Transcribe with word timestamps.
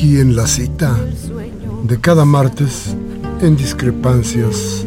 aquí 0.00 0.18
en 0.18 0.34
la 0.34 0.46
cita 0.46 0.96
de 1.84 2.00
cada 2.00 2.24
martes 2.24 2.96
en 3.42 3.54
Discrepancias, 3.54 4.86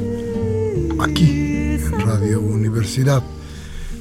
aquí 1.00 1.30
en 1.30 2.02
Radio 2.02 2.42
Universidad, 2.42 3.22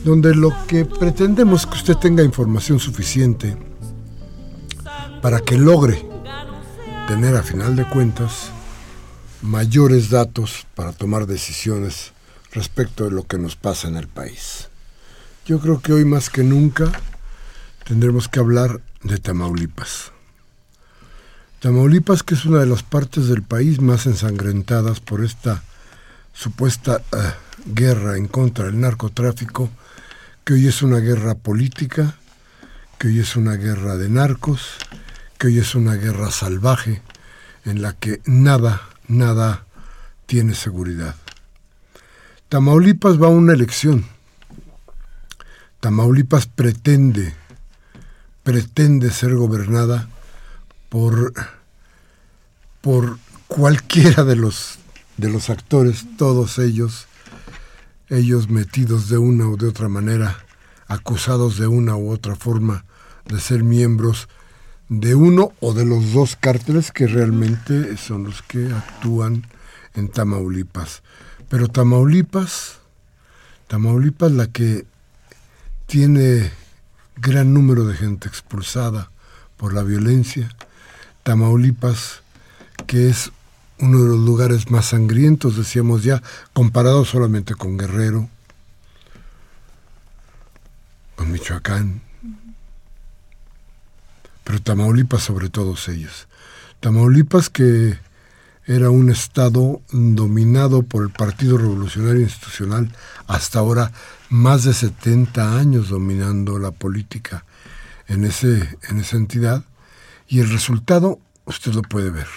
donde 0.06 0.34
lo 0.34 0.54
que 0.66 0.86
pretendemos 0.86 1.60
es 1.60 1.66
que 1.66 1.74
usted 1.74 1.96
tenga 1.96 2.22
información 2.22 2.80
suficiente 2.80 3.58
para 5.20 5.40
que 5.40 5.58
logre 5.58 6.02
tener 7.06 7.36
a 7.36 7.42
final 7.42 7.76
de 7.76 7.86
cuentas 7.86 8.48
mayores 9.42 10.08
datos 10.08 10.66
para 10.74 10.92
tomar 10.92 11.26
decisiones 11.26 12.12
respecto 12.52 13.04
de 13.04 13.10
lo 13.10 13.26
que 13.26 13.36
nos 13.36 13.54
pasa 13.54 13.86
en 13.86 13.96
el 13.96 14.08
país. 14.08 14.70
Yo 15.44 15.60
creo 15.60 15.82
que 15.82 15.92
hoy 15.92 16.06
más 16.06 16.30
que 16.30 16.42
nunca 16.42 16.90
tendremos 17.84 18.28
que 18.28 18.40
hablar 18.40 18.80
de 19.02 19.18
Tamaulipas. 19.18 20.12
Tamaulipas, 21.62 22.24
que 22.24 22.34
es 22.34 22.44
una 22.44 22.58
de 22.58 22.66
las 22.66 22.82
partes 22.82 23.28
del 23.28 23.44
país 23.44 23.80
más 23.80 24.06
ensangrentadas 24.06 24.98
por 24.98 25.24
esta 25.24 25.62
supuesta 26.32 27.00
eh, 27.12 27.16
guerra 27.66 28.16
en 28.16 28.26
contra 28.26 28.64
del 28.64 28.80
narcotráfico, 28.80 29.70
que 30.44 30.54
hoy 30.54 30.66
es 30.66 30.82
una 30.82 30.98
guerra 30.98 31.36
política, 31.36 32.16
que 32.98 33.06
hoy 33.06 33.20
es 33.20 33.36
una 33.36 33.54
guerra 33.54 33.96
de 33.96 34.08
narcos, 34.08 34.70
que 35.38 35.46
hoy 35.46 35.60
es 35.60 35.76
una 35.76 35.94
guerra 35.94 36.32
salvaje 36.32 37.00
en 37.64 37.80
la 37.80 37.92
que 37.92 38.20
nada, 38.24 38.82
nada 39.06 39.64
tiene 40.26 40.56
seguridad. 40.56 41.14
Tamaulipas 42.48 43.22
va 43.22 43.28
a 43.28 43.30
una 43.30 43.52
elección 43.52 44.04
Tamaulipas 45.82 46.46
pretende, 46.46 47.34
pretende 48.44 49.10
ser 49.10 49.34
gobernada 49.34 50.08
por, 50.92 51.32
por 52.82 53.18
cualquiera 53.48 54.24
de 54.24 54.36
los, 54.36 54.78
de 55.16 55.30
los 55.30 55.48
actores, 55.48 56.04
todos 56.18 56.58
ellos, 56.58 57.06
ellos 58.10 58.50
metidos 58.50 59.08
de 59.08 59.16
una 59.16 59.48
u 59.48 59.56
de 59.56 59.68
otra 59.68 59.88
manera, 59.88 60.44
acusados 60.88 61.56
de 61.56 61.66
una 61.66 61.96
u 61.96 62.10
otra 62.10 62.36
forma 62.36 62.84
de 63.24 63.40
ser 63.40 63.64
miembros 63.64 64.28
de 64.90 65.14
uno 65.14 65.54
o 65.60 65.72
de 65.72 65.86
los 65.86 66.12
dos 66.12 66.36
cárteles 66.36 66.92
que 66.92 67.06
realmente 67.06 67.96
son 67.96 68.24
los 68.24 68.42
que 68.42 68.70
actúan 68.70 69.46
en 69.94 70.08
Tamaulipas. 70.08 71.02
Pero 71.48 71.68
Tamaulipas, 71.68 72.80
Tamaulipas 73.66 74.30
la 74.30 74.48
que 74.48 74.84
tiene 75.86 76.52
gran 77.16 77.54
número 77.54 77.86
de 77.86 77.94
gente 77.94 78.28
expulsada 78.28 79.10
por 79.56 79.72
la 79.72 79.82
violencia. 79.84 80.54
Tamaulipas, 81.22 82.22
que 82.86 83.08
es 83.08 83.30
uno 83.78 84.02
de 84.02 84.08
los 84.08 84.20
lugares 84.20 84.70
más 84.70 84.86
sangrientos, 84.86 85.56
decíamos 85.56 86.04
ya, 86.04 86.22
comparado 86.52 87.04
solamente 87.04 87.54
con 87.54 87.76
Guerrero, 87.76 88.28
con 91.16 91.32
Michoacán, 91.32 92.02
pero 94.44 94.60
Tamaulipas 94.60 95.22
sobre 95.22 95.48
todos 95.48 95.88
ellos. 95.88 96.28
Tamaulipas 96.80 97.48
que 97.48 97.98
era 98.66 98.90
un 98.90 99.10
estado 99.10 99.80
dominado 99.90 100.82
por 100.82 101.02
el 101.02 101.10
Partido 101.10 101.58
Revolucionario 101.58 102.20
Institucional 102.20 102.94
hasta 103.26 103.58
ahora 103.58 103.92
más 104.30 104.64
de 104.64 104.72
70 104.72 105.58
años 105.58 105.88
dominando 105.88 106.58
la 106.58 106.70
política 106.70 107.44
en, 108.06 108.24
ese, 108.24 108.78
en 108.88 109.00
esa 109.00 109.16
entidad 109.16 109.64
y 110.28 110.40
el 110.40 110.50
resultado 110.50 111.20
usted 111.44 111.72
lo 111.72 111.82
puede 111.82 112.10
ver. 112.10 112.28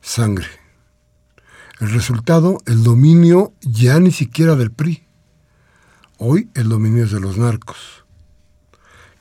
Sangre. 0.00 0.46
El 1.80 1.90
resultado, 1.90 2.58
el 2.66 2.84
dominio 2.84 3.52
ya 3.60 3.98
ni 3.98 4.12
siquiera 4.12 4.54
del 4.54 4.70
PRI. 4.70 5.04
Hoy 6.18 6.48
el 6.54 6.68
dominio 6.68 7.04
es 7.04 7.10
de 7.10 7.20
los 7.20 7.36
narcos. 7.36 8.04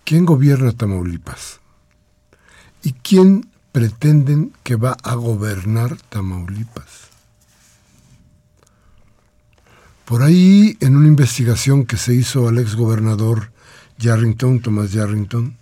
¿Quién 0.05 0.25
gobierna 0.25 0.71
Tamaulipas? 0.71 1.59
¿Y 2.83 2.93
quién 2.93 3.49
pretenden 3.71 4.53
que 4.63 4.75
va 4.75 4.95
a 5.03 5.15
gobernar 5.15 5.97
Tamaulipas? 6.09 7.09
Por 10.05 10.21
ahí, 10.21 10.77
en 10.81 10.97
una 10.97 11.07
investigación 11.07 11.85
que 11.85 11.97
se 11.97 12.13
hizo 12.13 12.47
al 12.49 12.59
ex 12.59 12.75
gobernador 12.75 13.51
Yarrington, 13.97 14.59
Thomas 14.59 14.91
Yarrington, 14.91 15.57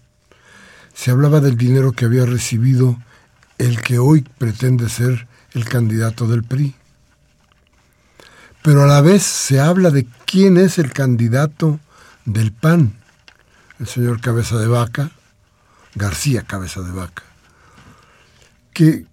se 1.02 1.10
hablaba 1.10 1.40
del 1.40 1.58
dinero 1.58 1.94
que 1.94 2.06
había 2.06 2.28
recibido 2.28 2.96
el 3.58 3.82
que 3.82 3.98
hoy 3.98 4.22
pretende 4.22 4.88
ser 4.88 5.28
el 5.54 5.66
candidato 5.66 6.28
del 6.28 6.44
PRI. 6.44 6.76
Pero 8.62 8.84
a 8.84 8.86
la 8.86 9.02
vez 9.02 9.24
se 9.24 9.60
habla 9.60 9.90
de 9.90 10.06
quién 10.28 10.58
es 10.58 10.78
el 10.78 10.94
candidato 10.94 11.80
del 12.26 12.52
PAN, 12.52 12.94
el 13.80 13.88
señor 13.88 14.22
Cabeza 14.22 14.60
de 14.60 14.68
Vaca, 14.68 15.10
García 15.96 16.44
Cabeza 16.44 16.82
de 16.82 16.92
Vaca, 16.92 17.24
que 18.72 19.08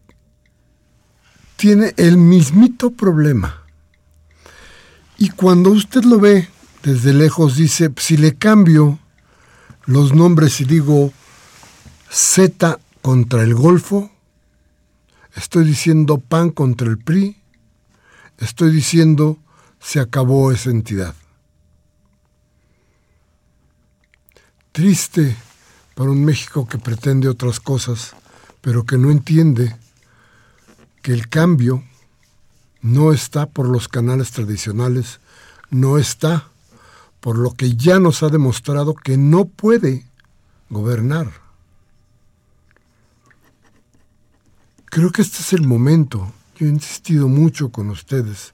tiene 1.56 1.94
el 1.96 2.18
mismito 2.18 2.90
problema. 2.90 3.62
Y 5.16 5.30
cuando 5.30 5.70
usted 5.70 6.04
lo 6.04 6.20
ve 6.20 6.50
desde 6.82 7.14
lejos, 7.14 7.56
dice, 7.56 7.90
si 7.96 8.18
le 8.18 8.36
cambio 8.36 8.98
los 9.86 10.12
nombres 10.12 10.60
y 10.60 10.66
digo 10.66 11.14
Z 12.10 12.78
contra 13.02 13.42
el 13.42 13.54
Golfo, 13.54 14.10
estoy 15.34 15.64
diciendo 15.64 16.18
PAN 16.18 16.50
contra 16.50 16.88
el 16.88 16.98
PRI, 16.98 17.36
estoy 18.38 18.70
diciendo 18.70 19.38
se 19.80 20.00
acabó 20.00 20.50
esa 20.52 20.70
entidad. 20.70 21.14
Triste 24.72 25.36
para 25.94 26.10
un 26.10 26.24
México 26.24 26.66
que 26.66 26.78
pretende 26.78 27.28
otras 27.28 27.60
cosas, 27.60 28.14
pero 28.60 28.84
que 28.84 28.96
no 28.96 29.10
entiende 29.10 29.76
que 31.02 31.12
el 31.12 31.28
cambio 31.28 31.84
no 32.80 33.12
está 33.12 33.46
por 33.46 33.68
los 33.68 33.88
canales 33.88 34.30
tradicionales, 34.30 35.20
no 35.70 35.98
está 35.98 36.48
por 37.20 37.36
lo 37.36 37.52
que 37.52 37.76
ya 37.76 37.98
nos 37.98 38.22
ha 38.22 38.28
demostrado 38.28 38.94
que 38.94 39.16
no 39.16 39.46
puede 39.46 40.06
gobernar. 40.70 41.47
Creo 44.98 45.12
que 45.12 45.22
este 45.22 45.42
es 45.42 45.52
el 45.52 45.62
momento, 45.62 46.32
yo 46.56 46.66
he 46.66 46.70
insistido 46.70 47.28
mucho 47.28 47.70
con 47.70 47.88
ustedes 47.88 48.52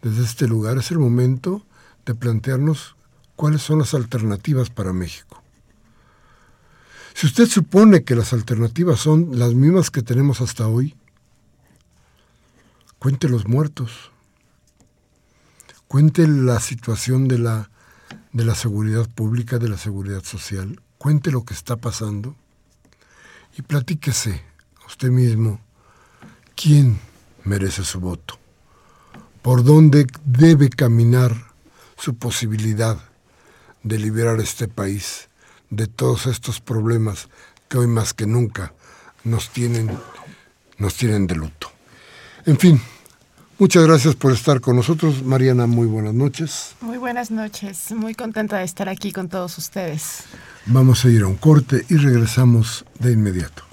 desde 0.00 0.24
este 0.24 0.48
lugar, 0.48 0.78
es 0.78 0.90
el 0.90 0.98
momento 0.98 1.66
de 2.06 2.14
plantearnos 2.14 2.96
cuáles 3.34 3.60
son 3.60 3.80
las 3.80 3.92
alternativas 3.92 4.70
para 4.70 4.94
México. 4.94 5.42
Si 7.12 7.26
usted 7.26 7.46
supone 7.46 8.04
que 8.04 8.14
las 8.14 8.32
alternativas 8.32 9.00
son 9.00 9.38
las 9.38 9.52
mismas 9.52 9.90
que 9.90 10.00
tenemos 10.00 10.40
hasta 10.40 10.66
hoy, 10.66 10.94
cuente 12.98 13.28
los 13.28 13.46
muertos, 13.46 14.12
cuente 15.88 16.26
la 16.26 16.58
situación 16.58 17.28
de 17.28 17.38
la, 17.38 17.70
de 18.32 18.46
la 18.46 18.54
seguridad 18.54 19.10
pública, 19.10 19.58
de 19.58 19.68
la 19.68 19.76
seguridad 19.76 20.24
social, 20.24 20.80
cuente 20.96 21.30
lo 21.30 21.44
que 21.44 21.52
está 21.52 21.76
pasando. 21.76 22.34
Y 23.58 23.60
platíquese 23.60 24.40
usted 24.86 25.10
mismo 25.10 25.65
quién 26.56 26.98
merece 27.44 27.84
su 27.84 28.00
voto, 28.00 28.38
por 29.42 29.62
dónde 29.62 30.06
debe 30.24 30.70
caminar 30.70 31.36
su 31.96 32.16
posibilidad 32.16 32.98
de 33.82 33.98
liberar 33.98 34.40
este 34.40 34.66
país 34.66 35.28
de 35.70 35.86
todos 35.86 36.26
estos 36.26 36.60
problemas 36.60 37.28
que 37.68 37.78
hoy 37.78 37.86
más 37.86 38.14
que 38.14 38.26
nunca 38.26 38.72
nos 39.22 39.50
tienen, 39.50 39.90
nos 40.78 40.94
tienen 40.94 41.26
de 41.26 41.36
luto. 41.36 41.70
En 42.46 42.58
fin, 42.58 42.80
muchas 43.58 43.84
gracias 43.84 44.14
por 44.14 44.32
estar 44.32 44.60
con 44.60 44.76
nosotros. 44.76 45.22
Mariana, 45.22 45.66
muy 45.66 45.86
buenas 45.86 46.14
noches. 46.14 46.74
Muy 46.80 46.96
buenas 46.96 47.30
noches. 47.30 47.92
Muy 47.92 48.14
contenta 48.14 48.58
de 48.58 48.64
estar 48.64 48.88
aquí 48.88 49.12
con 49.12 49.28
todos 49.28 49.58
ustedes. 49.58 50.24
Vamos 50.66 51.04
a 51.04 51.10
ir 51.10 51.22
a 51.22 51.26
un 51.26 51.36
corte 51.36 51.84
y 51.88 51.96
regresamos 51.96 52.84
de 52.98 53.12
inmediato. 53.12 53.65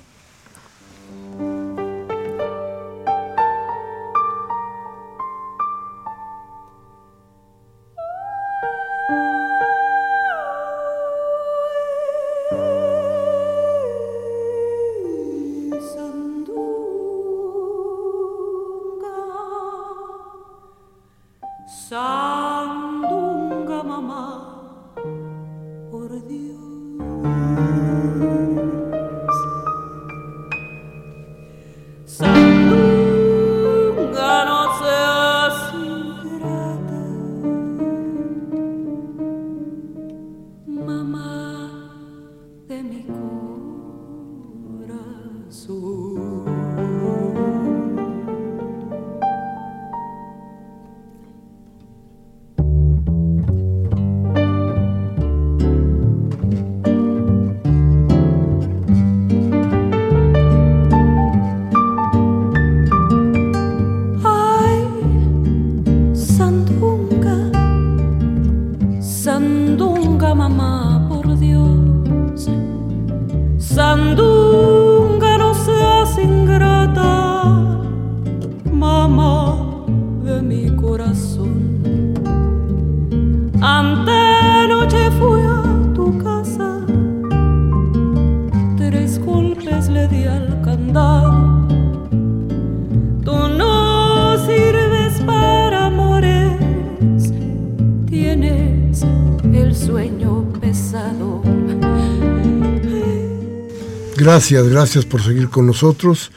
Gracias, 104.33 104.68
gracias 104.68 105.06
por 105.06 105.21
seguir 105.21 105.49
con 105.52 105.68
nosotros. 105.68 106.31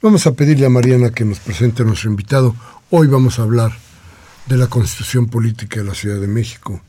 Vamos 0.00 0.24
a 0.28 0.34
pedirle 0.34 0.66
a 0.66 0.68
Mariana 0.68 1.10
que 1.10 1.24
nos 1.24 1.40
presente 1.40 1.82
a 1.82 1.84
nuestro 1.84 2.08
invitado. 2.08 2.54
Hoy 2.90 3.08
vamos 3.08 3.40
a 3.40 3.42
hablar 3.42 3.72
de 4.46 4.56
la 4.56 4.68
constitución 4.68 5.26
política 5.26 5.80
de 5.80 5.86
la 5.86 5.94
Ciudad 5.94 6.20
de 6.20 6.28
México, 6.28 6.80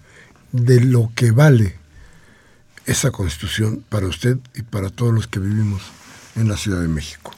de 0.51 0.79
lo 0.79 1.11
que 1.15 1.31
vale 1.31 1.77
esa 2.85 3.09
constitución 3.09 3.83
para 3.89 4.05
usted 4.05 4.37
y 4.53 4.61
para 4.61 4.91
todos 4.91 5.11
los 5.11 5.25
que 5.25 5.39
vivimos 5.39 5.81
en 6.35 6.47
la 6.47 6.57
Ciudad 6.57 6.79
de 6.79 6.89
México. 6.89 7.33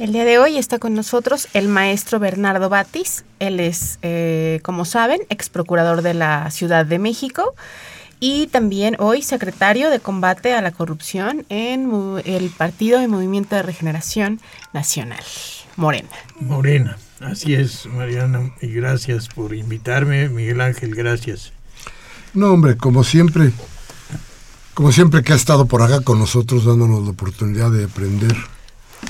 El 0.00 0.12
día 0.12 0.24
de 0.24 0.40
hoy 0.40 0.58
está 0.58 0.80
con 0.80 0.94
nosotros 0.94 1.46
el 1.54 1.68
maestro 1.68 2.18
Bernardo 2.18 2.68
Batis. 2.68 3.24
Él 3.38 3.60
es, 3.60 4.00
eh, 4.02 4.58
como 4.64 4.84
saben, 4.84 5.20
ex 5.28 5.48
procurador 5.48 6.02
de 6.02 6.14
la 6.14 6.50
Ciudad 6.50 6.86
de 6.86 6.98
México 6.98 7.54
y 8.24 8.46
también 8.46 8.94
hoy 9.00 9.20
secretario 9.20 9.90
de 9.90 9.98
combate 9.98 10.54
a 10.54 10.62
la 10.62 10.70
corrupción 10.70 11.44
en 11.48 11.90
el 12.24 12.50
Partido 12.50 13.00
de 13.00 13.08
Movimiento 13.08 13.56
de 13.56 13.62
Regeneración 13.62 14.40
Nacional, 14.72 15.24
Morena. 15.74 16.08
Morena, 16.38 16.98
así 17.18 17.54
es, 17.54 17.84
Mariana, 17.86 18.54
y 18.60 18.68
gracias 18.68 19.26
por 19.26 19.52
invitarme, 19.52 20.28
Miguel 20.28 20.60
Ángel, 20.60 20.94
gracias. 20.94 21.52
No, 22.32 22.52
hombre, 22.52 22.76
como 22.76 23.02
siempre, 23.02 23.50
como 24.74 24.92
siempre 24.92 25.24
que 25.24 25.32
ha 25.32 25.36
estado 25.36 25.66
por 25.66 25.82
acá 25.82 26.02
con 26.02 26.20
nosotros 26.20 26.64
dándonos 26.64 27.02
la 27.02 27.10
oportunidad 27.10 27.72
de 27.72 27.86
aprender 27.86 28.36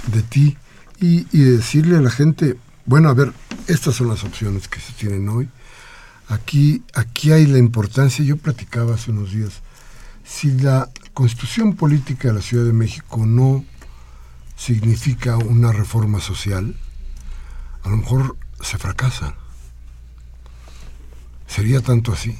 de 0.06 0.22
ti 0.22 0.56
y, 1.02 1.26
y 1.36 1.40
decirle 1.42 1.98
a 1.98 2.00
la 2.00 2.10
gente, 2.10 2.56
bueno, 2.86 3.10
a 3.10 3.12
ver, 3.12 3.30
estas 3.66 3.94
son 3.94 4.08
las 4.08 4.24
opciones 4.24 4.68
que 4.68 4.80
se 4.80 4.94
tienen 4.94 5.28
hoy 5.28 5.50
Aquí, 6.32 6.82
aquí 6.94 7.30
hay 7.30 7.44
la 7.44 7.58
importancia, 7.58 8.24
yo 8.24 8.38
platicaba 8.38 8.94
hace 8.94 9.10
unos 9.10 9.32
días, 9.32 9.60
si 10.24 10.50
la 10.50 10.88
constitución 11.12 11.76
política 11.76 12.28
de 12.28 12.34
la 12.34 12.40
Ciudad 12.40 12.64
de 12.64 12.72
México 12.72 13.26
no 13.26 13.66
significa 14.56 15.36
una 15.36 15.72
reforma 15.72 16.20
social, 16.20 16.74
a 17.82 17.90
lo 17.90 17.98
mejor 17.98 18.38
se 18.62 18.78
fracasa. 18.78 19.34
¿Sería 21.46 21.82
tanto 21.82 22.14
así? 22.14 22.34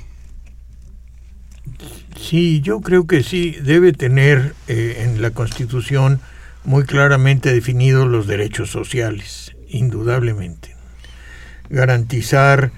Sí, 2.16 2.62
yo 2.62 2.80
creo 2.80 3.06
que 3.06 3.22
sí, 3.22 3.50
debe 3.62 3.92
tener 3.92 4.54
eh, 4.68 5.02
en 5.04 5.20
la 5.20 5.32
Constitución 5.32 6.18
muy 6.64 6.84
claramente 6.84 7.52
definidos 7.52 8.08
los 8.08 8.26
derechos 8.26 8.70
sociales, 8.70 9.54
indudablemente. 9.68 10.74
Garantizar 11.68 12.72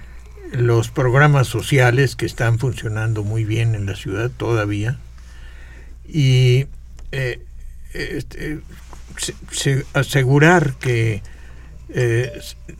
los 0.54 0.90
programas 0.90 1.48
sociales 1.48 2.16
que 2.16 2.26
están 2.26 2.58
funcionando 2.58 3.24
muy 3.24 3.44
bien 3.44 3.74
en 3.74 3.86
la 3.86 3.96
ciudad 3.96 4.30
todavía. 4.30 4.98
Y 6.06 6.66
eh, 7.12 7.40
este, 7.92 8.60
asegurar 9.92 10.74
que 10.74 11.22
eh, 11.90 12.32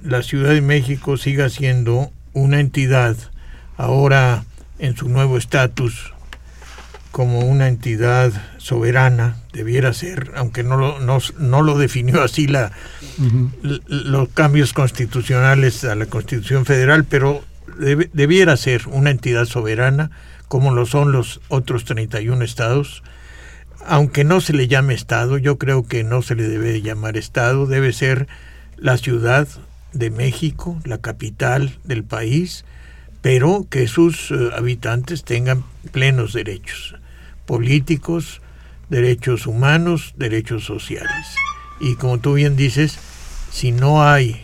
la 0.03 0.23
Ciudad 0.23 0.51
de 0.51 0.61
México 0.61 1.17
siga 1.17 1.49
siendo 1.49 2.11
una 2.33 2.61
entidad 2.61 3.17
ahora 3.77 4.45
en 4.79 4.97
su 4.97 5.09
nuevo 5.09 5.39
estatus 5.39 6.13
como 7.13 7.41
una 7.41 7.69
entidad 7.69 8.33
soberana, 8.59 9.37
debiera 9.53 9.93
ser, 9.93 10.33
aunque 10.35 10.65
no 10.65 10.77
lo, 10.77 10.99
no, 10.99 11.63
lo 11.63 11.79
definió 11.79 12.21
así 12.25 12.49
la, 12.49 12.73
los 13.87 14.31
cambios 14.31 14.73
constitucionales 14.73 15.85
a 15.85 15.95
la 15.95 16.07
Constitución 16.07 16.65
Federal, 16.67 17.05
pero 17.05 17.45
debiera 17.67 18.57
ser 18.57 18.83
una 18.89 19.11
entidad 19.11 19.47
soberana, 19.47 20.11
como 20.49 20.73
lo 20.73 20.87
son 20.87 21.13
los 21.13 21.41
otros 21.49 21.85
31 21.85 22.45
estados. 22.45 23.03
Aunque 23.87 24.25
no 24.25 24.41
se 24.41 24.53
le 24.53 24.69
llame 24.69 24.95
estado, 24.95 25.39
yo 25.39 25.59
creo 25.59 25.87
que 25.87 26.05
no 26.05 26.23
se 26.23 26.35
le 26.35 26.49
debe 26.49 26.81
llamar 26.81 27.17
estado, 27.17 27.67
debe 27.67 27.93
ser 27.93 28.29
la 28.77 28.97
ciudad 28.97 29.47
de 29.93 30.11
México, 30.11 30.81
la 30.85 30.99
capital 30.99 31.79
del 31.85 32.05
país, 32.05 32.65
pero 33.21 33.67
que 33.71 33.87
sus 33.89 34.31
eh, 34.31 34.51
habitantes 34.57 35.25
tengan 35.25 35.65
plenos 35.93 36.33
derechos 36.33 36.97
políticos, 37.47 38.41
derechos 38.89 39.47
humanos, 39.47 40.15
derechos 40.17 40.65
sociales. 40.65 41.27
Y 41.81 41.97
como 41.97 42.19
tú 42.19 42.35
bien 42.35 42.57
dices, 42.57 42.99
si 43.51 43.73
no 43.73 44.03
hay 44.03 44.44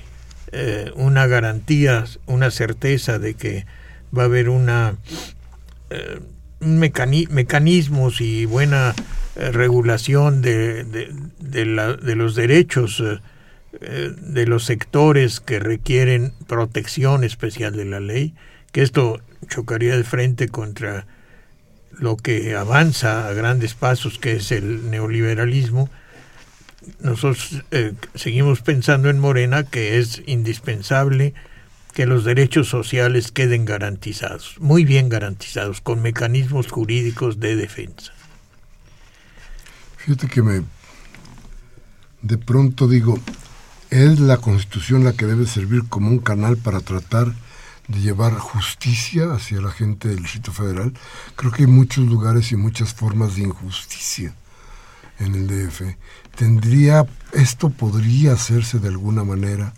eh, 0.52 0.90
una 0.97 1.28
garantía, 1.28 2.04
una 2.26 2.50
certeza 2.50 3.19
de 3.21 3.35
que 3.35 3.66
va 4.16 4.23
a 4.23 4.26
haber 4.26 4.49
una 4.49 4.97
eh, 5.90 6.21
mecanismos 6.61 8.21
y 8.21 8.47
buena 8.47 8.95
eh, 9.37 9.52
regulación 9.52 10.42
de, 10.42 10.85
de, 10.85 11.64
los 12.16 12.35
derechos 12.35 13.02
de 13.80 14.47
los 14.47 14.64
sectores 14.64 15.38
que 15.38 15.61
requieren 15.61 16.35
protección 16.49 17.23
especial 17.23 17.76
de 17.76 17.85
la 17.85 18.00
ley, 18.00 18.35
que 18.73 18.83
esto 18.83 19.21
chocaría 19.49 19.97
de 19.97 20.02
frente 20.02 20.49
contra 20.49 21.07
lo 21.92 22.16
que 22.16 22.57
avanza 22.57 23.28
a 23.28 23.33
grandes 23.33 23.75
pasos, 23.75 24.19
que 24.19 24.33
es 24.33 24.50
el 24.50 24.90
neoliberalismo, 24.90 25.88
nosotros 27.00 27.62
eh, 27.70 27.94
seguimos 28.14 28.62
pensando 28.62 29.10
en 29.10 29.18
Morena 29.18 29.64
que 29.64 29.99
es 29.99 30.22
indispensable 30.26 31.34
que 31.94 32.06
los 32.06 32.25
derechos 32.25 32.68
sociales 32.68 33.32
queden 33.32 33.64
garantizados, 33.64 34.56
muy 34.60 34.84
bien 34.84 35.08
garantizados, 35.08 35.80
con 35.80 36.02
mecanismos 36.02 36.70
jurídicos 36.70 37.40
de 37.40 37.56
defensa. 37.56 38.12
Fíjate 39.96 40.28
que 40.28 40.42
me 40.42 40.62
de 42.22 42.38
pronto 42.38 42.87
digo, 42.87 43.18
es 43.90 44.20
la 44.20 44.37
constitución 44.37 45.04
la 45.04 45.14
que 45.14 45.26
debe 45.26 45.46
servir 45.46 45.84
como 45.88 46.10
un 46.10 46.18
canal 46.18 46.56
para 46.56 46.80
tratar 46.80 47.34
de 47.88 48.00
llevar 48.00 48.34
justicia 48.34 49.32
hacia 49.32 49.60
la 49.60 49.70
gente 49.70 50.08
del 50.08 50.22
Distrito 50.22 50.52
Federal. 50.52 50.92
Creo 51.34 51.50
que 51.50 51.62
hay 51.62 51.68
muchos 51.68 52.06
lugares 52.06 52.52
y 52.52 52.56
muchas 52.56 52.94
formas 52.94 53.37
de 53.37 53.42
injusticia 53.42 54.34
en 55.18 55.34
el 55.34 55.46
DF. 55.49 55.96
Tendría, 56.40 57.04
esto 57.35 57.68
podría 57.68 58.32
hacerse 58.32 58.78
de 58.78 58.88
alguna 58.88 59.25
manera, 59.25 59.75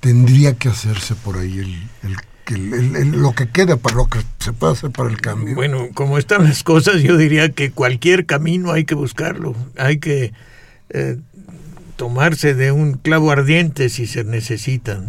tendría 0.00 0.54
que 0.54 0.68
hacerse 0.68 1.14
por 1.14 1.38
ahí 1.38 1.60
el, 1.60 2.16
el, 2.96 3.12
lo 3.12 3.32
que 3.32 3.48
queda 3.48 3.76
para 3.76 3.94
lo 3.94 4.08
que 4.08 4.18
se 4.40 4.52
puede 4.52 4.72
hacer 4.72 4.90
para 4.90 5.08
el 5.08 5.20
cambio. 5.20 5.54
Bueno, 5.54 5.86
como 5.94 6.18
están 6.18 6.42
las 6.42 6.64
cosas, 6.64 7.00
yo 7.02 7.16
diría 7.16 7.52
que 7.52 7.70
cualquier 7.70 8.26
camino 8.26 8.72
hay 8.72 8.86
que 8.86 8.96
buscarlo, 8.96 9.54
hay 9.76 9.98
que 9.98 10.32
eh, 10.88 11.18
tomarse 11.94 12.54
de 12.54 12.72
un 12.72 12.94
clavo 12.94 13.30
ardiente 13.30 13.88
si 13.88 14.08
se 14.08 14.24
necesita, 14.24 15.00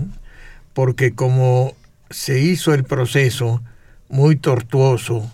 porque 0.74 1.16
como 1.16 1.74
se 2.12 2.42
hizo 2.42 2.76
el 2.76 2.84
proceso 2.84 3.64
muy 4.08 4.36
tortuoso, 4.36 5.34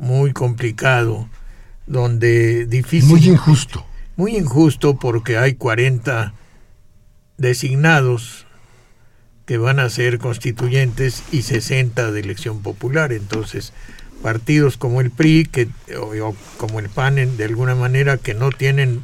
muy 0.00 0.32
complicado, 0.32 1.28
donde 1.86 2.66
difícil... 2.66 3.08
Muy 3.10 3.28
injusto. 3.28 3.86
Muy 4.16 4.36
injusto 4.36 4.96
porque 4.96 5.36
hay 5.36 5.54
40 5.54 6.32
designados 7.36 8.46
que 9.44 9.58
van 9.58 9.78
a 9.78 9.88
ser 9.90 10.18
constituyentes 10.18 11.22
y 11.30 11.42
60 11.42 12.10
de 12.10 12.20
elección 12.20 12.62
popular. 12.62 13.12
Entonces, 13.12 13.72
partidos 14.22 14.76
como 14.76 15.00
el 15.00 15.10
PRI 15.10 15.44
que, 15.44 15.68
o, 15.96 16.34
como 16.56 16.80
el 16.80 16.88
PAN, 16.88 17.36
de 17.36 17.44
alguna 17.44 17.74
manera, 17.74 18.16
que 18.16 18.34
no 18.34 18.50
tienen, 18.50 19.02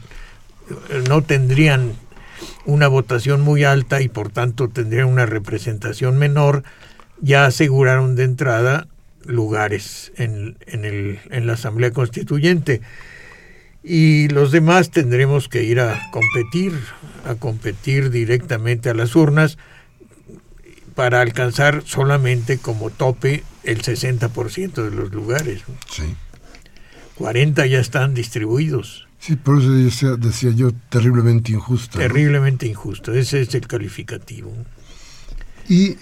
no 1.09 1.23
tendrían 1.23 1.93
una 2.65 2.89
votación 2.89 3.41
muy 3.41 3.65
alta 3.65 4.01
y 4.01 4.09
por 4.09 4.31
tanto 4.31 4.69
tendrían 4.69 5.07
una 5.07 5.27
representación 5.27 6.19
menor, 6.19 6.65
ya 7.21 7.45
aseguraron 7.45 8.17
de 8.17 8.25
entrada 8.25 8.89
lugares 9.25 10.11
en, 10.17 10.57
el, 10.67 11.21
en 11.31 11.47
la 11.47 11.53
Asamblea 11.53 11.93
Constituyente. 11.93 12.81
Y 13.85 14.29
los 14.29 14.53
demás 14.53 14.91
tendremos 14.91 15.49
que 15.49 15.65
ir 15.65 15.81
a 15.81 16.11
competir, 16.11 16.73
a 17.27 17.35
competir 17.35 18.11
directamente 18.11 18.91
a 18.91 18.95
las 18.95 19.17
urnas 19.17 19.59
para 20.95 21.21
alcanzar 21.21 21.83
solamente 21.85 22.59
como 22.59 22.91
tope 22.91 23.43
el 23.65 23.83
60% 23.83 24.85
de 24.85 24.91
los 24.91 25.13
lugares. 25.13 25.63
Sí. 25.91 26.15
40 27.17 27.67
ya 27.67 27.81
están 27.81 28.15
distribuidos. 28.15 29.07
Sí, 29.19 29.37
por 29.37 29.61
eso 29.61 29.71
decía, 29.71 30.17
decía 30.17 30.51
yo 30.51 30.73
terriblemente 30.89 31.53
injusto. 31.53 31.99
Terriblemente 31.99 32.67
injusto, 32.67 33.13
ese 33.13 33.41
es 33.41 33.55
el 33.55 33.67
calificativo. 33.69 34.53
Y 35.69 35.97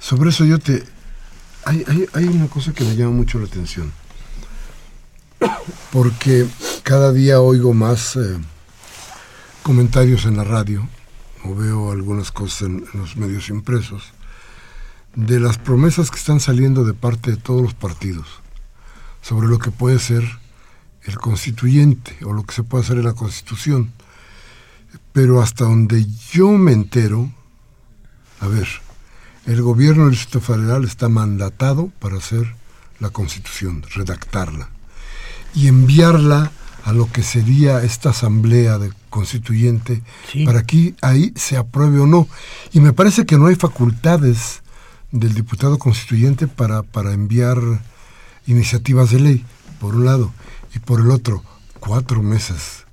sobre 0.00 0.30
eso 0.30 0.44
yo 0.44 0.58
te... 0.58 0.82
Hay, 1.66 1.84
hay, 2.12 2.24
una 2.24 2.48
cosa 2.48 2.72
que 2.72 2.84
me 2.84 2.96
llama 2.96 3.12
mucho 3.12 3.38
la 3.38 3.46
atención. 3.46 3.92
Porque 5.92 6.46
cada 6.82 7.12
día 7.12 7.40
oigo 7.40 7.72
más 7.72 8.16
eh, 8.16 8.38
comentarios 9.62 10.26
en 10.26 10.36
la 10.36 10.44
radio, 10.44 10.86
o 11.44 11.54
veo 11.54 11.92
algunas 11.92 12.32
cosas 12.32 12.62
en, 12.62 12.84
los 12.94 13.16
medios 13.16 13.48
impresos, 13.48 14.12
de 15.14 15.40
las 15.40 15.56
promesas 15.56 16.10
que 16.10 16.18
están 16.18 16.40
saliendo 16.40 16.84
de 16.84 16.92
parte 16.92 17.30
de 17.30 17.36
todos 17.36 17.62
los 17.62 17.74
partidos 17.74 18.26
sobre 19.22 19.48
lo 19.48 19.58
que 19.58 19.70
puede 19.70 19.98
ser 19.98 20.24
el 21.04 21.16
constituyente 21.18 22.16
o 22.24 22.32
lo 22.32 22.42
que 22.42 22.54
se 22.54 22.64
puede 22.64 22.84
hacer 22.84 22.98
en 22.98 23.04
la 23.04 23.14
constitución. 23.14 23.92
Pero 25.12 25.40
hasta 25.40 25.64
donde 25.64 26.04
yo 26.32 26.50
me 26.50 26.72
entero, 26.72 27.32
a 28.40 28.48
ver, 28.48 28.68
el 29.46 29.62
gobierno 29.62 30.04
del 30.04 30.12
Distrito 30.12 30.40
Federal 30.40 30.84
está 30.84 31.08
mandatado 31.08 31.90
para 32.00 32.16
hacer 32.16 32.56
la 32.98 33.10
constitución, 33.10 33.84
redactarla 33.94 34.73
y 35.54 35.68
enviarla 35.68 36.50
a 36.84 36.92
lo 36.92 37.10
que 37.10 37.22
sería 37.22 37.82
esta 37.82 38.10
asamblea 38.10 38.78
de 38.78 38.92
constituyente 39.08 40.02
para 40.44 40.64
que 40.64 40.94
ahí 41.00 41.32
se 41.36 41.56
apruebe 41.56 42.00
o 42.00 42.06
no. 42.06 42.28
Y 42.72 42.80
me 42.80 42.92
parece 42.92 43.24
que 43.24 43.38
no 43.38 43.46
hay 43.46 43.54
facultades 43.54 44.62
del 45.10 45.34
diputado 45.34 45.78
constituyente 45.78 46.46
para, 46.46 46.82
para 46.82 47.12
enviar 47.12 47.58
iniciativas 48.46 49.10
de 49.10 49.20
ley, 49.20 49.44
por 49.80 49.94
un 49.94 50.04
lado, 50.04 50.32
y 50.74 50.80
por 50.80 51.00
el 51.00 51.10
otro, 51.10 51.42
cuatro 51.80 52.22
meses 52.22 52.83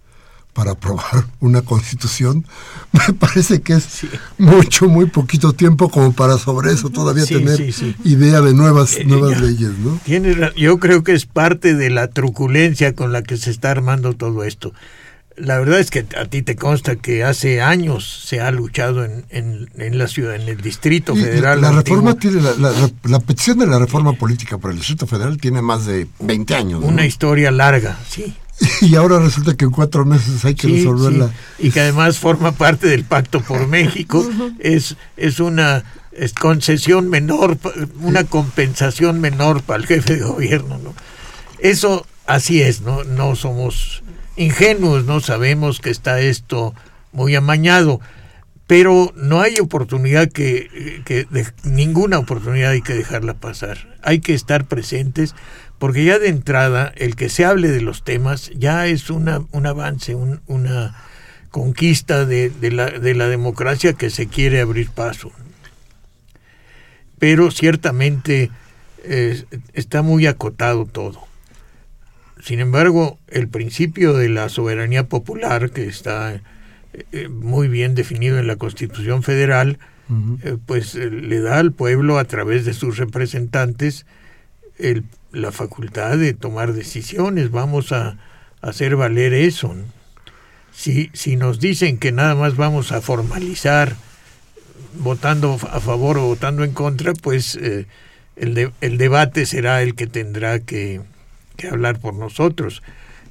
para 0.54 0.72
aprobar 0.72 1.26
una 1.40 1.62
constitución, 1.62 2.46
me 2.92 3.14
parece 3.14 3.62
que 3.62 3.74
es 3.74 4.02
mucho, 4.38 4.88
muy 4.88 5.06
poquito 5.06 5.54
tiempo 5.54 5.90
como 5.90 6.14
para 6.14 6.38
sobre 6.38 6.72
eso 6.72 6.90
todavía 6.90 7.26
tener 7.26 7.74
idea 8.04 8.42
de 8.42 8.54
nuevas, 8.54 8.98
eh, 8.98 9.06
nuevas 9.06 9.40
leyes, 9.40 9.72
¿no? 9.80 10.00
yo 10.56 10.80
creo 10.80 11.04
que 11.04 11.14
es 11.14 11.26
parte 11.26 11.76
de 11.76 11.90
la 11.90 12.08
truculencia 12.08 12.94
con 12.94 13.12
la 13.12 13.24
que 13.24 13.38
se 13.38 13.52
está 13.52 13.72
armando 13.72 14.14
todo 14.14 14.44
esto. 14.44 14.74
La 15.38 15.58
verdad 15.60 15.80
es 15.80 15.90
que 15.90 16.06
a 16.18 16.26
ti 16.26 16.42
te 16.42 16.56
consta 16.56 16.98
que 16.98 17.24
hace 17.24 17.62
años 17.62 18.26
se 18.26 18.42
ha 18.42 18.52
luchado 18.52 19.06
en, 19.06 19.26
en, 19.30 19.98
la 19.98 20.08
ciudad, 20.08 20.36
en 20.36 20.48
el 20.48 20.62
Distrito 20.62 21.16
Federal. 21.16 21.62
La, 21.62 21.72
reforma 21.72 22.16
tiene, 22.16 22.42
la, 22.42 23.20
petición 23.20 23.58
de 23.60 23.66
la 23.66 23.80
reforma 23.80 24.14
política 24.14 24.58
para 24.58 24.74
el 24.74 24.80
Distrito 24.80 25.08
Federal 25.08 25.38
tiene 25.38 25.62
más 25.62 25.86
de 25.86 26.08
20 26.20 26.54
años. 26.54 26.84
Una 26.84 27.06
historia 27.06 27.50
larga, 27.50 27.98
sí. 28.08 28.36
y 28.82 28.96
ahora 28.96 29.20
resulta 29.20 29.56
que 29.56 29.66
en 29.66 29.72
cuatro 29.72 30.06
meses 30.06 30.44
hay 30.46 30.56
que 30.56 30.68
resolverla. 30.68 31.32
Y 31.60 31.72
que 31.72 31.82
además 31.82 32.20
forma 32.20 32.52
parte 32.52 32.88
del 32.88 33.04
Pacto 33.04 33.42
por 33.42 33.68
México. 33.70 34.28
es, 34.60 34.96
es 35.18 35.40
una 35.40 35.84
concesión 36.40 37.10
menor, 37.10 37.58
una 38.02 38.24
compensación 38.26 39.20
menor 39.20 39.64
para 39.64 39.80
el 39.80 39.88
jefe 39.88 40.18
de 40.18 40.24
gobierno. 40.24 40.78
¿no? 40.78 40.94
Eso 41.60 42.06
así 42.26 42.62
es, 42.62 42.82
¿no? 42.82 43.04
No 43.04 43.36
somos 43.36 44.04
ingenuos, 44.36 45.06
no 45.06 45.20
sabemos 45.20 45.80
que 45.80 45.90
está 45.90 46.20
esto 46.20 46.74
muy 47.12 47.36
amañado. 47.36 48.00
Pero 48.68 49.12
no 49.16 49.42
hay 49.42 49.60
oportunidad 49.60 50.30
que, 50.30 51.02
que 51.06 51.28
ninguna 51.64 52.20
oportunidad 52.20 52.72
hay 52.72 52.82
que 52.82 52.94
dejarla 52.94 53.34
pasar. 53.34 53.98
Hay 54.02 54.20
que 54.20 54.34
estar 54.34 54.66
presentes 54.66 55.36
porque 55.78 56.06
ya 56.06 56.20
de 56.20 56.30
entrada 56.30 56.94
el 56.96 57.16
que 57.16 57.28
se 57.28 57.44
hable 57.44 57.68
de 57.70 57.82
los 57.82 58.04
temas 58.04 58.52
ya 58.56 58.86
es 58.88 59.10
una, 59.10 59.42
un 59.52 59.66
avance, 59.66 60.16
una 60.16 60.96
conquista 61.50 62.26
de, 62.26 62.52
la, 62.72 62.86
de 62.92 63.16
la 63.16 63.28
democracia 63.28 63.94
que 63.94 64.10
se 64.10 64.28
quiere 64.28 64.62
abrir 64.62 64.90
paso. 64.90 65.32
Pero 67.20 67.52
ciertamente 67.52 68.52
está 69.74 70.02
muy 70.02 70.28
acotado 70.28 70.86
todo. 70.86 71.20
Sin 72.42 72.60
embargo, 72.60 73.20
el 73.28 73.48
principio 73.48 74.14
de 74.14 74.30
la 74.30 74.50
soberanía 74.50 75.08
popular, 75.08 75.72
que 75.72 75.88
está 75.88 76.42
eh, 76.94 77.30
muy 77.30 77.68
bien 77.70 77.96
definido 77.96 78.38
en 78.38 78.48
la 78.48 78.58
Constitución 78.58 79.24
Federal, 79.24 79.80
eh, 80.44 80.58
pues 80.66 80.96
eh, 80.96 81.10
le 81.10 81.40
da 81.40 81.60
al 81.60 81.72
pueblo 81.72 82.20
a 82.20 82.26
través 82.26 82.66
de 82.66 82.74
sus 82.74 82.98
representantes 82.98 84.06
la 85.32 85.52
facultad 85.52 86.18
de 86.18 86.34
tomar 86.34 86.74
decisiones. 86.74 87.52
Vamos 87.52 87.92
a, 87.92 88.18
hacer 88.62 88.96
valer 88.96 89.34
eso. 89.34 89.76
Si, 90.72 91.10
si 91.14 91.36
nos 91.36 91.60
dicen 91.60 91.98
que 91.98 92.12
nada 92.12 92.36
más 92.36 92.56
vamos 92.56 92.92
a 92.92 93.02
formalizar 93.02 93.96
votando 94.94 95.58
a 95.72 95.80
favor 95.80 96.20
o 96.20 96.28
votando 96.28 96.64
en 96.64 96.72
contra, 96.74 97.14
pues 97.14 97.56
el, 97.56 97.88
el 98.82 98.98
debate 98.98 99.46
será 99.48 99.82
el 99.82 99.96
que 99.96 100.06
tendrá 100.06 100.60
que, 100.60 101.02
que 101.58 101.70
hablar 101.70 102.00
por 102.00 102.14
nosotros. 102.14 102.84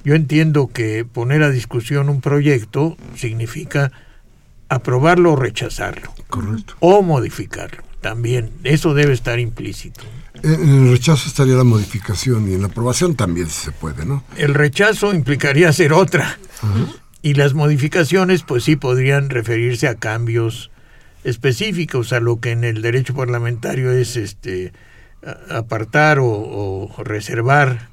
Yo 0.03 0.15
entiendo 0.15 0.67
que 0.67 1.05
poner 1.05 1.43
a 1.43 1.49
discusión 1.49 2.09
un 2.09 2.21
proyecto 2.21 2.97
significa 3.15 3.91
aprobarlo 4.69 5.33
o 5.33 5.35
rechazarlo. 5.35 6.13
Correcto. 6.29 6.75
O 6.79 7.01
modificarlo. 7.01 7.83
También, 8.01 8.51
eso 8.63 8.95
debe 8.95 9.13
estar 9.13 9.39
implícito. 9.39 10.01
En 10.41 10.85
el 10.85 10.91
rechazo 10.91 11.27
estaría 11.27 11.53
la 11.53 11.63
modificación 11.63 12.49
y 12.49 12.55
en 12.55 12.61
la 12.61 12.67
aprobación 12.67 13.15
también 13.15 13.47
se 13.47 13.71
puede, 13.71 14.05
¿no? 14.05 14.23
El 14.37 14.55
rechazo 14.55 15.13
implicaría 15.13 15.69
hacer 15.69 15.93
otra. 15.93 16.39
Y 17.21 17.35
las 17.35 17.53
modificaciones, 17.53 18.41
pues 18.41 18.63
sí, 18.63 18.75
podrían 18.75 19.29
referirse 19.29 19.87
a 19.87 19.95
cambios 19.95 20.71
específicos, 21.23 22.11
a 22.13 22.19
lo 22.19 22.39
que 22.39 22.51
en 22.51 22.63
el 22.63 22.81
derecho 22.81 23.13
parlamentario 23.13 23.91
es 23.91 24.15
este 24.17 24.73
apartar 25.51 26.17
o 26.19 26.91
reservar 27.03 27.89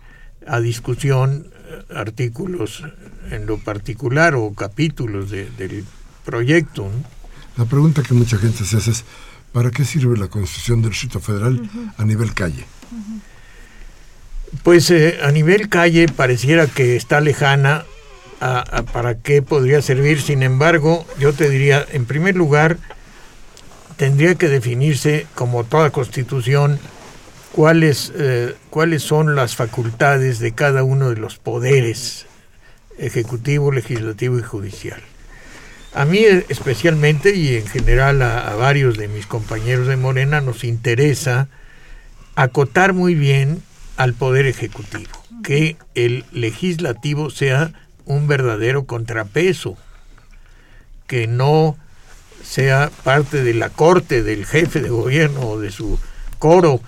a 0.47 0.61
discusión 0.61 1.49
artículos 1.95 2.83
en 3.31 3.47
lo 3.47 3.59
particular 3.59 4.35
o 4.35 4.53
capítulos 4.55 5.31
del 5.31 5.85
proyecto. 6.25 6.91
La 7.57 7.65
pregunta 7.65 8.03
que 8.03 8.15
mucha 8.15 8.39
gente 8.39 8.65
se 8.65 8.77
hace 8.77 8.91
es, 8.91 9.05
¿para 9.53 9.71
qué 9.71 9.85
sirve 9.85 10.17
la 10.17 10.29
Constitución 10.29 10.83
del 10.83 10.91
Distrito 10.91 11.21
Federal 11.21 11.69
a 11.97 12.05
nivel 12.05 12.35
calle? 12.35 12.65
Pues 14.63 14.91
eh, 14.91 15.19
a 15.23 15.31
nivel 15.31 15.69
calle 15.69 16.09
pareciera 16.09 16.67
que 16.67 16.97
está 16.97 17.21
lejana 17.21 17.85
a, 18.41 18.83
para 18.93 19.17
qué 19.19 19.43
podría 19.43 19.83
servir. 19.83 20.23
Sin 20.23 20.43
embargo, 20.43 21.07
yo 21.19 21.33
te 21.33 21.51
diría, 21.51 21.85
en 21.93 22.07
primer 22.07 22.37
lugar, 22.37 22.79
tendría 23.97 24.37
que 24.37 24.49
definirse, 24.49 25.27
como 25.35 25.65
toda 25.65 25.91
constitución, 25.91 26.79
cuáles, 27.53 28.13
eh, 28.17 28.55
cuáles 28.71 29.03
son 29.03 29.35
las 29.35 29.57
facultades 29.57 30.39
de 30.39 30.53
cada 30.53 30.83
uno 30.83 31.11
de 31.11 31.17
los 31.17 31.39
poderes, 31.39 32.27
ejecutivo, 32.99 33.73
legislativo 33.73 34.39
y 34.39 34.43
judicial. 34.43 35.01
A 35.95 36.05
mí 36.05 36.19
eh, 36.19 36.45
especialmente 36.49 37.35
y 37.35 37.57
en 37.57 37.67
general 37.67 38.23
a, 38.23 38.55
varios 38.57 38.99
de 38.99 39.09
mis 39.09 39.27
compañeros 39.27 39.87
de 39.87 39.97
Morena 39.97 40.41
nos 40.41 40.65
interesa 40.65 41.49
acotar 42.35 42.93
muy 42.93 43.15
bien 43.15 43.63
al 43.97 44.15
poder 44.15 44.47
ejecutivo, 44.47 45.11
que 45.43 45.77
el 45.95 46.25
legislativo 46.31 47.31
sea 47.31 47.73
un 48.05 48.29
verdadero 48.29 48.85
contrapeso, 48.85 49.77
que 51.07 51.27
no 51.27 51.77
sea 52.45 52.91
parte 53.03 53.43
de 53.43 53.55
la 53.55 53.71
corte 53.71 54.23
del 54.23 54.47
jefe 54.47 54.81
de 54.81 54.91
gobierno 54.91 55.41
o 55.41 55.61
de 55.61 55.73
su 55.73 55.99
coro, 56.39 56.81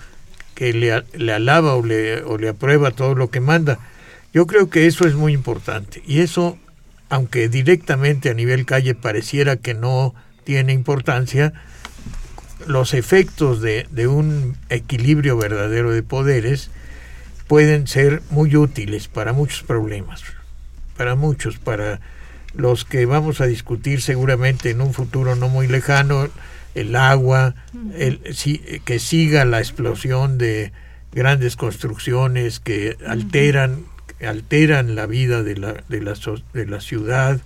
que 0.55 0.73
le, 0.73 1.03
le 1.13 1.33
alaba 1.33 1.75
o 1.75 1.85
le, 1.85 2.49
aprueba 2.49 2.91
todo 2.91 3.15
lo 3.15 3.29
que 3.29 3.39
manda. 3.39 3.79
Yo 4.33 4.47
creo 4.47 4.69
que 4.69 4.87
eso 4.87 5.07
es 5.07 5.15
muy 5.15 5.33
importante. 5.33 6.01
Y 6.05 6.19
eso, 6.19 6.57
aunque 7.09 7.49
directamente 7.49 8.29
a 8.29 8.33
nivel 8.33 8.65
calle 8.65 8.95
pareciera 8.95 9.57
que 9.57 9.73
no 9.73 10.13
tiene 10.43 10.73
importancia, 10.73 11.53
los 12.67 12.93
efectos 12.93 13.61
de, 13.61 13.87
de, 13.91 14.07
un 14.07 14.55
equilibrio 14.69 15.35
verdadero 15.37 15.91
de 15.91 16.03
poderes 16.03 16.69
pueden 17.47 17.87
ser 17.87 18.21
muy 18.29 18.55
útiles 18.55 19.07
para 19.07 19.33
muchos 19.33 19.63
problemas, 19.63 20.23
para 20.95 21.15
muchos, 21.15 21.57
para 21.57 21.99
los 22.53 22.85
que 22.85 23.05
vamos 23.05 23.41
a 23.41 23.45
discutir 23.45 24.01
seguramente 24.01 24.69
en 24.69 24.81
un 24.81 24.93
futuro 24.93 25.35
no 25.35 25.49
muy 25.49 25.67
lejano, 25.67 26.29
el 26.75 26.95
agua, 26.95 27.55
el, 27.95 28.19
que 28.85 28.99
siga 28.99 29.45
la 29.45 29.59
explosión 29.59 30.37
de 30.37 30.71
grandes 31.11 31.55
construcciones 31.55 32.59
que 32.59 32.97
alteran, 33.05 33.85
alteran 34.25 34.95
la 34.95 35.05
vida 35.05 35.43
de 35.43 35.57
la, 35.57 35.73
de, 35.89 36.01
la, 36.01 36.13
de 36.53 36.65
la 36.65 36.79
ciudad, 36.79 37.41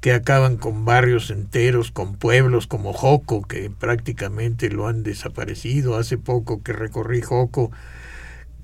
que 0.00 0.12
acaban 0.12 0.56
con 0.58 0.84
barrios 0.84 1.30
enteros, 1.30 1.90
con 1.90 2.16
pueblos 2.16 2.66
como 2.66 2.92
Joco, 2.92 3.42
que 3.42 3.70
prácticamente 3.70 4.68
lo 4.68 4.86
han 4.86 5.02
desaparecido. 5.02 5.96
Hace 5.96 6.18
poco 6.18 6.62
que 6.62 6.74
recorrí 6.74 7.22
Joco, 7.22 7.70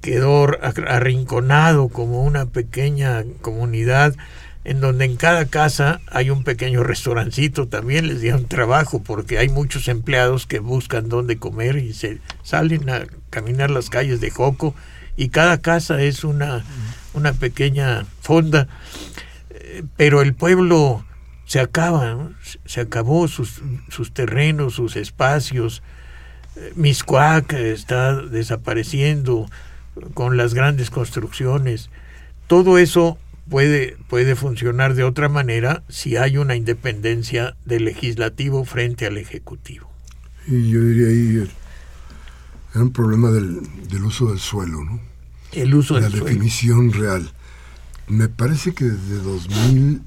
quedó 0.01 0.49
arrinconado 0.61 1.89
como 1.89 2.25
una 2.25 2.47
pequeña 2.47 3.25
comunidad 3.41 4.15
en 4.65 4.81
donde 4.81 5.07
en 5.07 5.17
cada 5.17 5.47
casa 5.47 6.01
hay 6.11 6.31
un 6.31 6.45
pequeño 6.45 6.83
restaurancito, 6.83 7.69
también 7.69 8.07
les 8.07 8.21
dieron 8.21 8.47
trabajo 8.47 9.03
porque 9.03 9.39
hay 9.39 9.49
muchos 9.49 9.89
empleados 9.89 10.47
que 10.47 10.59
buscan 10.59 11.09
dónde 11.09 11.39
comer 11.39 11.77
y 11.77 11.95
se 11.95 12.19
salen 12.43 12.91
a 12.91 13.07
caminar 13.31 13.71
las 13.71 13.89
calles 13.89 14.21
de 14.21 14.31
Joco 14.31 14.75
y 15.17 15.31
cada 15.31 15.59
casa 15.59 16.03
es 16.03 16.25
una, 16.25 16.65
una 17.15 17.33
pequeña 17.33 18.05
fonda, 18.21 18.69
eh, 19.51 19.83
pero 19.97 20.21
el 20.21 20.35
pueblo 20.35 21.05
se 21.47 21.61
acaba, 21.61 22.31
se 22.67 22.83
acabó 22.83 23.29
sus, 23.29 23.63
sus 23.89 24.13
terrenos, 24.13 24.75
sus 24.75 24.97
espacios, 24.97 25.83
eh, 26.57 26.73
Miscuac 26.77 27.55
está 27.55 28.15
desapareciendo 28.15 29.49
con 30.13 30.37
las 30.37 30.53
grandes 30.53 30.91
construcciones, 30.91 31.89
todo 32.47 32.79
eso 32.79 33.19
puede, 33.51 33.99
puede 34.09 34.37
funcionar 34.37 34.95
de 34.95 35.05
otra 35.05 35.29
manera 35.29 35.83
si 35.89 36.17
hay 36.17 36.39
una 36.39 36.55
independencia 36.55 37.57
del 37.67 37.85
legislativo 37.85 38.65
frente 38.65 39.05
al 39.07 39.19
ejecutivo. 39.19 39.91
Y 40.47 40.71
yo 40.71 40.81
diría 40.81 41.09
ahí, 41.09 41.51
era 42.73 42.83
un 42.83 42.93
problema 42.93 43.31
del, 43.31 43.61
del 43.89 44.05
uso 44.05 44.29
del 44.31 44.39
suelo, 44.39 44.83
¿no? 44.85 45.01
El 45.53 45.75
uso 45.75 45.95
La 45.95 46.03
del 46.03 46.13
suelo. 46.13 46.25
La 46.25 46.31
definición 46.31 46.93
real. 46.93 47.31
Me 48.07 48.29
parece 48.29 48.73
que 48.73 48.85
desde 48.85 49.17
2000, 49.17 50.03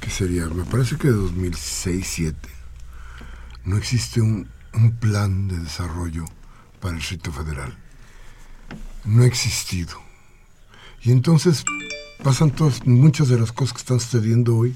¿qué 0.00 0.10
sería? 0.10 0.46
Me 0.48 0.64
parece 0.64 0.96
que 0.96 1.08
de 1.08 1.14
2006-2007 1.14 2.34
no 3.64 3.76
existe 3.76 4.20
un, 4.20 4.48
un 4.74 4.92
plan 4.92 5.48
de 5.48 5.58
desarrollo 5.58 6.24
para 6.80 6.94
el 6.94 7.00
Distrito 7.00 7.32
Federal. 7.32 7.76
No 9.04 9.22
ha 9.22 9.26
existido 9.26 10.01
y 11.02 11.10
entonces 11.10 11.64
pasan 12.22 12.50
todas, 12.50 12.86
muchas 12.86 13.28
de 13.28 13.38
las 13.38 13.52
cosas 13.52 13.72
que 13.72 13.80
están 13.80 14.00
sucediendo 14.00 14.56
hoy, 14.56 14.74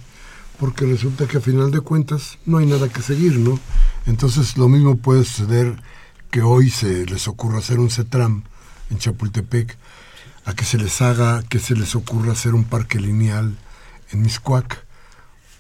porque 0.59 0.87
resulta 0.87 1.27
que 1.27 1.39
a 1.39 1.41
final 1.41 1.71
de 1.71 1.81
cuentas 1.81 2.39
no 2.47 2.59
hay 2.59 2.67
nada 2.67 2.89
que 2.89 3.03
seguir, 3.03 3.39
¿no? 3.39 3.59
Entonces 4.07 4.57
lo 4.57 4.69
mismo 4.69 4.97
puede 4.97 5.25
suceder 5.25 5.77
que 6.31 6.43
hoy 6.43 6.71
se 6.71 7.07
les 7.07 7.29
ocurra 7.29 7.59
hacer 7.59 7.79
un 7.79 7.91
CETRAM 7.91 8.43
en 8.91 8.99
Chapultepec, 8.99 9.77
a 10.45 10.55
que 10.55 10.65
se 10.65 10.79
les 10.79 11.03
haga, 11.03 11.43
que 11.43 11.59
se 11.59 11.75
les 11.75 11.95
ocurra 11.97 12.33
hacer 12.33 12.55
un 12.55 12.65
parque 12.65 13.01
lineal 13.01 13.57
en 14.13 14.23
Miscuac, 14.23 14.86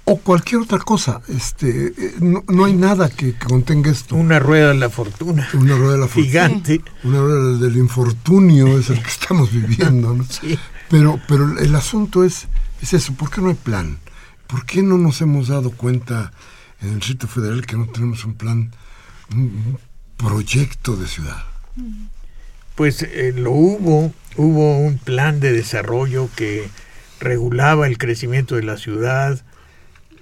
o 0.09 0.16
cualquier 0.19 0.62
otra 0.62 0.79
cosa. 0.79 1.21
Este, 1.29 1.88
eh, 1.88 2.14
no, 2.21 2.64
hay 2.64 2.73
nada 2.73 3.11
que, 3.11 3.35
contenga 3.35 3.90
esto. 3.90 4.14
Una 4.14 4.38
rueda 4.38 4.69
de 4.69 4.77
la 4.77 4.88
fortuna. 4.88 5.49
Una 5.53 5.77
rueda 5.77 5.92
de 5.95 5.99
la 5.99 6.07
fortuna. 6.07 6.27
Gigante. 6.27 6.81
Una 7.03 7.19
rueda 7.19 7.59
del 7.59 7.77
infortunio 7.77 8.79
es 8.79 8.88
el 8.88 9.03
que 9.03 9.09
estamos 9.21 9.53
viviendo. 9.53 10.14
¿no? 10.14 10.25
Sí. 10.25 10.59
Pero, 10.88 11.21
pero 11.27 11.59
el 11.59 11.75
asunto 11.75 12.23
es, 12.23 12.47
es 12.81 12.95
eso. 12.95 13.14
¿Por 13.14 13.31
qué 13.31 13.40
no 13.40 13.49
hay 13.49 13.57
plan? 13.57 13.99
¿Por 14.47 14.64
qué 14.64 14.81
no 14.81 14.97
nos 14.97 15.21
hemos 15.23 15.49
dado 15.49 15.73
cuenta 15.73 16.33
en 16.81 16.95
el 16.95 17.03
sitio 17.03 17.29
federal 17.29 17.66
que 17.66 17.77
no 17.77 17.87
tenemos 17.87 18.25
un 18.25 18.35
plan, 18.35 18.71
un, 19.33 19.79
proyecto 20.16 20.97
de 20.97 21.09
ciudad? 21.09 21.42
Pues 22.77 23.03
eh, 23.03 23.35
lo 23.37 23.51
hubo. 23.51 24.14
Hubo 24.37 24.79
un 24.79 24.99
plan 24.99 25.40
de 25.40 25.51
desarrollo 25.51 26.29
que 26.37 26.69
regulaba 27.19 27.88
el 27.88 27.99
crecimiento 27.99 28.55
de 28.55 28.62
la 28.62 28.77
ciudad, 28.77 29.42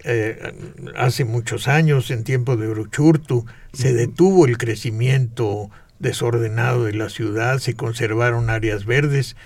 eh, 0.04 0.52
hace 0.96 1.24
muchos 1.24 1.66
años, 1.66 2.10
en 2.10 2.24
tiempo 2.24 2.56
de 2.56 2.68
Uruchurtu, 2.68 3.46
se 3.72 3.92
detuvo 3.92 4.46
el 4.46 4.58
crecimiento 4.58 5.70
desordenado 5.98 6.84
de 6.84 6.92
la 6.92 7.08
ciudad, 7.08 7.58
se 7.58 7.74
conservaron 7.74 8.50
áreas 8.50 8.84
verdes 8.84 9.36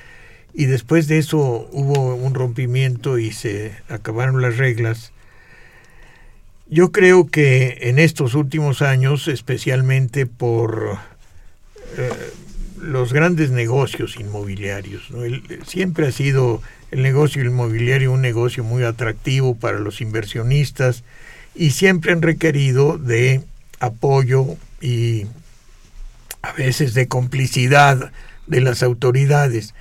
y 0.52 0.64
después 0.64 1.06
de 1.06 1.18
eso 1.18 1.68
hubo 1.72 2.14
un 2.16 2.34
rompimiento 2.34 3.18
y 3.18 3.32
se 3.32 3.72
acabaron 3.88 4.42
las 4.42 4.56
reglas. 4.56 5.12
Yo 6.68 6.90
creo 6.90 7.28
que 7.28 7.78
en 7.82 7.98
estos 7.98 8.34
últimos 8.34 8.82
años, 8.82 9.28
especialmente 9.28 10.26
por 10.26 10.98
eh, 11.96 12.10
los 12.88 13.12
grandes 13.12 13.50
negocios 13.50 14.16
inmobiliarios, 14.18 15.08
siempre 15.66 16.06
ha 16.06 16.12
sido 16.12 16.62
el 16.90 17.02
negocio 17.02 17.44
inmobiliario 17.44 18.12
un 18.12 18.22
negocio 18.22 18.64
muy 18.64 18.82
atractivo 18.82 19.54
para 19.54 19.78
los 19.78 20.00
inversionistas 20.00 21.04
y 21.54 21.72
siempre 21.72 22.12
han 22.12 22.22
requerido 22.22 22.96
de 22.96 23.42
apoyo 23.78 24.56
y 24.80 25.26
a 26.40 26.52
veces 26.52 26.94
de 26.94 27.08
complicidad 27.08 28.10
de 28.46 28.60
las 28.62 28.82
autoridades. 28.82 29.74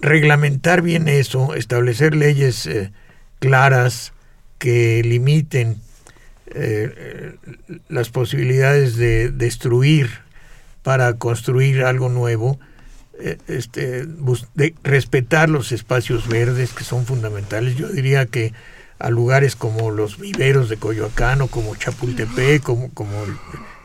Reglamentar 0.00 0.80
bien 0.80 1.06
eso, 1.06 1.54
establecer 1.54 2.14
leyes 2.16 2.66
eh, 2.66 2.92
claras 3.40 4.14
que 4.58 5.02
limiten 5.04 5.82
eh, 6.46 7.34
las 7.88 8.08
posibilidades 8.08 8.96
de 8.96 9.30
destruir 9.30 10.21
para 10.82 11.14
construir 11.14 11.84
algo 11.84 12.08
nuevo, 12.08 12.58
eh, 13.20 13.38
este, 13.48 14.06
de 14.54 14.74
respetar 14.82 15.48
los 15.48 15.72
espacios 15.72 16.28
verdes 16.28 16.72
que 16.72 16.84
son 16.84 17.06
fundamentales. 17.06 17.76
Yo 17.76 17.88
diría 17.88 18.26
que 18.26 18.52
a 18.98 19.10
lugares 19.10 19.56
como 19.56 19.90
los 19.90 20.18
viveros 20.18 20.68
de 20.68 20.76
Coyoacán 20.76 21.42
o 21.42 21.48
como 21.48 21.74
Chapultepec, 21.74 22.62
como, 22.62 22.90
como 22.90 23.12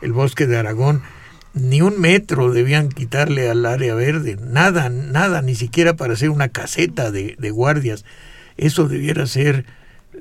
el 0.00 0.12
bosque 0.12 0.46
de 0.46 0.56
Aragón, 0.56 1.02
ni 1.54 1.82
un 1.82 2.00
metro 2.00 2.52
debían 2.52 2.88
quitarle 2.88 3.50
al 3.50 3.66
área 3.66 3.94
verde, 3.94 4.36
nada, 4.40 4.88
nada, 4.90 5.42
ni 5.42 5.54
siquiera 5.54 5.94
para 5.94 6.12
hacer 6.12 6.30
una 6.30 6.48
caseta 6.48 7.10
de, 7.10 7.50
guardias. 7.50 8.04
Eso 8.56 8.88
debiera 8.88 9.26
ser 9.26 9.64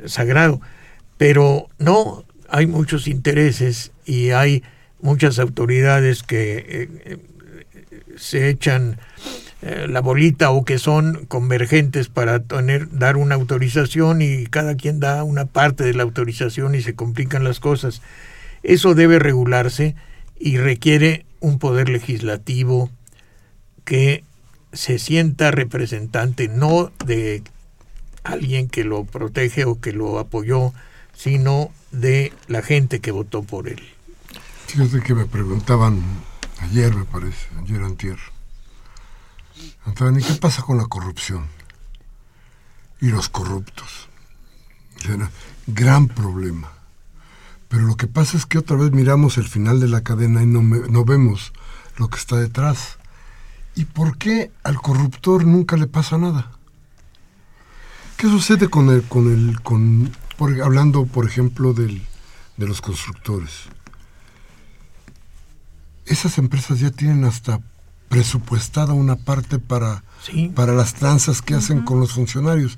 sagrado. 0.05 0.61
Pero 1.17 1.69
no, 1.77 2.25
hay 2.49 2.67
muchos 2.67 3.07
intereses 3.07 3.91
y 4.05 4.31
hay 4.31 4.63
muchas 5.07 5.39
autoridades 5.39 6.21
que 6.21 6.57
eh, 6.57 6.89
eh, 7.05 7.17
se 8.17 8.49
echan 8.49 8.99
eh, 9.61 9.85
la 9.87 10.01
bolita 10.01 10.51
o 10.51 10.65
que 10.65 10.79
son 10.79 11.25
convergentes 11.27 12.09
para 12.09 12.41
tener, 12.41 12.89
dar 12.91 13.15
una 13.15 13.35
autorización 13.35 14.21
y 14.21 14.47
cada 14.47 14.75
quien 14.75 14.99
da 14.99 15.23
una 15.23 15.45
parte 15.45 15.85
de 15.85 15.93
la 15.93 16.03
autorización 16.03 16.75
y 16.75 16.81
se 16.81 16.93
complican 16.93 17.45
las 17.45 17.61
cosas. 17.61 18.01
Eso 18.63 18.95
debe 18.95 19.17
regularse 19.17 19.95
y 20.37 20.57
requiere 20.57 21.25
un 21.39 21.57
poder 21.57 21.87
legislativo 21.87 22.89
que 23.85 24.25
se 24.73 24.99
sienta 24.99 25.51
representante 25.51 26.49
no 26.49 26.91
de 27.05 27.43
alguien 28.25 28.67
que 28.67 28.83
lo 28.83 29.05
protege 29.05 29.63
o 29.63 29.79
que 29.79 29.93
lo 29.93 30.19
apoyó, 30.19 30.73
sino 31.15 31.71
de 31.91 32.33
la 32.49 32.61
gente 32.61 32.99
que 32.99 33.11
votó 33.11 33.41
por 33.41 33.69
él. 33.69 33.96
Fíjate 34.67 34.99
que 35.01 35.15
me 35.15 35.25
preguntaban 35.25 36.03
ayer, 36.59 36.93
me 36.93 37.05
parece, 37.05 37.47
ayer 37.63 37.81
antier. 37.81 38.19
¿y 39.55 40.23
qué 40.23 40.33
pasa 40.33 40.61
con 40.61 40.77
la 40.77 40.85
corrupción? 40.85 41.47
Y 42.99 43.07
los 43.07 43.29
corruptos. 43.29 44.09
Gran 45.67 46.09
problema. 46.09 46.69
Pero 47.69 47.83
lo 47.83 47.95
que 47.95 48.07
pasa 48.07 48.37
es 48.37 48.45
que 48.45 48.57
otra 48.57 48.75
vez 48.75 48.91
miramos 48.91 49.37
el 49.37 49.47
final 49.47 49.79
de 49.79 49.87
la 49.87 50.03
cadena 50.03 50.43
y 50.43 50.45
no, 50.45 50.61
no 50.61 51.05
vemos 51.05 51.53
lo 51.95 52.09
que 52.09 52.17
está 52.17 52.35
detrás. 52.35 52.97
¿Y 53.73 53.85
por 53.85 54.17
qué 54.17 54.51
al 54.63 54.75
corruptor 54.81 55.45
nunca 55.45 55.77
le 55.77 55.87
pasa 55.87 56.17
nada? 56.17 56.51
¿Qué 58.17 58.27
sucede 58.27 58.67
con 58.67 58.89
el, 58.89 59.03
con 59.03 59.31
el, 59.31 59.61
con, 59.61 60.11
hablando 60.61 61.05
por 61.05 61.25
ejemplo 61.25 61.73
del, 61.73 62.05
de 62.57 62.67
los 62.67 62.81
constructores? 62.81 63.69
Esas 66.07 66.37
empresas 66.37 66.79
ya 66.79 66.91
tienen 66.91 67.23
hasta 67.25 67.59
presupuestada 68.09 68.93
una 68.93 69.15
parte 69.15 69.59
para, 69.59 70.03
para 70.55 70.73
las 70.73 70.93
tranzas 70.93 71.41
que 71.41 71.55
hacen 71.55 71.81
con 71.81 71.99
los 71.99 72.13
funcionarios. 72.13 72.77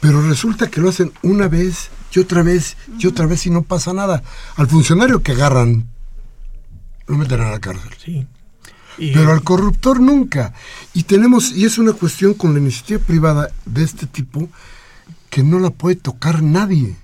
Pero 0.00 0.22
resulta 0.22 0.68
que 0.68 0.80
lo 0.80 0.88
hacen 0.88 1.12
una 1.22 1.48
vez 1.48 1.90
y 2.14 2.20
otra 2.20 2.42
vez 2.42 2.76
y 2.98 3.06
otra 3.06 3.26
vez 3.26 3.46
y 3.46 3.50
no 3.50 3.62
pasa 3.62 3.92
nada. 3.92 4.22
Al 4.56 4.68
funcionario 4.68 5.22
que 5.22 5.32
agarran, 5.32 5.88
lo 7.06 7.16
meten 7.16 7.40
a 7.40 7.50
la 7.50 7.60
cárcel. 7.60 7.90
Sí. 8.02 8.26
Pero 8.96 9.32
al 9.32 9.42
corruptor 9.42 10.00
nunca. 10.00 10.52
Y 10.92 11.04
tenemos, 11.04 11.52
y 11.52 11.64
es 11.64 11.78
una 11.78 11.92
cuestión 11.92 12.34
con 12.34 12.52
la 12.52 12.60
iniciativa 12.60 13.00
privada 13.00 13.48
de 13.64 13.82
este 13.82 14.06
tipo, 14.06 14.48
que 15.30 15.42
no 15.42 15.58
la 15.58 15.70
puede 15.70 15.96
tocar 15.96 16.42
nadie. 16.42 16.96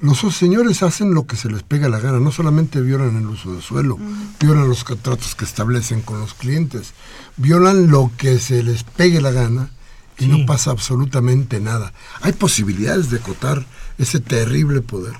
Los 0.00 0.20
señores 0.34 0.82
hacen 0.82 1.14
lo 1.14 1.26
que 1.26 1.36
se 1.36 1.50
les 1.50 1.62
pega 1.62 1.88
la 1.88 2.00
gana, 2.00 2.18
no 2.18 2.32
solamente 2.32 2.80
violan 2.80 3.16
el 3.16 3.26
uso 3.26 3.54
de 3.54 3.62
suelo, 3.62 3.98
violan 4.40 4.68
los 4.68 4.84
contratos 4.84 5.34
que 5.34 5.44
establecen 5.44 6.02
con 6.02 6.20
los 6.20 6.34
clientes, 6.34 6.94
violan 7.36 7.90
lo 7.90 8.10
que 8.16 8.38
se 8.38 8.62
les 8.62 8.84
pegue 8.84 9.20
la 9.20 9.30
gana 9.30 9.70
y 10.18 10.26
no 10.26 10.44
pasa 10.46 10.70
absolutamente 10.70 11.60
nada. 11.60 11.92
Hay 12.20 12.32
posibilidades 12.32 13.10
de 13.10 13.18
acotar 13.18 13.64
ese 13.98 14.20
terrible 14.20 14.82
poder. 14.82 15.14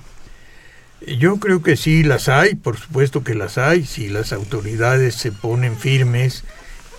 Yo 1.07 1.39
creo 1.39 1.63
que 1.63 1.77
sí 1.77 2.03
las 2.03 2.29
hay, 2.29 2.55
por 2.55 2.77
supuesto 2.77 3.25
que 3.25 3.35
las 3.35 3.57
hay, 3.57 3.87
si 3.87 4.09
las 4.09 4.33
autoridades 4.33 5.15
se 5.15 5.33
ponen 5.33 5.77
firmes 5.77 6.45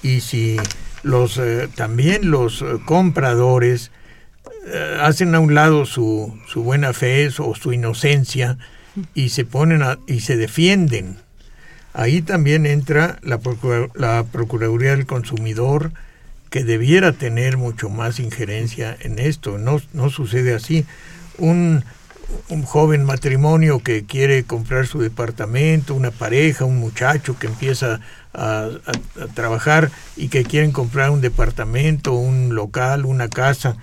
y 0.01 0.21
si 0.21 0.57
los 1.03 1.37
eh, 1.37 1.69
también 1.75 2.31
los 2.31 2.61
eh, 2.63 2.79
compradores 2.85 3.91
hacen 5.01 5.33
a 5.35 5.39
un 5.39 5.55
lado 5.55 5.85
su, 5.85 6.37
su 6.47 6.63
buena 6.63 6.93
fe 6.93 7.29
o 7.39 7.55
su 7.55 7.73
inocencia 7.73 8.57
y 9.13 9.29
se 9.29 9.45
ponen 9.45 9.83
y 10.07 10.19
se 10.21 10.37
defienden. 10.37 11.17
Ahí 11.93 12.21
también 12.21 12.65
entra 12.65 13.19
la, 13.21 13.39
la 13.95 14.23
Procuraduría 14.23 14.91
del 14.91 15.05
Consumidor, 15.05 15.91
que 16.49 16.63
debiera 16.63 17.13
tener 17.13 17.57
mucho 17.57 17.89
más 17.89 18.19
injerencia 18.19 18.95
en 18.99 19.19
esto. 19.19 19.57
No, 19.57 19.81
no 19.93 20.09
sucede 20.09 20.53
así. 20.53 20.85
Un, 21.37 21.83
un 22.49 22.63
joven 22.63 23.03
matrimonio 23.03 23.79
que 23.79 24.05
quiere 24.05 24.43
comprar 24.43 24.87
su 24.87 24.99
departamento, 24.99 25.95
una 25.95 26.11
pareja, 26.11 26.65
un 26.65 26.79
muchacho 26.79 27.37
que 27.37 27.47
empieza 27.47 27.99
a, 28.33 28.69
a, 28.85 29.27
trabajar 29.33 29.91
y 30.15 30.29
que 30.29 30.43
quieren 30.43 30.71
comprar 30.71 31.09
un 31.09 31.21
departamento, 31.21 32.13
un 32.13 32.55
local, 32.55 33.05
una 33.05 33.29
casa, 33.29 33.77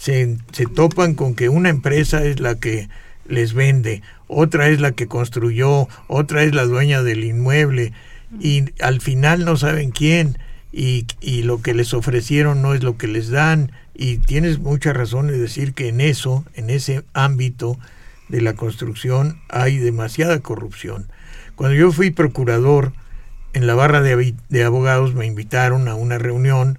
se, 0.00 0.38
se 0.52 0.64
topan 0.64 1.14
con 1.14 1.34
que 1.34 1.50
una 1.50 1.68
empresa 1.68 2.24
es 2.24 2.40
la 2.40 2.54
que 2.54 2.88
les 3.26 3.52
vende, 3.52 4.00
otra 4.28 4.68
es 4.68 4.80
la 4.80 4.92
que 4.92 5.06
construyó, 5.06 5.88
otra 6.08 6.42
es 6.42 6.54
la 6.54 6.64
dueña 6.64 7.02
del 7.02 7.22
inmueble 7.22 7.92
y 8.40 8.64
al 8.80 9.02
final 9.02 9.44
no 9.44 9.58
saben 9.58 9.90
quién 9.90 10.38
y, 10.72 11.06
y, 11.20 11.42
lo 11.42 11.60
que 11.60 11.74
les 11.74 11.92
ofrecieron 11.92 12.62
no 12.62 12.72
es 12.72 12.82
lo 12.82 12.96
que 12.96 13.08
les 13.08 13.28
dan 13.28 13.72
y 13.94 14.16
tienes 14.18 14.58
mucha 14.58 14.94
razón 14.94 15.28
en 15.28 15.38
decir 15.38 15.74
que 15.74 15.88
en 15.88 16.00
eso, 16.00 16.46
en 16.54 16.70
ese 16.70 17.04
ámbito 17.12 17.78
de 18.30 18.40
la 18.40 18.54
construcción 18.54 19.42
hay 19.50 19.76
demasiada 19.76 20.40
corrupción. 20.40 21.08
Cuando 21.56 21.76
yo 21.76 21.92
fui 21.92 22.10
procurador 22.10 22.94
en 23.52 23.66
la 23.66 23.74
barra 23.74 24.00
de, 24.00 24.34
de 24.48 24.64
abogados 24.64 25.14
me 25.14 25.26
invitaron 25.26 25.88
a 25.88 25.94
una 25.94 26.16
reunión 26.16 26.78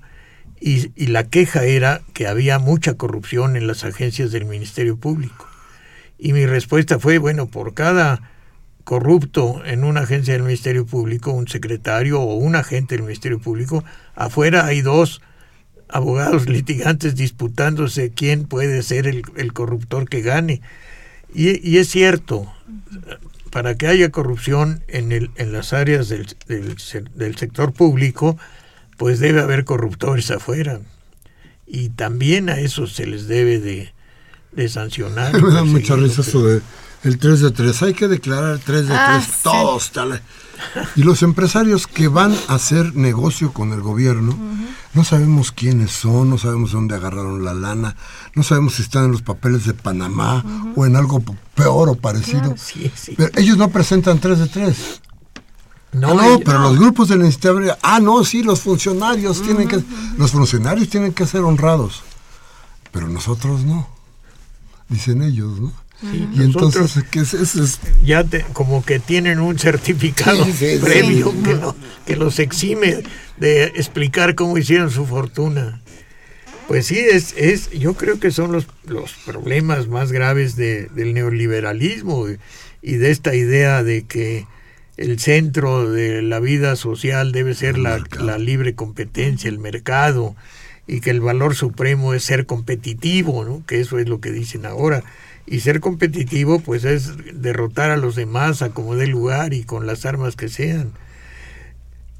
y, 0.62 0.92
y 0.96 1.08
la 1.08 1.26
queja 1.26 1.66
era 1.66 2.02
que 2.14 2.28
había 2.28 2.60
mucha 2.60 2.94
corrupción 2.94 3.58
en 3.58 3.68
las 3.68 3.84
agencias 3.84 4.32
del 4.32 4.46
Ministerio 4.46 4.96
Público. 4.96 5.48
Y 6.18 6.34
mi 6.34 6.46
respuesta 6.46 7.00
fue, 7.00 7.18
bueno, 7.18 7.48
por 7.48 7.74
cada 7.74 8.32
corrupto 8.84 9.64
en 9.66 9.84
una 9.84 10.02
agencia 10.02 10.34
del 10.34 10.44
Ministerio 10.44 10.86
Público, 10.86 11.32
un 11.32 11.48
secretario 11.48 12.22
o 12.22 12.36
un 12.36 12.56
agente 12.56 12.96
del 12.96 13.04
Ministerio 13.04 13.40
Público, 13.40 13.84
afuera 14.16 14.66
hay 14.66 14.82
dos 14.82 15.22
abogados 15.88 16.48
litigantes 16.50 17.16
disputándose 17.16 18.12
quién 18.12 18.46
puede 18.46 18.82
ser 18.84 19.08
el, 19.08 19.54
corruptor 19.54 20.08
que 20.08 20.22
gane. 20.22 20.62
Y, 21.34 21.78
es 21.78 21.90
cierto, 21.90 22.52
para 23.52 23.76
que 23.76 23.88
haya 23.88 24.10
corrupción 24.10 24.84
en, 24.90 25.14
el, 25.14 25.32
en 25.38 25.54
las 25.54 25.72
áreas 25.72 26.10
del, 26.10 26.28
del, 26.48 27.38
sector 27.38 27.72
público, 27.72 28.38
pues 29.02 29.20
debe 29.20 29.42
haber 29.42 29.66
corruptores 29.66 30.30
afuera. 30.30 30.80
Y 31.66 31.90
también 31.90 32.52
a 32.52 32.60
eso 32.60 32.86
se 32.86 33.08
les 33.08 33.28
debe 33.28 33.60
de, 33.60 33.92
de 34.52 34.70
sancionar. 34.70 35.34
Me 35.42 35.52
da 35.52 35.64
mucha 35.64 35.96
risa 35.96 36.22
eso 36.22 36.44
de 36.44 36.62
el 37.04 37.18
3 37.18 37.40
de 37.40 37.50
3. 37.50 37.82
Hay 37.82 37.94
que 37.96 38.08
declarar 38.08 38.60
3 38.60 38.82
de 38.82 38.90
3 38.90 38.96
ah, 39.00 39.24
todos. 39.42 39.90
Tal. 39.90 40.22
Y 40.96 41.02
los 41.02 41.24
empresarios 41.24 41.88
que 41.88 42.10
van 42.10 42.36
a 42.48 42.54
hacer 42.54 42.94
negocio 42.94 43.54
con 43.54 43.74
el 43.74 43.82
gobierno, 43.82 44.38
no 44.94 45.04
sabemos 45.04 45.52
quiénes 45.52 45.90
son, 45.90 46.30
no 46.30 46.38
sabemos 46.38 46.72
dónde 46.72 46.94
agarraron 46.94 47.44
la 47.44 47.56
lana, 47.56 47.96
no 48.36 48.44
sabemos 48.44 48.76
si 48.76 48.84
están 48.84 49.06
en 49.06 49.14
los 49.14 49.24
papeles 49.24 49.66
de 49.66 49.74
Panamá 49.74 50.46
o 50.76 50.86
en 50.86 50.96
algo 50.96 51.24
peor 51.56 51.90
o 51.90 51.96
parecido. 51.96 52.54
Pero 53.18 53.32
ellos 53.36 53.58
no 53.58 53.72
presentan 53.72 54.20
3 54.20 54.38
de 54.38 54.48
3. 54.48 55.02
No, 55.94 56.12
ah, 56.12 56.14
no, 56.14 56.40
pero 56.40 56.60
los 56.60 56.80
grupos 56.80 57.10
de 57.10 57.18
la 57.18 57.26
iniciativa, 57.26 57.78
ah, 57.82 58.00
no, 58.00 58.24
sí, 58.24 58.44
los 58.44 58.62
funcionarios 58.62 59.42
tienen 59.42 59.68
que, 59.68 59.84
los 60.18 60.32
funcionarios 60.32 60.88
tienen 60.88 61.12
que 61.12 61.26
ser 61.26 61.42
honrados, 61.42 62.04
pero 62.92 63.10
nosotros 63.10 63.66
no, 63.66 63.90
dicen 64.88 65.22
ellos, 65.22 65.60
¿no? 65.60 65.74
y 66.04 66.42
entonces 66.42 67.04
¿qué 67.12 67.20
es, 67.20 67.80
ya 68.04 68.26
como 68.54 68.84
que 68.84 68.98
tienen 69.00 69.40
un 69.40 69.60
certificado 69.60 70.48
previo 70.82 71.32
que, 71.44 71.60
que, 72.08 72.16
los 72.16 72.40
exime 72.40 73.04
de 73.38 73.66
explicar 73.66 74.34
cómo 74.34 74.58
hicieron 74.58 74.90
su 74.90 75.06
fortuna. 75.06 75.82
Pues 76.68 76.88
sí, 76.88 76.98
es, 76.98 77.36
es, 77.38 77.70
yo 77.72 77.94
creo 77.94 78.20
que 78.20 78.32
son 78.32 78.52
los, 78.52 78.66
los 78.88 79.12
problemas 79.26 79.88
más 79.88 80.12
graves 80.12 80.56
de, 80.56 80.88
del 80.88 81.14
neoliberalismo 81.14 82.28
y 82.82 82.94
de 82.94 83.12
esta 83.12 83.36
idea 83.36 83.84
de 83.84 84.06
que 84.06 84.48
el 85.02 85.20
centro 85.20 85.92
de 85.92 86.22
la 86.22 86.40
vida 86.40 86.76
social 86.76 87.32
debe 87.32 87.56
ser 87.56 87.78
la, 87.78 88.04
la, 88.20 88.38
libre 88.38 88.76
competencia, 88.76 89.50
el 89.50 89.58
mercado, 89.58 90.36
y 90.88 91.00
que 91.00 91.10
el 91.10 91.22
valor 91.22 91.56
supremo 91.56 92.14
es 92.14 92.24
ser 92.24 92.46
competitivo, 92.46 93.44
¿no? 93.44 93.64
que 93.66 93.80
eso 93.80 93.98
es 93.98 94.08
lo 94.08 94.22
que 94.22 94.32
dicen 94.32 94.66
ahora. 94.66 95.04
Y 95.46 95.62
ser 95.62 95.80
competitivo 95.80 96.60
pues 96.60 96.84
es 96.86 97.14
derrotar 97.34 97.90
a 97.90 97.98
los 97.98 98.16
demás 98.16 98.62
a 98.62 98.70
como 98.70 98.96
dé 98.96 99.08
lugar 99.08 99.54
y 99.54 99.64
con 99.64 99.88
las 99.88 100.06
armas 100.06 100.36
que 100.36 100.50
sean. 100.50 100.92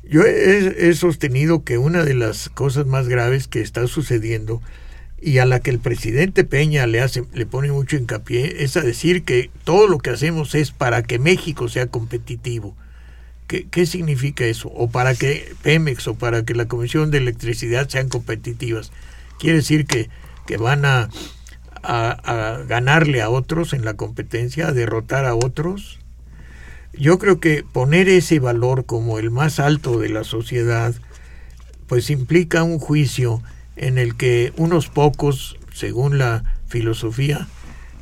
Yo 0.04 0.24
he, 0.24 0.94
sostenido 0.96 1.64
que 1.64 1.78
una 1.78 2.04
de 2.04 2.16
las 2.16 2.50
cosas 2.50 2.86
más 2.86 3.08
graves 3.08 3.48
que 3.48 3.62
está 3.62 3.88
sucediendo 3.88 4.62
y 5.22 5.38
a 5.38 5.46
la 5.46 5.60
que 5.60 5.70
el 5.70 5.80
presidente 5.80 6.44
Peña 6.44 6.88
le 6.88 7.02
hace 7.02 7.24
le 7.34 7.46
pone 7.46 7.72
mucho 7.72 7.96
hincapié 7.96 8.64
es 8.64 8.76
a 8.76 8.82
decir 8.82 9.24
que 9.24 9.52
todo 9.64 9.88
lo 9.88 10.00
que 10.00 10.10
hacemos 10.10 10.56
es 10.56 10.72
para 10.72 11.04
que 11.04 11.20
México 11.20 11.70
sea 11.70 11.88
competitivo. 11.88 12.76
¿Qué, 13.48 13.68
qué 13.70 13.86
significa 13.86 14.46
eso? 14.46 14.70
O 14.70 14.90
para 14.90 15.14
que 15.14 15.54
Pemex 15.62 16.08
o 16.08 16.16
para 16.16 16.44
que 16.44 16.56
la 16.56 16.68
Comisión 16.68 17.12
de 17.12 17.20
Electricidad 17.20 17.88
sean 17.90 18.10
competitivas. 18.10 18.92
Quiere 19.40 19.58
decir 19.58 19.86
que, 19.86 20.10
que 20.48 20.58
van 20.58 20.86
a, 20.86 21.10
a, 21.84 22.12
a 22.12 22.64
ganarle 22.64 23.22
a 23.22 23.30
otros 23.30 23.74
en 23.74 23.86
la 23.86 23.96
competencia, 23.96 24.70
a 24.70 24.72
derrotar 24.72 25.26
a 25.26 25.36
otros 25.36 26.02
yo 26.94 27.20
creo 27.20 27.40
que 27.40 27.64
poner 27.64 28.10
ese 28.10 28.40
valor 28.40 28.86
como 28.86 29.18
el 29.18 29.32
más 29.32 29.60
alto 29.60 30.00
de 30.00 30.10
la 30.10 30.24
sociedad, 30.24 30.94
pues 31.88 32.10
implica 32.10 32.64
un 32.64 32.80
juicio 32.80 33.42
en 33.82 33.98
el 33.98 34.16
que 34.16 34.54
unos 34.56 34.88
pocos, 34.88 35.58
según 35.74 36.18
la 36.18 36.44
filosofía 36.68 37.48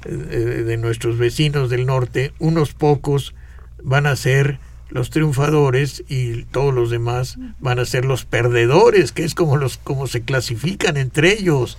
eh, 0.06 0.12
de 0.12 0.78
nuestros 0.78 1.18
vecinos 1.18 1.70
del 1.70 1.86
norte, 1.86 2.34
unos 2.38 2.74
pocos 2.74 3.34
van 3.82 4.06
a 4.06 4.16
ser 4.16 4.60
los 4.90 5.10
triunfadores 5.10 6.04
y 6.10 6.44
todos 6.44 6.74
los 6.74 6.90
demás 6.90 7.38
van 7.60 7.80
a 7.80 7.86
ser 7.86 8.04
los 8.04 8.26
perdedores, 8.26 9.14
que 9.14 9.24
es 9.24 9.34
como 9.36 9.56
los 9.56 9.78
como 9.78 10.08
se 10.08 10.22
clasifican 10.22 10.98
entre 10.98 11.32
ellos, 11.32 11.78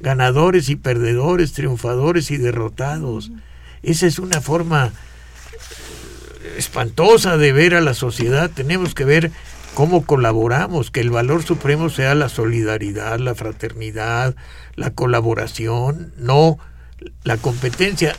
ganadores 0.00 0.68
y 0.68 0.74
perdedores, 0.74 1.52
triunfadores 1.52 2.32
y 2.32 2.38
derrotados. 2.38 3.30
Esa 3.82 4.06
es 4.06 4.18
una 4.18 4.40
forma 4.40 4.92
espantosa 6.58 7.36
de 7.36 7.52
ver 7.52 7.76
a 7.76 7.80
la 7.80 7.94
sociedad. 7.94 8.50
Tenemos 8.52 8.94
que 8.94 9.04
ver 9.04 9.30
cómo 9.76 10.06
colaboramos, 10.06 10.90
que 10.90 11.00
el 11.00 11.10
valor 11.10 11.42
supremo 11.42 11.90
sea 11.90 12.14
la 12.14 12.30
solidaridad, 12.30 13.18
la 13.18 13.34
fraternidad, 13.34 14.34
la 14.74 14.92
colaboración, 14.92 16.14
no 16.16 16.58
la 17.24 17.36
competencia. 17.36 18.16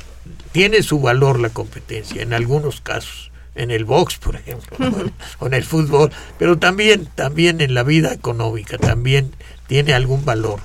Tiene 0.52 0.84
su 0.84 1.00
valor 1.00 1.40
la 1.40 1.50
competencia 1.50 2.22
en 2.22 2.34
algunos 2.34 2.80
casos, 2.80 3.32
en 3.56 3.72
el 3.72 3.86
box, 3.86 4.18
por 4.18 4.36
ejemplo, 4.36 4.78
o 5.40 5.48
en 5.48 5.56
el 5.56 5.64
fútbol, 5.64 6.12
pero 6.38 6.60
también, 6.60 7.08
también 7.16 7.60
en 7.60 7.74
la 7.74 7.82
vida 7.82 8.14
económica, 8.14 8.78
también 8.78 9.32
tiene 9.66 9.96
algún 9.96 10.24
valor, 10.26 10.60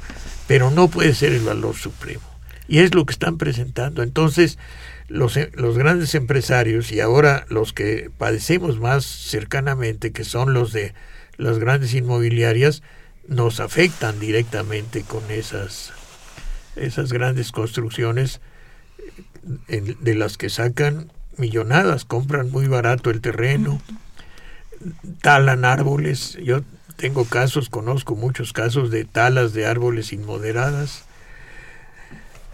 pero 0.47 0.71
no 0.71 0.89
puede 0.89 1.15
ser 1.15 1.33
el 1.33 1.41
valor 1.41 1.75
supremo. 1.75 2.21
Y 2.69 2.81
es 2.81 2.95
lo 2.95 3.07
que 3.07 3.13
están 3.13 3.39
presentando. 3.39 4.03
Entonces, 4.03 4.59
los, 5.13 5.39
los, 5.55 5.77
grandes 5.77 6.15
empresarios 6.15 6.91
y 6.91 7.01
ahora 7.01 7.45
los 7.49 7.73
que 7.73 8.11
padecemos 8.17 8.81
más 8.81 9.05
cercanamente, 9.05 10.13
que 10.13 10.25
son 10.25 10.55
los 10.55 10.73
de 10.73 10.95
las 11.37 11.59
grandes 11.59 11.95
inmobiliarias, 11.95 12.83
nos 13.29 13.61
afectan 13.61 14.19
directamente 14.19 15.03
con 15.03 15.31
esas, 15.31 15.93
esas 16.77 17.13
grandes 17.13 17.53
construcciones 17.53 18.41
de 19.69 20.15
las 20.15 20.39
que 20.39 20.49
sacan 20.49 21.13
millonadas, 21.37 22.05
compran 22.05 22.51
muy 22.51 22.67
barato 22.67 23.11
el 23.11 23.21
terreno, 23.21 23.81
talan 25.21 25.65
árboles. 25.65 26.39
Yo 26.43 26.63
tengo 26.97 27.25
casos, 27.27 27.69
conozco 27.69 28.17
muchos 28.17 28.53
casos 28.53 28.91
de 28.91 29.05
talas 29.05 29.53
de 29.53 29.67
árboles 29.67 30.13
inmoderadas 30.13 31.05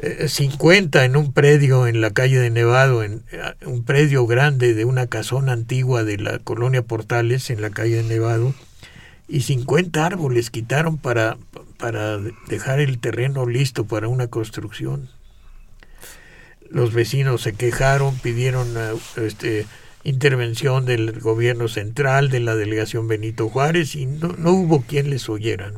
50 0.01 1.05
en 1.05 1.17
un 1.17 1.33
predio 1.33 1.89
en 1.89 2.01
la 2.01 2.11
calle 2.13 2.39
de 2.39 2.51
Nevado, 2.51 3.03
en 3.03 3.25
eh, 3.33 3.43
un 3.67 3.83
predio 3.83 4.27
grande 4.27 4.75
de 4.75 4.85
una 4.85 5.09
casona 5.09 5.53
antigua 5.53 6.05
de 6.05 6.19
la 6.19 6.39
colonia 6.39 6.83
Portales 6.83 7.51
en 7.51 7.61
la 7.61 7.71
calle 7.71 7.97
de 7.97 8.03
Nevado, 8.05 8.55
y 9.27 9.41
50 9.43 10.07
árboles 10.07 10.51
quitaron 10.51 10.99
para, 10.99 11.37
para 11.79 12.19
dejar 12.47 12.79
el 12.79 13.01
terreno 13.01 13.47
listo 13.47 13.87
para 13.87 14.09
una 14.09 14.29
construcción. 14.29 15.09
Los 16.71 16.93
vecinos 16.93 17.43
se 17.43 17.55
quejaron, 17.55 18.17
pidieron 18.19 18.69
eh, 18.77 18.95
este, 19.17 19.67
intervención 20.05 20.87
del 20.87 21.19
gobierno 21.19 21.67
central, 21.67 22.31
de 22.31 22.41
la 22.41 22.55
delegación 22.55 23.09
Benito 23.09 23.49
Juárez, 23.49 23.97
y 23.97 24.07
no, 24.07 24.29
no 24.39 24.53
hubo 24.53 24.83
quien 24.83 25.11
les 25.11 25.29
oyera. 25.29 25.73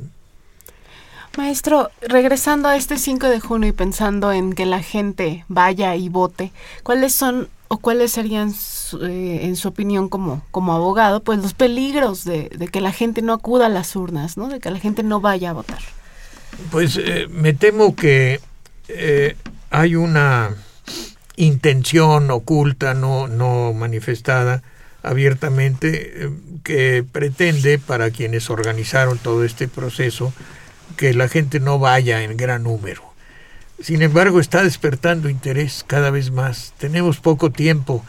Maestro, 1.40 1.90
regresando 2.02 2.68
a 2.68 2.76
este 2.76 2.98
5 2.98 3.26
de 3.28 3.40
junio 3.40 3.70
y 3.70 3.72
pensando 3.72 4.30
en 4.30 4.52
que 4.52 4.66
la 4.66 4.82
gente 4.82 5.46
vaya 5.48 5.96
y 5.96 6.10
vote, 6.10 6.52
¿cuáles 6.82 7.14
son 7.14 7.48
o 7.68 7.78
cuáles 7.78 8.12
serían, 8.12 8.52
eh, 9.00 9.40
en 9.44 9.56
su 9.56 9.68
opinión 9.68 10.10
como, 10.10 10.44
como 10.50 10.74
abogado, 10.74 11.22
pues 11.22 11.38
los 11.38 11.54
peligros 11.54 12.24
de, 12.24 12.50
que 12.70 12.82
la 12.82 12.92
gente 12.92 13.22
no 13.22 13.32
acuda 13.32 13.66
a 13.66 13.68
las 13.70 13.96
urnas, 13.96 14.36
¿no? 14.36 14.48
de 14.48 14.60
que 14.60 14.70
la 14.70 14.78
gente 14.78 15.02
no 15.02 15.22
vaya 15.22 15.50
a 15.50 15.52
votar? 15.54 15.78
Pues 16.70 16.98
eh, 16.98 17.26
me 17.30 17.54
temo 17.54 17.96
que 17.96 18.40
eh, 18.88 19.34
hay 19.70 19.96
una 19.96 20.54
intención 21.36 22.30
oculta, 22.30 22.92
no, 22.92 23.28
no 23.28 23.72
manifestada 23.72 24.62
abiertamente, 25.02 26.28
que 26.64 27.02
pretende 27.10 27.78
para 27.78 28.10
quienes 28.10 28.50
organizaron 28.50 29.16
todo 29.16 29.42
este 29.42 29.68
proceso, 29.68 30.34
que 30.96 31.14
la 31.14 31.28
gente 31.28 31.60
no 31.60 31.78
vaya 31.78 32.22
en 32.22 32.36
gran 32.36 32.64
número. 32.64 33.02
Sin 33.80 34.02
embargo, 34.02 34.40
está 34.40 34.62
despertando 34.62 35.30
interés 35.30 35.84
cada 35.86 36.10
vez 36.10 36.30
más. 36.30 36.74
Tenemos 36.78 37.18
poco 37.18 37.50
tiempo, 37.50 38.04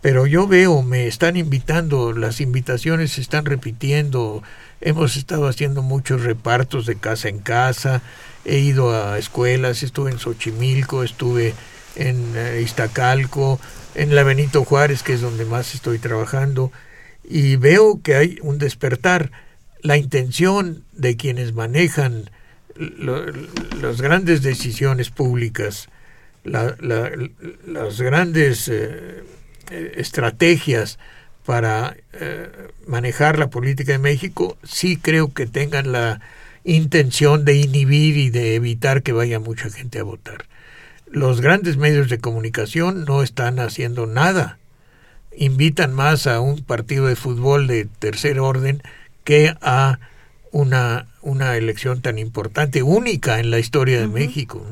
pero 0.00 0.26
yo 0.26 0.46
veo, 0.46 0.82
me 0.82 1.08
están 1.08 1.36
invitando, 1.36 2.12
las 2.12 2.40
invitaciones 2.40 3.12
se 3.12 3.20
están 3.20 3.44
repitiendo. 3.44 4.44
Hemos 4.80 5.16
estado 5.16 5.48
haciendo 5.48 5.82
muchos 5.82 6.22
repartos 6.22 6.86
de 6.86 6.96
casa 6.96 7.28
en 7.28 7.40
casa, 7.40 8.00
he 8.44 8.58
ido 8.58 8.94
a 8.94 9.18
escuelas, 9.18 9.82
estuve 9.82 10.12
en 10.12 10.20
Xochimilco, 10.20 11.02
estuve 11.02 11.54
en 11.96 12.34
eh, 12.36 12.60
Iztacalco, 12.62 13.58
en 13.96 14.14
la 14.14 14.22
Benito 14.22 14.64
Juárez, 14.64 15.02
que 15.02 15.14
es 15.14 15.20
donde 15.20 15.44
más 15.44 15.74
estoy 15.74 15.98
trabajando, 15.98 16.70
y 17.24 17.56
veo 17.56 18.00
que 18.00 18.14
hay 18.14 18.38
un 18.42 18.58
despertar 18.58 19.32
la 19.82 19.96
intención 19.96 20.84
de 20.98 21.16
quienes 21.16 21.54
manejan 21.54 22.30
las 22.76 24.02
grandes 24.02 24.42
decisiones 24.42 25.10
públicas, 25.10 25.88
las 26.44 28.00
grandes 28.00 28.68
eh, 28.68 29.24
estrategias 29.96 30.98
para 31.44 31.96
eh, 32.12 32.48
manejar 32.86 33.38
la 33.38 33.48
política 33.48 33.92
de 33.92 33.98
México, 33.98 34.58
sí 34.64 34.96
creo 34.96 35.32
que 35.32 35.46
tengan 35.46 35.92
la 35.92 36.20
intención 36.64 37.44
de 37.44 37.54
inhibir 37.56 38.16
y 38.16 38.30
de 38.30 38.54
evitar 38.54 39.02
que 39.02 39.12
vaya 39.12 39.40
mucha 39.40 39.70
gente 39.70 39.98
a 39.98 40.04
votar. 40.04 40.44
Los 41.06 41.40
grandes 41.40 41.78
medios 41.78 42.10
de 42.10 42.18
comunicación 42.18 43.04
no 43.06 43.22
están 43.22 43.60
haciendo 43.60 44.06
nada. 44.06 44.58
Invitan 45.34 45.94
más 45.94 46.26
a 46.26 46.40
un 46.40 46.62
partido 46.62 47.06
de 47.06 47.16
fútbol 47.16 47.66
de 47.66 47.86
tercer 47.86 48.40
orden 48.40 48.82
que 49.24 49.54
a 49.62 49.98
una, 50.52 51.06
una 51.22 51.56
elección 51.56 52.00
tan 52.00 52.18
importante, 52.18 52.82
única 52.82 53.40
en 53.40 53.50
la 53.50 53.58
historia 53.58 54.00
de 54.00 54.08
México. 54.08 54.64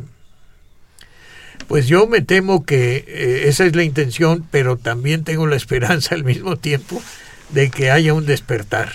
Pues 1.69 1.87
yo 1.89 2.07
me 2.07 2.21
temo 2.21 2.65
que 2.65 3.05
eh, 3.07 3.49
esa 3.49 3.67
es 3.67 3.75
la 3.75 3.83
intención, 3.83 4.47
pero 4.51 4.77
también 4.77 5.25
tengo 5.25 5.47
la 5.47 5.57
esperanza 5.62 6.15
al 6.15 6.25
mismo 6.25 6.57
tiempo 6.57 7.03
de 7.51 7.71
que 7.71 7.91
haya 7.91 8.15
un 8.15 8.27
despertar 8.27 8.93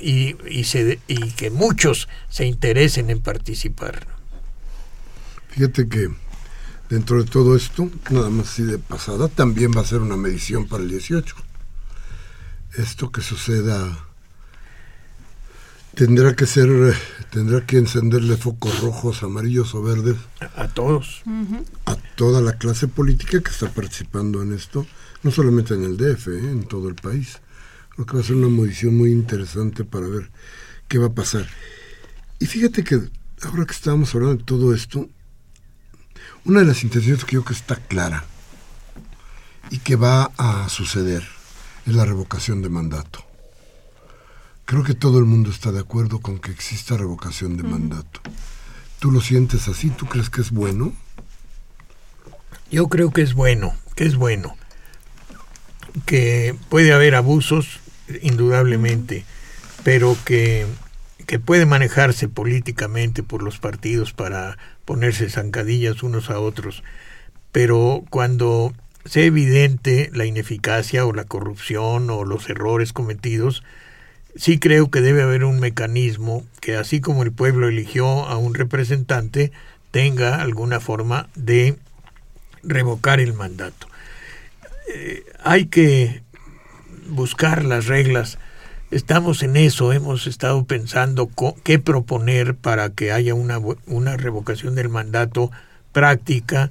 y, 0.00 0.36
y, 0.48 0.64
se, 0.64 0.98
y 1.06 1.30
que 1.32 1.50
muchos 1.50 2.08
se 2.28 2.46
interesen 2.46 3.10
en 3.10 3.20
participar. 3.20 4.06
Fíjate 5.50 5.88
que 5.88 6.08
dentro 6.88 7.22
de 7.22 7.30
todo 7.30 7.56
esto, 7.56 7.90
nada 8.10 8.30
más 8.30 8.48
así 8.48 8.62
de 8.62 8.78
pasada, 8.78 9.28
también 9.28 9.70
va 9.76 9.82
a 9.82 9.86
ser 9.86 10.00
una 10.00 10.16
medición 10.16 10.66
para 10.66 10.82
el 10.82 10.90
18 10.90 11.36
esto 12.76 13.10
que 13.10 13.20
suceda 13.20 14.06
tendrá 15.94 16.34
que 16.34 16.46
ser, 16.46 16.68
tendrá 17.30 17.64
que 17.66 17.78
encenderle 17.78 18.36
focos 18.36 18.80
rojos, 18.80 19.22
amarillos 19.22 19.74
o 19.74 19.82
verdes 19.82 20.16
a 20.56 20.68
todos, 20.68 21.22
a 21.86 21.96
toda 22.16 22.40
la 22.40 22.54
clase 22.54 22.88
política 22.88 23.40
que 23.40 23.50
está 23.50 23.68
participando 23.68 24.42
en 24.42 24.52
esto, 24.52 24.86
no 25.22 25.30
solamente 25.30 25.74
en 25.74 25.84
el 25.84 25.96
DF, 25.96 26.28
¿eh? 26.28 26.50
en 26.50 26.64
todo 26.64 26.88
el 26.88 26.94
país. 26.94 27.40
Creo 27.90 28.06
que 28.06 28.14
va 28.14 28.20
a 28.20 28.24
ser 28.24 28.36
una 28.36 28.48
movilización 28.48 28.96
muy 28.96 29.12
interesante 29.12 29.84
para 29.84 30.06
ver 30.06 30.30
qué 30.88 30.98
va 30.98 31.08
a 31.08 31.14
pasar. 31.14 31.46
Y 32.38 32.46
fíjate 32.46 32.84
que 32.84 33.00
ahora 33.42 33.66
que 33.66 33.72
estábamos 33.72 34.14
hablando 34.14 34.36
de 34.36 34.44
todo 34.44 34.74
esto, 34.74 35.08
una 36.44 36.60
de 36.60 36.66
las 36.66 36.82
intenciones 36.82 37.24
que 37.24 37.34
yo 37.36 37.44
creo 37.44 37.54
que 37.54 37.60
está 37.60 37.76
clara 37.76 38.24
y 39.70 39.78
que 39.78 39.96
va 39.96 40.32
a 40.38 40.68
suceder 40.68 41.22
es 41.86 41.94
la 41.94 42.04
revocación 42.04 42.62
de 42.62 42.68
mandato. 42.68 43.31
Creo 44.64 44.84
que 44.84 44.94
todo 44.94 45.18
el 45.18 45.24
mundo 45.24 45.50
está 45.50 45.72
de 45.72 45.80
acuerdo 45.80 46.20
con 46.20 46.38
que 46.38 46.50
exista 46.50 46.96
revocación 46.96 47.56
de 47.56 47.64
mandato. 47.64 48.20
¿Tú 48.98 49.10
lo 49.10 49.20
sientes 49.20 49.68
así? 49.68 49.90
¿Tú 49.90 50.06
crees 50.06 50.30
que 50.30 50.40
es 50.40 50.50
bueno? 50.50 50.92
Yo 52.70 52.88
creo 52.88 53.10
que 53.10 53.22
es 53.22 53.34
bueno, 53.34 53.74
que 53.96 54.04
es 54.04 54.16
bueno. 54.16 54.56
Que 56.06 56.54
puede 56.68 56.92
haber 56.92 57.14
abusos, 57.14 57.80
indudablemente, 58.22 59.24
pero 59.82 60.16
que, 60.24 60.66
que 61.26 61.38
puede 61.38 61.66
manejarse 61.66 62.28
políticamente 62.28 63.22
por 63.22 63.42
los 63.42 63.58
partidos 63.58 64.12
para 64.12 64.56
ponerse 64.84 65.28
zancadillas 65.28 66.02
unos 66.02 66.30
a 66.30 66.38
otros. 66.38 66.82
Pero 67.50 68.04
cuando 68.08 68.72
sea 69.04 69.24
evidente 69.24 70.10
la 70.14 70.24
ineficacia 70.24 71.04
o 71.04 71.12
la 71.12 71.24
corrupción 71.24 72.08
o 72.10 72.24
los 72.24 72.48
errores 72.48 72.92
cometidos, 72.92 73.62
sí 74.36 74.58
creo 74.58 74.90
que 74.90 75.00
debe 75.00 75.22
haber 75.22 75.44
un 75.44 75.60
mecanismo 75.60 76.44
que 76.60 76.76
así 76.76 77.00
como 77.00 77.22
el 77.22 77.32
pueblo 77.32 77.68
eligió 77.68 78.26
a 78.26 78.36
un 78.36 78.54
representante, 78.54 79.52
tenga 79.90 80.40
alguna 80.40 80.80
forma 80.80 81.28
de 81.34 81.76
revocar 82.62 83.20
el 83.20 83.34
mandato. 83.34 83.88
Eh, 84.94 85.24
hay 85.42 85.66
que 85.66 86.22
buscar 87.08 87.64
las 87.64 87.86
reglas. 87.86 88.38
Estamos 88.90 89.42
en 89.42 89.56
eso, 89.56 89.92
hemos 89.92 90.26
estado 90.26 90.64
pensando 90.64 91.30
qué 91.62 91.78
proponer 91.78 92.54
para 92.54 92.90
que 92.90 93.12
haya 93.12 93.34
una, 93.34 93.58
una 93.86 94.16
revocación 94.16 94.74
del 94.74 94.88
mandato 94.88 95.50
práctica 95.92 96.70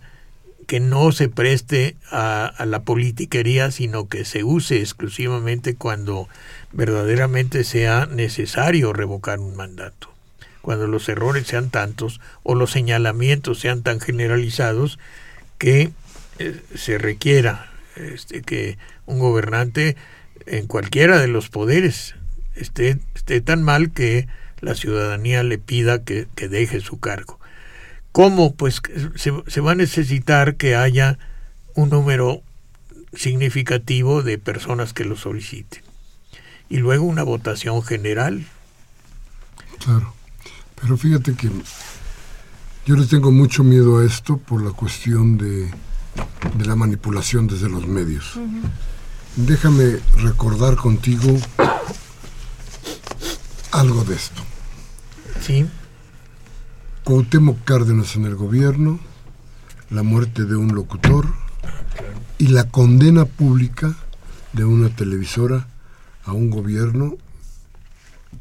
que 0.72 0.80
no 0.80 1.12
se 1.12 1.28
preste 1.28 1.98
a, 2.12 2.46
a, 2.46 2.66
la 2.66 2.84
politiquería, 2.84 3.72
sino 3.72 4.08
que 4.08 4.24
se 4.24 4.46
use 4.46 4.80
exclusivamente 4.80 5.76
cuando 5.76 6.30
verdaderamente 6.72 7.66
sea 7.66 8.06
necesario 8.06 8.94
revocar 8.94 9.42
un 9.42 9.58
mandato. 9.58 10.14
Cuando 10.62 10.88
los 10.88 11.10
errores 11.10 11.46
sean 11.46 11.72
tantos 11.72 12.22
o 12.44 12.56
los 12.56 12.72
señalamientos 12.72 13.60
sean 13.60 13.84
tan 13.84 14.00
generalizados 14.00 14.98
que 15.58 15.92
eh, 16.40 16.62
se 16.74 16.98
requiera 16.98 17.70
este, 17.98 18.42
que 18.42 18.78
un 19.06 19.20
gobernante 19.20 19.98
en 20.46 20.68
cualquiera 20.68 21.20
de 21.20 21.28
los 21.28 21.50
poderes 21.50 22.16
esté, 22.56 22.98
esté 23.14 23.42
tan 23.42 23.62
mal 23.62 23.92
que 23.92 24.30
la 24.62 24.76
ciudadanía 24.76 25.44
le 25.44 25.58
pida 25.58 26.06
que, 26.06 26.30
que 26.34 26.48
deje 26.48 26.80
su 26.80 26.98
cargo. 27.02 27.41
¿Cómo? 28.12 28.56
Pues 28.56 28.82
se, 29.16 29.32
se 29.48 29.62
va 29.62 29.72
a 29.72 29.76
necesitar 29.76 30.56
que 30.56 30.76
haya 30.76 31.18
un 31.76 31.90
número 31.90 32.42
significativo 33.14 34.24
de 34.24 34.38
personas 34.38 34.94
que 34.94 35.06
lo 35.06 35.16
soliciten 35.16 35.84
y 36.70 36.78
luego 36.78 37.06
una 37.06 37.24
votación 37.24 37.84
general. 37.84 38.46
Claro, 39.84 40.14
pero 40.80 40.98
fíjate 40.98 41.34
que 41.36 41.50
yo 42.86 42.96
le 42.96 43.06
tengo 43.06 43.32
mucho 43.32 43.64
miedo 43.64 44.00
a 44.00 44.06
esto 44.06 44.38
por 44.38 44.64
la 44.64 44.72
cuestión 44.72 45.38
de, 45.38 45.70
de 46.56 46.66
la 46.66 46.76
manipulación 46.76 47.48
desde 47.48 47.70
los 47.70 47.88
medios. 47.88 48.40
Déjame 49.36 50.00
recordar 50.18 50.76
contigo 50.76 51.38
algo 53.72 54.04
de 54.04 54.16
esto. 54.16 54.42
Sí. 55.42 55.68
Cuauhtémoc 57.12 57.66
Cárdenas 57.66 58.16
en 58.16 58.24
el 58.24 58.38
gobierno, 58.38 58.98
la 59.90 60.02
muerte 60.02 60.46
de 60.46 60.56
un 60.56 60.74
locutor 60.74 61.28
y 62.38 62.48
la 62.48 62.70
condena 62.70 63.26
pública 63.26 63.94
de 64.54 64.64
una 64.64 64.88
televisora 64.88 65.68
a 66.24 66.32
un 66.32 66.50
gobierno 66.50 67.18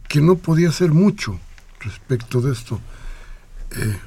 que 0.07 0.21
no 0.21 0.37
podía 0.37 0.69
hacer 0.69 0.93
mucho 0.93 1.41
respecto 1.81 2.41
de 2.41 2.53
esto. 2.53 2.79
Eh, 3.73 3.99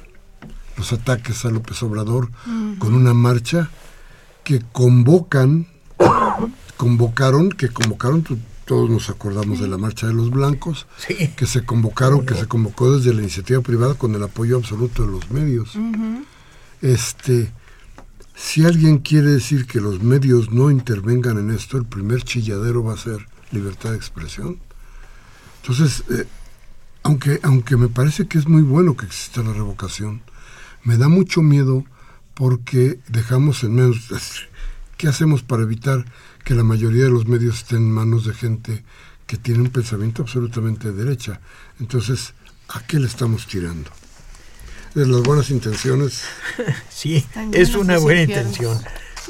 los 0.78 0.94
ataques 0.94 1.44
a 1.44 1.50
López 1.50 1.82
Obrador 1.82 2.30
con 2.78 2.94
una 2.94 3.12
marcha 3.12 3.68
que 4.44 4.62
convocan, 4.72 5.66
convocaron, 6.78 7.50
que 7.50 7.68
convocaron, 7.68 8.24
todos 8.64 8.88
nos 8.88 9.10
acordamos 9.10 9.60
de 9.60 9.68
la 9.68 9.78
marcha 9.78 10.06
de 10.06 10.14
los 10.14 10.30
blancos, 10.30 10.86
que 11.36 11.46
se 11.46 11.64
convocaron, 11.64 12.24
que 12.24 12.34
se 12.34 12.46
convocó 12.46 12.96
desde 12.96 13.12
la 13.12 13.20
iniciativa 13.20 13.60
privada 13.60 13.94
con 13.94 14.14
el 14.14 14.22
apoyo 14.22 14.56
absoluto 14.56 15.04
de 15.04 15.12
los 15.12 15.30
medios. 15.30 15.72
Este, 16.80 17.52
si 18.34 18.64
alguien 18.64 18.98
quiere 18.98 19.30
decir 19.30 19.66
que 19.66 19.80
los 19.80 20.02
medios 20.02 20.50
no 20.50 20.70
intervengan 20.70 21.38
en 21.38 21.50
esto, 21.50 21.76
el 21.76 21.84
primer 21.84 22.22
chilladero 22.22 22.82
va 22.82 22.94
a 22.94 22.98
ser 22.98 23.26
libertad 23.52 23.90
de 23.90 23.96
expresión. 23.96 24.58
Entonces, 25.62 26.04
eh, 26.10 26.26
aunque, 27.02 27.40
aunque 27.42 27.76
me 27.76 27.88
parece 27.88 28.26
que 28.26 28.38
es 28.38 28.48
muy 28.48 28.62
bueno 28.62 28.96
que 28.96 29.06
exista 29.06 29.42
la 29.42 29.52
revocación, 29.52 30.22
me 30.82 30.96
da 30.96 31.08
mucho 31.08 31.42
miedo 31.42 31.84
porque 32.34 32.98
dejamos 33.08 33.62
en 33.62 33.74
menos... 33.74 34.48
¿Qué 35.04 35.10
hacemos 35.10 35.42
para 35.42 35.64
evitar 35.64 36.02
que 36.46 36.54
la 36.54 36.64
mayoría 36.64 37.04
de 37.04 37.10
los 37.10 37.26
medios 37.26 37.56
estén 37.56 37.76
en 37.76 37.90
manos 37.90 38.24
de 38.24 38.32
gente 38.32 38.84
que 39.26 39.36
tiene 39.36 39.60
un 39.60 39.68
pensamiento 39.68 40.22
absolutamente 40.22 40.92
de 40.92 41.04
derecha? 41.04 41.42
Entonces, 41.78 42.32
¿a 42.70 42.86
qué 42.86 42.98
le 42.98 43.06
estamos 43.06 43.46
tirando? 43.46 43.90
De 44.94 45.04
las 45.04 45.20
buenas 45.20 45.50
intenciones. 45.50 46.22
Sí, 46.88 47.22
es 47.52 47.74
una 47.74 47.98
buena 47.98 48.22
intención. 48.22 48.80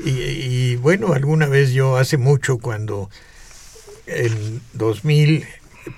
Y, 0.05 0.11
y, 0.11 0.77
bueno, 0.77 1.13
alguna 1.13 1.47
vez 1.47 1.73
yo 1.73 1.97
hace 1.97 2.19
mucho 2.19 2.59
cuando 2.59 3.11
en 4.07 4.61
2000 4.75 5.45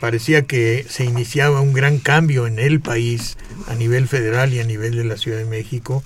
parecía 0.00 0.46
que 0.46 0.86
se 0.88 1.04
iniciaba 1.04 1.60
un 1.60 1.74
gran 1.74 1.98
cambio 1.98 2.46
en 2.46 2.58
el 2.58 2.80
país 2.80 3.36
a 3.68 3.74
nivel 3.74 4.08
federal 4.08 4.54
y 4.54 4.60
a 4.60 4.64
nivel 4.64 4.96
de 4.96 5.04
la 5.04 5.18
Ciudad 5.18 5.36
de 5.36 5.44
México. 5.44 6.02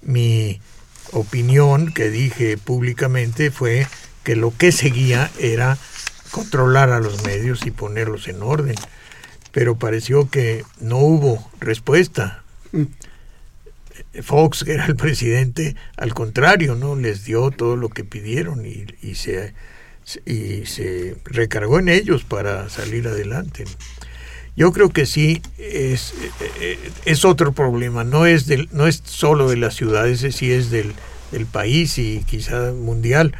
Mi 0.00 0.60
opinión 1.12 1.92
que 1.92 2.10
dije 2.10 2.56
públicamente 2.56 3.50
fue 3.50 3.86
que 4.24 4.36
lo 4.36 4.56
que 4.56 4.72
seguía 4.72 5.30
era 5.38 5.78
controlar 6.30 6.90
a 6.90 7.00
los 7.00 7.24
medios 7.24 7.66
y 7.66 7.70
ponerlos 7.70 8.28
en 8.28 8.42
orden. 8.42 8.76
Pero 9.52 9.76
pareció 9.76 10.30
que 10.30 10.64
no 10.80 10.98
hubo 10.98 11.50
respuesta. 11.58 12.44
Fox, 14.22 14.64
que 14.64 14.72
era 14.72 14.86
el 14.86 14.96
presidente, 14.96 15.76
al 15.96 16.14
contrario, 16.14 16.74
¿no? 16.74 16.96
Les 16.96 17.24
dio 17.24 17.50
todo 17.50 17.76
lo 17.76 17.88
que 17.88 18.04
pidieron 18.04 18.64
y, 18.66 19.14
se 19.14 19.54
y 20.24 20.66
se 20.66 21.16
recargó 21.24 21.78
en 21.78 21.88
ellos 21.88 22.24
para 22.24 22.68
salir 22.68 23.06
adelante. 23.06 23.64
Yo 24.56 24.72
creo 24.72 24.90
que 24.90 25.06
sí 25.06 25.42
es, 25.58 26.12
eh, 26.60 26.78
es 27.04 27.24
otro 27.24 27.52
problema, 27.52 28.04
no 28.04 28.26
es, 28.26 28.46
del, 28.46 28.68
no 28.72 28.86
es 28.86 29.02
solo 29.04 29.48
de 29.48 29.56
las 29.56 29.74
ciudades, 29.74 30.26
sí 30.34 30.52
es 30.52 30.70
del, 30.70 30.94
del 31.32 31.46
país 31.46 31.98
y 31.98 32.24
quizá 32.26 32.72
mundial, 32.72 33.34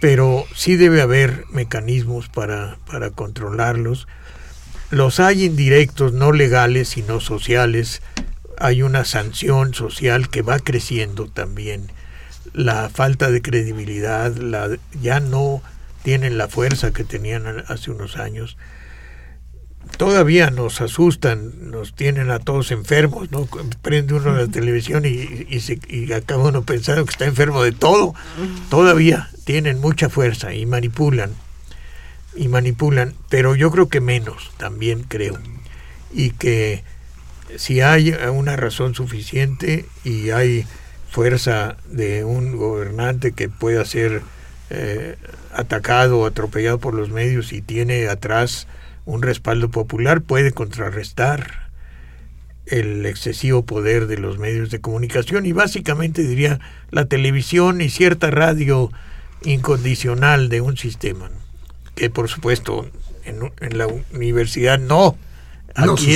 pero 0.00 0.44
sí 0.54 0.76
debe 0.76 1.00
haber 1.00 1.44
mecanismos 1.52 2.28
para, 2.28 2.78
para 2.90 3.10
controlarlos. 3.10 4.08
Los 4.90 5.20
hay 5.20 5.44
indirectos, 5.44 6.12
no 6.12 6.32
legales, 6.32 6.88
sino 6.88 7.20
sociales. 7.20 8.02
Hay 8.58 8.82
una 8.82 9.04
sanción 9.04 9.74
social 9.74 10.28
que 10.28 10.42
va 10.42 10.58
creciendo 10.58 11.28
también. 11.28 11.90
La 12.52 12.90
falta 12.90 13.30
de 13.30 13.40
credibilidad, 13.40 14.34
la, 14.36 14.68
ya 15.00 15.20
no 15.20 15.62
tienen 16.02 16.36
la 16.36 16.48
fuerza 16.48 16.92
que 16.92 17.04
tenían 17.04 17.64
hace 17.68 17.90
unos 17.90 18.16
años. 18.16 18.56
Todavía 19.96 20.50
nos 20.50 20.80
asustan, 20.80 21.70
nos 21.70 21.94
tienen 21.94 22.30
a 22.30 22.38
todos 22.38 22.70
enfermos, 22.70 23.30
¿no? 23.30 23.46
Prende 23.82 24.14
uno 24.14 24.32
la 24.34 24.48
televisión 24.48 25.04
y, 25.04 25.46
y, 25.48 25.60
se, 25.60 25.78
y 25.88 26.12
acaba 26.12 26.48
uno 26.48 26.62
pensando 26.62 27.04
que 27.04 27.10
está 27.10 27.26
enfermo 27.26 27.62
de 27.62 27.72
todo. 27.72 28.14
Todavía 28.70 29.28
tienen 29.44 29.80
mucha 29.80 30.08
fuerza 30.08 30.54
y 30.54 30.66
manipulan, 30.66 31.30
y 32.34 32.48
manipulan, 32.48 33.14
pero 33.28 33.54
yo 33.54 33.70
creo 33.70 33.88
que 33.88 34.00
menos, 34.00 34.50
también 34.56 35.04
creo. 35.04 35.38
Y 36.12 36.30
que 36.30 36.82
si 37.56 37.80
hay 37.80 38.12
una 38.12 38.56
razón 38.56 38.94
suficiente 38.94 39.86
y 40.04 40.30
hay 40.30 40.66
fuerza 41.10 41.76
de 41.90 42.24
un 42.24 42.56
gobernante 42.56 43.32
que 43.32 43.48
pueda 43.48 43.84
ser 43.84 44.22
eh, 44.70 45.16
atacado 45.52 46.20
o 46.20 46.26
atropellado 46.26 46.78
por 46.78 46.94
los 46.94 47.10
medios 47.10 47.52
y 47.52 47.60
tiene 47.60 48.08
atrás 48.08 48.66
un 49.04 49.22
respaldo 49.22 49.70
popular, 49.70 50.22
puede 50.22 50.52
contrarrestar 50.52 51.70
el 52.66 53.04
excesivo 53.06 53.64
poder 53.64 54.06
de 54.06 54.18
los 54.18 54.38
medios 54.38 54.70
de 54.70 54.80
comunicación 54.80 55.46
y 55.46 55.52
básicamente 55.52 56.22
diría 56.22 56.60
la 56.90 57.06
televisión 57.06 57.80
y 57.80 57.90
cierta 57.90 58.30
radio 58.30 58.90
incondicional 59.44 60.48
de 60.48 60.60
un 60.60 60.76
sistema, 60.76 61.30
que 61.94 62.08
por 62.08 62.28
supuesto 62.28 62.88
en, 63.24 63.78
la 63.78 63.86
universidad 64.12 64.78
no. 64.78 65.16
Aquí 65.74 66.14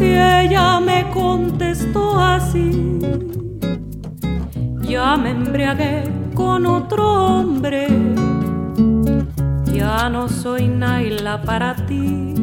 y 0.00 0.04
ella 0.04 0.80
me 0.80 1.04
contestó 1.10 2.18
así. 2.18 2.98
Ya 4.80 5.18
me 5.18 5.32
embriagué 5.32 6.04
con 6.34 6.64
otro 6.64 7.04
hombre 7.26 7.88
ya 9.76 10.08
no 10.08 10.28
soy 10.28 10.68
Naila 10.68 11.42
para 11.42 11.74
ti. 11.86 12.34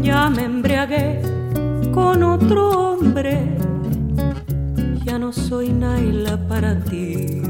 Ya 0.00 0.30
me 0.30 0.44
embriagué 0.44 1.20
con 1.92 2.22
otro 2.22 2.68
hombre. 2.68 3.56
Ya 5.04 5.18
no 5.18 5.32
soy 5.32 5.70
Naila 5.70 6.36
para 6.48 6.78
ti. 6.78 7.41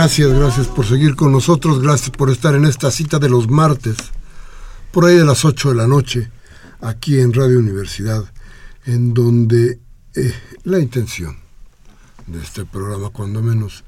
Gracias, 0.00 0.32
gracias 0.32 0.66
por 0.66 0.86
seguir 0.86 1.14
con 1.14 1.30
nosotros, 1.30 1.82
gracias 1.82 2.08
por 2.08 2.30
estar 2.30 2.54
en 2.54 2.64
esta 2.64 2.90
cita 2.90 3.18
de 3.18 3.28
los 3.28 3.50
martes, 3.50 3.98
por 4.92 5.04
ahí 5.04 5.14
de 5.14 5.26
las 5.26 5.44
8 5.44 5.68
de 5.68 5.74
la 5.74 5.86
noche, 5.86 6.30
aquí 6.80 7.20
en 7.20 7.34
Radio 7.34 7.58
Universidad, 7.58 8.24
en 8.86 9.12
donde 9.12 9.78
eh, 10.14 10.34
la 10.64 10.78
intención 10.78 11.36
de 12.26 12.40
este 12.40 12.64
programa, 12.64 13.10
cuando 13.10 13.42
menos, 13.42 13.84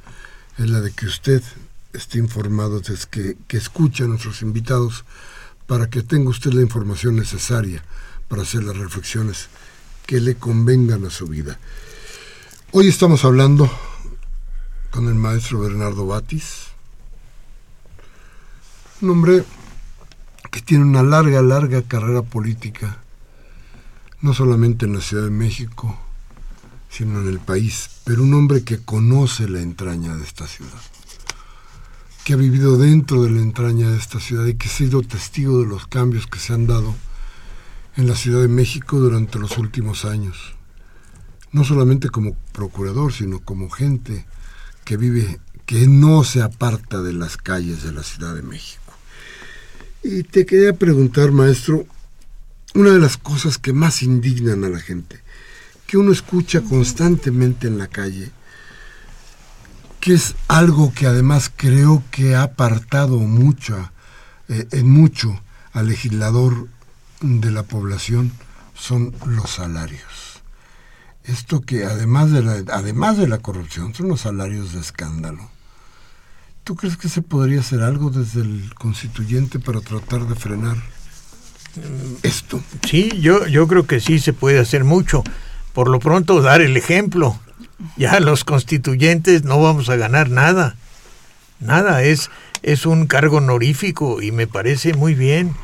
es 0.58 0.68
la 0.68 0.82
de 0.82 0.92
que 0.92 1.06
usted 1.06 1.42
esté 1.94 2.18
informado, 2.18 2.82
es 2.86 3.06
que, 3.06 3.38
que 3.48 3.56
escuche 3.56 4.04
a 4.04 4.08
nuestros 4.08 4.42
invitados 4.42 5.06
para 5.66 5.88
que 5.88 6.02
tenga 6.02 6.28
usted 6.28 6.52
la 6.52 6.60
información 6.60 7.16
necesaria 7.16 7.82
para 8.28 8.42
hacer 8.42 8.64
las 8.64 8.76
reflexiones 8.76 9.48
que 10.04 10.20
le 10.20 10.34
convengan 10.34 11.06
a 11.06 11.10
su 11.10 11.26
vida. 11.26 11.58
Hoy 12.72 12.88
estamos 12.88 13.24
hablando 13.24 13.70
con 14.93 15.09
el 15.09 15.14
maestro 15.14 15.59
Bernardo 15.59 16.07
Batis, 16.07 16.66
un 19.01 19.11
hombre 19.11 19.43
que 20.51 20.61
tiene 20.61 20.84
una 20.84 21.03
larga, 21.03 21.40
larga 21.40 21.80
carrera 21.80 22.20
política, 22.20 22.99
no 24.20 24.34
solamente 24.34 24.84
en 24.84 24.93
la 24.93 25.01
Ciudad 25.01 25.24
de 25.24 25.30
México, 25.30 25.99
sino 26.90 27.22
en 27.22 27.28
el 27.28 27.38
país, 27.40 27.88
pero 28.05 28.22
un 28.22 28.34
hombre 28.34 28.64
que 28.64 28.84
conoce 28.84 29.49
la 29.49 29.62
entraña 29.62 30.14
de 30.14 30.24
esta 30.24 30.47
ciudad, 30.47 30.82
que 32.22 32.34
ha 32.34 32.36
vivido 32.36 32.76
dentro 32.76 33.22
de 33.22 33.30
la 33.30 33.40
entraña 33.40 33.88
de 33.88 33.97
esta 33.97 34.20
ciudad 34.20 34.45
y 34.45 34.55
que 34.57 34.68
ha 34.68 34.72
sido 34.72 35.01
testigo 35.01 35.61
de 35.61 35.66
los 35.66 35.86
cambios 35.86 36.26
que 36.26 36.38
se 36.38 36.53
han 36.53 36.66
dado 36.66 36.95
en 37.97 38.07
la 38.07 38.14
Ciudad 38.14 38.43
de 38.43 38.49
México 38.49 38.99
durante 38.99 39.38
los 39.38 39.57
últimos 39.57 40.05
años, 40.05 40.55
no 41.51 41.64
solamente 41.64 42.11
como 42.11 42.36
procurador, 42.53 43.14
sino 43.14 43.40
como 43.40 43.70
gente 43.70 44.26
que 44.84 44.96
vive, 44.96 45.40
que 45.66 45.86
no 45.86 46.24
se 46.24 46.42
aparta 46.42 47.02
de 47.02 47.12
las 47.12 47.36
calles 47.36 47.82
de 47.82 47.92
la 47.92 48.02
Ciudad 48.02 48.34
de 48.34 48.42
México. 48.42 48.82
Y 50.02 50.24
te 50.24 50.44
quería 50.46 50.72
preguntar, 50.72 51.30
maestro, 51.30 51.86
una 52.74 52.90
de 52.90 52.98
las 52.98 53.16
cosas 53.16 53.58
que 53.58 53.72
más 53.72 54.02
indignan 54.02 54.64
a 54.64 54.68
la 54.68 54.80
gente, 54.80 55.20
que 55.86 55.98
uno 55.98 56.12
escucha 56.12 56.62
constantemente 56.62 57.68
en 57.68 57.78
la 57.78 57.86
calle, 57.86 58.30
que 60.00 60.14
es 60.14 60.34
algo 60.48 60.92
que 60.92 61.06
además 61.06 61.52
creo 61.54 62.02
que 62.10 62.34
ha 62.34 62.42
apartado 62.42 63.18
mucho, 63.18 63.90
eh, 64.48 64.66
en 64.72 64.90
mucho 64.90 65.40
al 65.72 65.86
legislador 65.88 66.68
de 67.20 67.50
la 67.50 67.62
población 67.62 68.32
son 68.74 69.14
los 69.26 69.50
salarios. 69.50 70.31
Esto 71.24 71.60
que 71.60 71.84
además 71.84 72.30
de 72.32 72.42
la, 72.42 72.62
además 72.72 73.16
de 73.16 73.28
la 73.28 73.38
corrupción 73.38 73.94
son 73.94 74.08
los 74.08 74.22
salarios 74.22 74.72
de 74.72 74.80
escándalo. 74.80 75.50
¿Tú 76.64 76.76
crees 76.76 76.96
que 76.96 77.08
se 77.08 77.22
podría 77.22 77.60
hacer 77.60 77.82
algo 77.82 78.10
desde 78.10 78.40
el 78.40 78.72
constituyente 78.74 79.58
para 79.58 79.80
tratar 79.80 80.26
de 80.26 80.34
frenar 80.34 80.76
esto? 82.22 82.62
Sí, 82.88 83.10
yo, 83.20 83.46
yo 83.46 83.66
creo 83.66 83.86
que 83.86 84.00
sí 84.00 84.18
se 84.18 84.32
puede 84.32 84.58
hacer 84.58 84.84
mucho. 84.84 85.24
Por 85.72 85.88
lo 85.88 85.98
pronto 85.98 86.40
dar 86.40 86.60
el 86.60 86.76
ejemplo. 86.76 87.38
Ya 87.96 88.20
los 88.20 88.44
constituyentes 88.44 89.44
no 89.44 89.60
vamos 89.60 89.88
a 89.88 89.96
ganar 89.96 90.30
nada. 90.30 90.76
Nada, 91.58 92.02
es, 92.02 92.30
es 92.62 92.86
un 92.86 93.06
cargo 93.06 93.38
honorífico 93.38 94.22
y 94.22 94.32
me 94.32 94.46
parece 94.46 94.94
muy 94.94 95.14
bien 95.14 95.54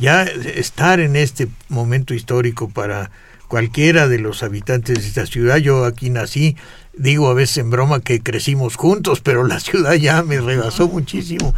ya 0.00 0.24
estar 0.24 1.00
en 1.00 1.16
este 1.16 1.48
momento 1.68 2.14
histórico 2.14 2.68
para 2.68 3.10
cualquiera 3.48 4.08
de 4.08 4.18
los 4.18 4.42
habitantes 4.42 5.02
de 5.02 5.08
esta 5.08 5.26
ciudad. 5.26 5.58
Yo 5.58 5.84
aquí 5.84 6.10
nací, 6.10 6.56
digo 6.96 7.28
a 7.28 7.34
veces 7.34 7.58
en 7.58 7.70
broma 7.70 8.00
que 8.00 8.20
crecimos 8.20 8.76
juntos, 8.76 9.20
pero 9.20 9.44
la 9.46 9.60
ciudad 9.60 9.94
ya 9.94 10.22
me 10.22 10.40
rebasó 10.40 10.88
muchísimo. 10.88 11.54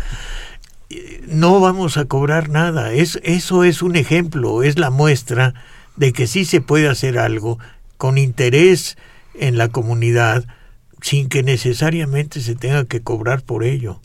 No 1.27 1.61
vamos 1.61 1.97
a 1.97 2.05
cobrar 2.05 2.49
nada. 2.49 2.93
Es, 2.93 3.19
eso 3.23 3.65
es 3.65 3.83
un 3.83 3.97
ejemplo, 3.97 4.63
es 4.63 4.79
la 4.79 4.91
muestra 4.91 5.55
de 5.97 6.13
que 6.13 6.27
sí 6.27 6.45
se 6.45 6.61
puede 6.61 6.89
hacer 6.89 7.19
algo 7.19 7.59
con 7.97 8.19
interés 8.19 8.97
en 9.35 9.59
la 9.59 9.69
comunidad 9.69 10.47
sin 11.03 11.29
que 11.29 11.43
necesariamente 11.43 12.41
se 12.41 12.55
tenga 12.55 12.85
que 12.85 13.03
cobrar 13.03 13.43
por 13.43 13.65
ello. 13.65 14.01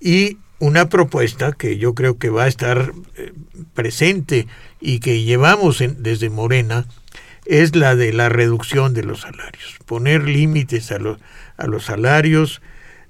Y 0.00 0.38
una 0.58 0.88
propuesta 0.88 1.52
que 1.52 1.78
yo 1.78 1.94
creo 1.94 2.18
que 2.18 2.30
va 2.30 2.44
a 2.44 2.48
estar 2.48 2.92
eh, 3.16 3.32
presente 3.74 4.46
y 4.86 5.00
que 5.00 5.24
llevamos 5.24 5.82
desde 5.98 6.30
Morena 6.30 6.86
es 7.44 7.74
la 7.74 7.96
de 7.96 8.12
la 8.12 8.28
reducción 8.28 8.94
de 8.94 9.02
los 9.02 9.22
salarios, 9.22 9.74
poner 9.84 10.28
límites 10.28 10.92
a 10.92 11.00
los, 11.00 11.18
a 11.56 11.66
los 11.66 11.86
salarios, 11.86 12.62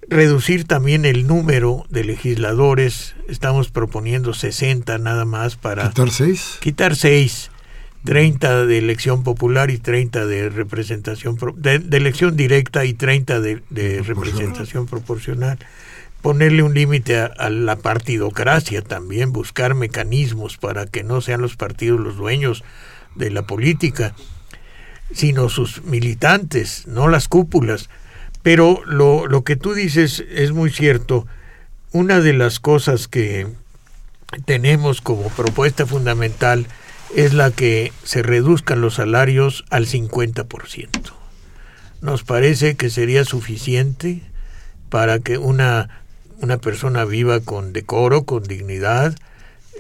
reducir 0.09 0.64
también 0.64 1.05
el 1.05 1.27
número 1.27 1.85
de 1.91 2.05
legisladores, 2.05 3.14
estamos 3.29 3.68
proponiendo 3.68 4.33
60 4.33 4.97
nada 4.97 5.27
más 5.27 5.57
para... 5.57 5.91
¿Quitar 5.91 6.11
seis? 6.11 6.57
Quitar 6.61 6.97
seis. 6.97 7.51
30 8.05 8.66
de 8.66 8.79
elección 8.79 9.24
popular 9.24 9.70
y 9.70 9.79
30 9.79 10.27
de 10.27 10.49
representación, 10.49 11.37
de, 11.57 11.83
elección 11.97 12.37
directa 12.37 12.85
y 12.85 12.95
30 12.95 13.41
de, 13.41 13.62
de 13.68 14.01
representación 14.03 14.87
proporcional. 14.87 15.59
Ponerle 16.27 16.64
un 16.64 16.74
límite 16.74 17.20
a, 17.20 17.51
la 17.51 17.77
partidocracia 17.77 18.83
también, 18.83 19.33
buscar 19.33 19.77
mecanismos 19.77 20.57
para 20.57 20.87
que 20.87 21.05
no 21.05 21.20
sean 21.20 21.41
los 21.41 21.55
partidos 21.55 22.01
los 22.01 22.16
dueños 22.16 22.64
de 23.14 23.31
la 23.31 23.43
política, 23.43 24.12
sino 25.14 25.49
sus 25.49 25.85
militantes, 25.85 26.89
no 26.89 27.07
las 27.07 27.29
cúpulas. 27.29 27.89
Pero 28.43 28.83
lo, 28.87 29.29
lo 29.29 29.45
que 29.45 29.55
tú 29.55 29.72
dices 29.72 30.24
es 30.29 30.51
muy 30.51 30.70
cierto. 30.70 31.29
Una 31.93 32.18
de 32.18 32.33
las 32.33 32.59
cosas 32.59 33.07
que 33.07 33.47
tenemos 34.47 35.01
como 35.03 35.29
propuesta 35.29 35.87
fundamental 35.87 36.66
es 37.14 37.35
la 37.35 37.53
que 37.53 37.93
se 38.03 38.24
reduzcan 38.24 38.81
los 38.81 38.95
salarios 38.95 39.64
al 39.70 39.87
50%. 39.87 41.12
Nos 42.01 42.24
parece 42.24 42.74
que 42.74 42.91
sería 42.91 43.24
suficiente 43.24 44.22
para 44.89 45.20
que 45.20 45.39
una, 45.39 46.05
una 46.41 46.59
persona 46.59 47.05
viva 47.05 47.41
con 47.41 47.72
decoro, 47.72 48.24
con 48.24 48.43
dignidad, 48.43 49.14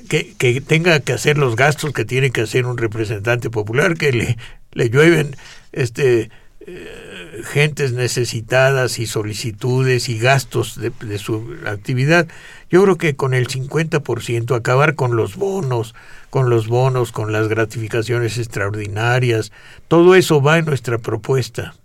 que, 0.08 0.34
que, 0.38 0.60
tenga 0.60 1.00
que 1.00 1.12
hacer 1.12 1.38
los 1.38 1.56
gastos 1.56 1.92
que 1.92 2.04
tiene 2.04 2.30
que 2.30 2.42
hacer 2.42 2.66
un 2.66 2.78
representante 2.78 3.50
popular, 3.50 3.96
que 3.96 4.12
le, 4.12 4.36
le 4.72 4.90
llueven 4.90 5.36
este, 5.72 6.30
eh, 6.68 7.42
gentes 7.44 7.92
necesitadas 7.92 8.98
y 8.98 9.06
solicitudes 9.06 10.08
y 10.08 10.18
gastos 10.18 10.80
de, 10.80 11.18
su 11.18 11.54
actividad. 11.64 12.26
Yo 12.70 12.82
creo 12.82 12.98
que 12.98 13.14
con 13.14 13.34
el 13.34 13.46
50% 13.46 14.56
acabar 14.56 14.96
con 14.96 15.14
los 15.14 15.36
bonos, 15.36 15.94
con 16.28 16.50
los 16.50 16.66
bonos, 16.66 17.12
con 17.12 17.32
las 17.32 17.46
gratificaciones 17.46 18.38
extraordinarias, 18.38 19.52
todo 19.86 20.16
eso 20.16 20.42
va 20.42 20.58
en 20.58 20.64
nuestra 20.64 20.98
propuesta. 20.98 21.76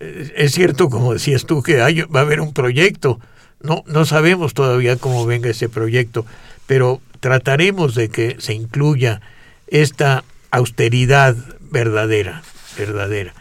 Eh, 0.00 0.32
es 0.34 0.52
cierto, 0.52 0.90
como 0.90 1.12
decías 1.12 1.46
tú, 1.46 1.62
que 1.62 1.80
hay, 1.80 2.02
va 2.02 2.18
a 2.18 2.24
haber 2.24 2.40
un 2.40 2.52
proyecto. 2.52 3.20
No, 3.60 3.82
no 3.86 4.04
sabemos 4.04 4.54
todavía 4.54 4.96
cómo 4.96 5.26
venga 5.26 5.50
ese 5.50 5.68
proyecto, 5.68 6.24
pero 6.66 7.00
trataremos 7.20 7.94
de 7.94 8.08
que 8.08 8.36
se 8.38 8.54
incluya 8.54 9.20
esta 9.66 10.24
austeridad 10.50 11.36
verdadera, 11.70 12.42
verdadera. 12.76 13.34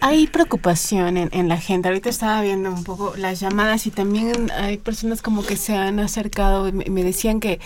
Hay 0.00 0.26
preocupación 0.26 1.16
en, 1.16 1.48
la 1.48 1.56
gente. 1.56 1.88
Ahorita 1.88 2.10
estaba 2.10 2.42
viendo 2.42 2.70
un 2.70 2.84
poco 2.84 3.14
las 3.16 3.40
llamadas 3.40 3.86
y 3.86 3.90
también 3.90 4.50
hay 4.50 4.76
personas 4.76 5.22
como 5.22 5.44
que 5.44 5.56
se 5.56 5.74
han 5.74 5.98
acercado 5.98 6.68
y 6.68 6.72
me 6.72 7.02
decían 7.02 7.40
que 7.40 7.58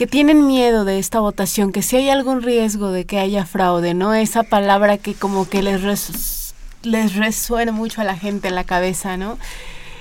que 0.00 0.06
tienen 0.06 0.46
miedo 0.46 0.86
de 0.86 0.98
esta 0.98 1.20
votación, 1.20 1.72
que 1.72 1.82
si 1.82 1.96
hay 1.96 2.08
algún 2.08 2.40
riesgo 2.40 2.90
de 2.90 3.04
que 3.04 3.18
haya 3.18 3.44
fraude, 3.44 3.92
¿no? 3.92 4.14
Esa 4.14 4.44
palabra 4.44 4.96
que 4.96 5.12
como 5.12 5.46
que 5.46 5.62
les, 5.62 6.54
les 6.82 7.16
resuena 7.16 7.70
mucho 7.70 8.00
a 8.00 8.04
la 8.04 8.16
gente 8.16 8.48
en 8.48 8.54
la 8.54 8.64
cabeza, 8.64 9.18
¿no? 9.18 9.36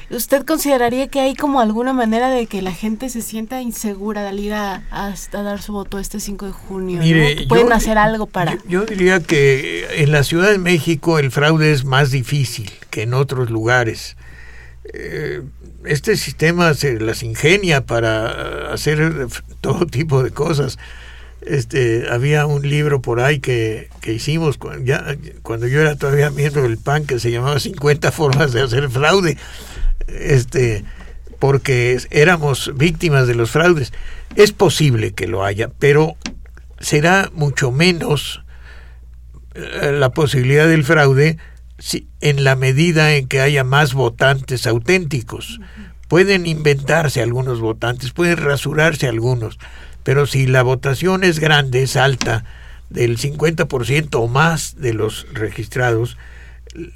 ¿Usted 0.09 0.43
consideraría 0.43 1.07
que 1.07 1.19
hay 1.19 1.35
como 1.35 1.61
alguna 1.61 1.93
manera 1.93 2.29
de 2.31 2.47
que 2.47 2.63
la 2.63 2.71
gente 2.71 3.09
se 3.09 3.21
sienta 3.21 3.61
insegura 3.61 4.23
de 4.23 4.41
ir 4.41 4.53
a, 4.53 4.83
dar 5.31 5.61
su 5.61 5.73
voto 5.73 5.99
este 5.99 6.19
5 6.19 6.47
de 6.47 6.51
junio? 6.51 7.01
¿Pueden 7.47 7.71
hacer 7.71 7.97
algo 7.99 8.25
para...? 8.25 8.57
Yo, 8.67 8.85
diría 8.85 9.19
que 9.19 9.85
en 10.01 10.11
la 10.11 10.23
Ciudad 10.23 10.49
de 10.49 10.57
México 10.57 11.19
el 11.19 11.29
fraude 11.29 11.71
es 11.71 11.85
más 11.85 12.09
difícil 12.09 12.71
que 12.89 13.03
en 13.03 13.13
otros 13.13 13.51
lugares. 13.51 14.17
Eh, 14.93 15.43
este 15.85 16.17
sistema 16.17 16.73
se 16.73 16.99
las 16.99 17.21
ingenia 17.21 17.85
para 17.85 18.73
hacer 18.73 19.27
todo 19.61 19.85
tipo 19.85 20.23
de 20.23 20.31
cosas. 20.31 20.79
Este, 21.41 22.07
había 22.09 22.47
un 22.47 22.67
libro 22.67 23.01
por 23.01 23.21
ahí 23.21 23.39
que, 23.39 23.89
que 24.01 24.11
hicimos 24.13 24.59
ya, 24.83 25.15
cuando 25.41 25.67
yo 25.67 25.79
era 25.79 25.95
todavía 25.95 26.31
miembro 26.31 26.63
del 26.63 26.77
PAN 26.77 27.05
que 27.05 27.17
se 27.17 27.31
llamaba 27.31 27.59
50 27.59 28.11
formas 28.11 28.51
de 28.51 28.61
hacer 28.61 28.89
fraude, 28.89 29.37
este, 30.07 30.83
porque 31.39 31.99
éramos 32.11 32.71
víctimas 32.75 33.27
de 33.27 33.35
los 33.35 33.51
fraudes. 33.51 33.93
Es 34.35 34.51
posible 34.51 35.13
que 35.13 35.27
lo 35.27 35.43
haya, 35.43 35.69
pero 35.79 36.15
será 36.79 37.29
mucho 37.33 37.71
menos 37.71 38.43
eh, 39.55 39.91
la 39.93 40.11
posibilidad 40.11 40.67
del 40.67 40.83
fraude 40.83 41.37
en 42.21 42.43
la 42.43 42.55
medida 42.55 43.15
en 43.15 43.27
que 43.27 43.41
haya 43.41 43.63
más 43.63 43.93
votantes 43.93 44.67
auténticos. 44.67 45.59
Pueden 46.07 46.45
inventarse 46.45 47.21
algunos 47.21 47.59
votantes, 47.59 48.11
pueden 48.11 48.37
rasurarse 48.37 49.07
algunos, 49.07 49.59
pero 50.03 50.25
si 50.25 50.47
la 50.47 50.63
votación 50.63 51.23
es 51.23 51.39
grande, 51.39 51.83
es 51.83 51.95
alta, 51.95 52.43
del 52.89 53.17
50% 53.17 54.15
o 54.15 54.27
más 54.27 54.75
de 54.79 54.93
los 54.93 55.27
registrados, 55.31 56.17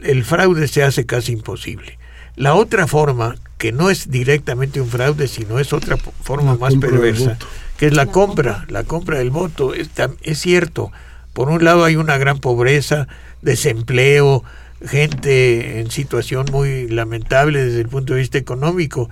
el 0.04 0.24
fraude 0.24 0.68
se 0.68 0.84
hace 0.84 1.06
casi 1.06 1.34
imposible. 1.34 2.00
La 2.36 2.56
otra 2.56 2.88
forma, 2.88 3.36
que 3.58 3.72
no 3.72 3.90
es 3.90 4.10
directamente 4.10 4.82
un 4.82 4.88
fraude, 4.88 5.28
sino 5.28 5.60
es 5.60 5.74
otra 5.74 5.98
forma 5.98 6.56
más 6.56 6.76
perversa, 6.76 7.38
que 7.78 7.86
es 7.86 7.94
la, 7.94 8.08
compra, 8.08 8.66
la 8.70 8.84
compra 8.84 9.20
del 9.20 9.30
voto. 9.30 9.74
Es, 9.74 9.90
es 10.22 10.40
cierto, 10.40 10.92
por 11.34 11.50
un 11.50 11.64
lado 11.64 11.84
hay 11.84 11.96
una 11.96 12.18
gran 12.18 12.40
pobreza, 12.40 13.08
desempleo, 13.42 14.44
gente 14.86 15.80
en 15.80 15.92
situación 15.92 16.46
muy 16.52 16.88
lamentable 16.88 17.64
desde 17.64 17.82
el 17.82 17.90
punto 17.90 18.14
de 18.14 18.20
vista 18.20 18.38
económico. 18.38 19.10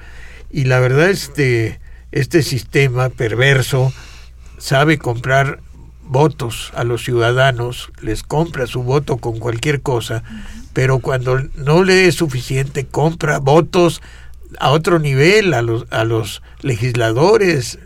Y 0.49 0.65
la 0.65 0.79
verdad, 0.79 1.09
este, 1.09 1.79
este 2.11 2.43
sistema 2.43 3.09
perverso 3.09 3.93
sabe 4.57 4.97
comprar 4.97 5.59
votos 6.03 6.71
a 6.75 6.83
los 6.83 7.03
ciudadanos, 7.03 7.91
les 8.01 8.23
compra 8.23 8.67
su 8.67 8.83
voto 8.83 9.17
con 9.17 9.39
cualquier 9.39 9.81
cosa, 9.81 10.23
pero 10.73 10.99
cuando 10.99 11.39
no 11.55 11.83
le 11.83 12.07
es 12.07 12.15
suficiente, 12.15 12.85
compra 12.85 13.39
votos 13.39 14.01
a 14.59 14.71
otro 14.71 14.99
nivel, 14.99 15.53
a 15.53 15.61
los, 15.61 15.85
a 15.91 16.03
los 16.03 16.41
legisladores, 16.61 17.79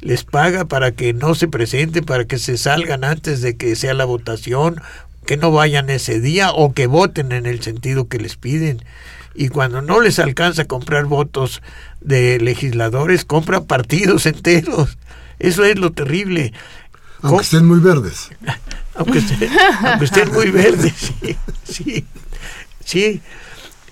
les 0.00 0.24
paga 0.24 0.64
para 0.64 0.92
que 0.92 1.12
no 1.12 1.34
se 1.34 1.48
presenten, 1.48 2.04
para 2.04 2.24
que 2.24 2.38
se 2.38 2.58
salgan 2.58 3.04
antes 3.04 3.40
de 3.40 3.56
que 3.56 3.76
sea 3.76 3.94
la 3.94 4.04
votación 4.04 4.80
que 5.26 5.36
no 5.36 5.52
vayan 5.52 5.90
ese 5.90 6.20
día 6.20 6.50
o 6.52 6.72
que 6.72 6.86
voten 6.86 7.32
en 7.32 7.46
el 7.46 7.62
sentido 7.62 8.08
que 8.08 8.18
les 8.18 8.36
piden. 8.36 8.84
Y 9.34 9.48
cuando 9.48 9.80
no 9.80 10.00
les 10.00 10.18
alcanza 10.18 10.62
a 10.62 10.66
comprar 10.66 11.06
votos 11.06 11.62
de 12.00 12.38
legisladores, 12.38 13.24
compra 13.24 13.62
partidos 13.62 14.26
enteros. 14.26 14.98
Eso 15.38 15.64
es 15.64 15.78
lo 15.78 15.92
terrible. 15.92 16.52
Aunque 17.22 17.42
estén 17.42 17.66
muy 17.66 17.78
verdes. 17.78 18.30
aunque, 18.94 19.18
estén, 19.18 20.32
muy 20.32 20.50
verdes, 20.50 20.92
sí, 20.96 21.36
sí, 21.64 22.04
sí. 22.84 23.20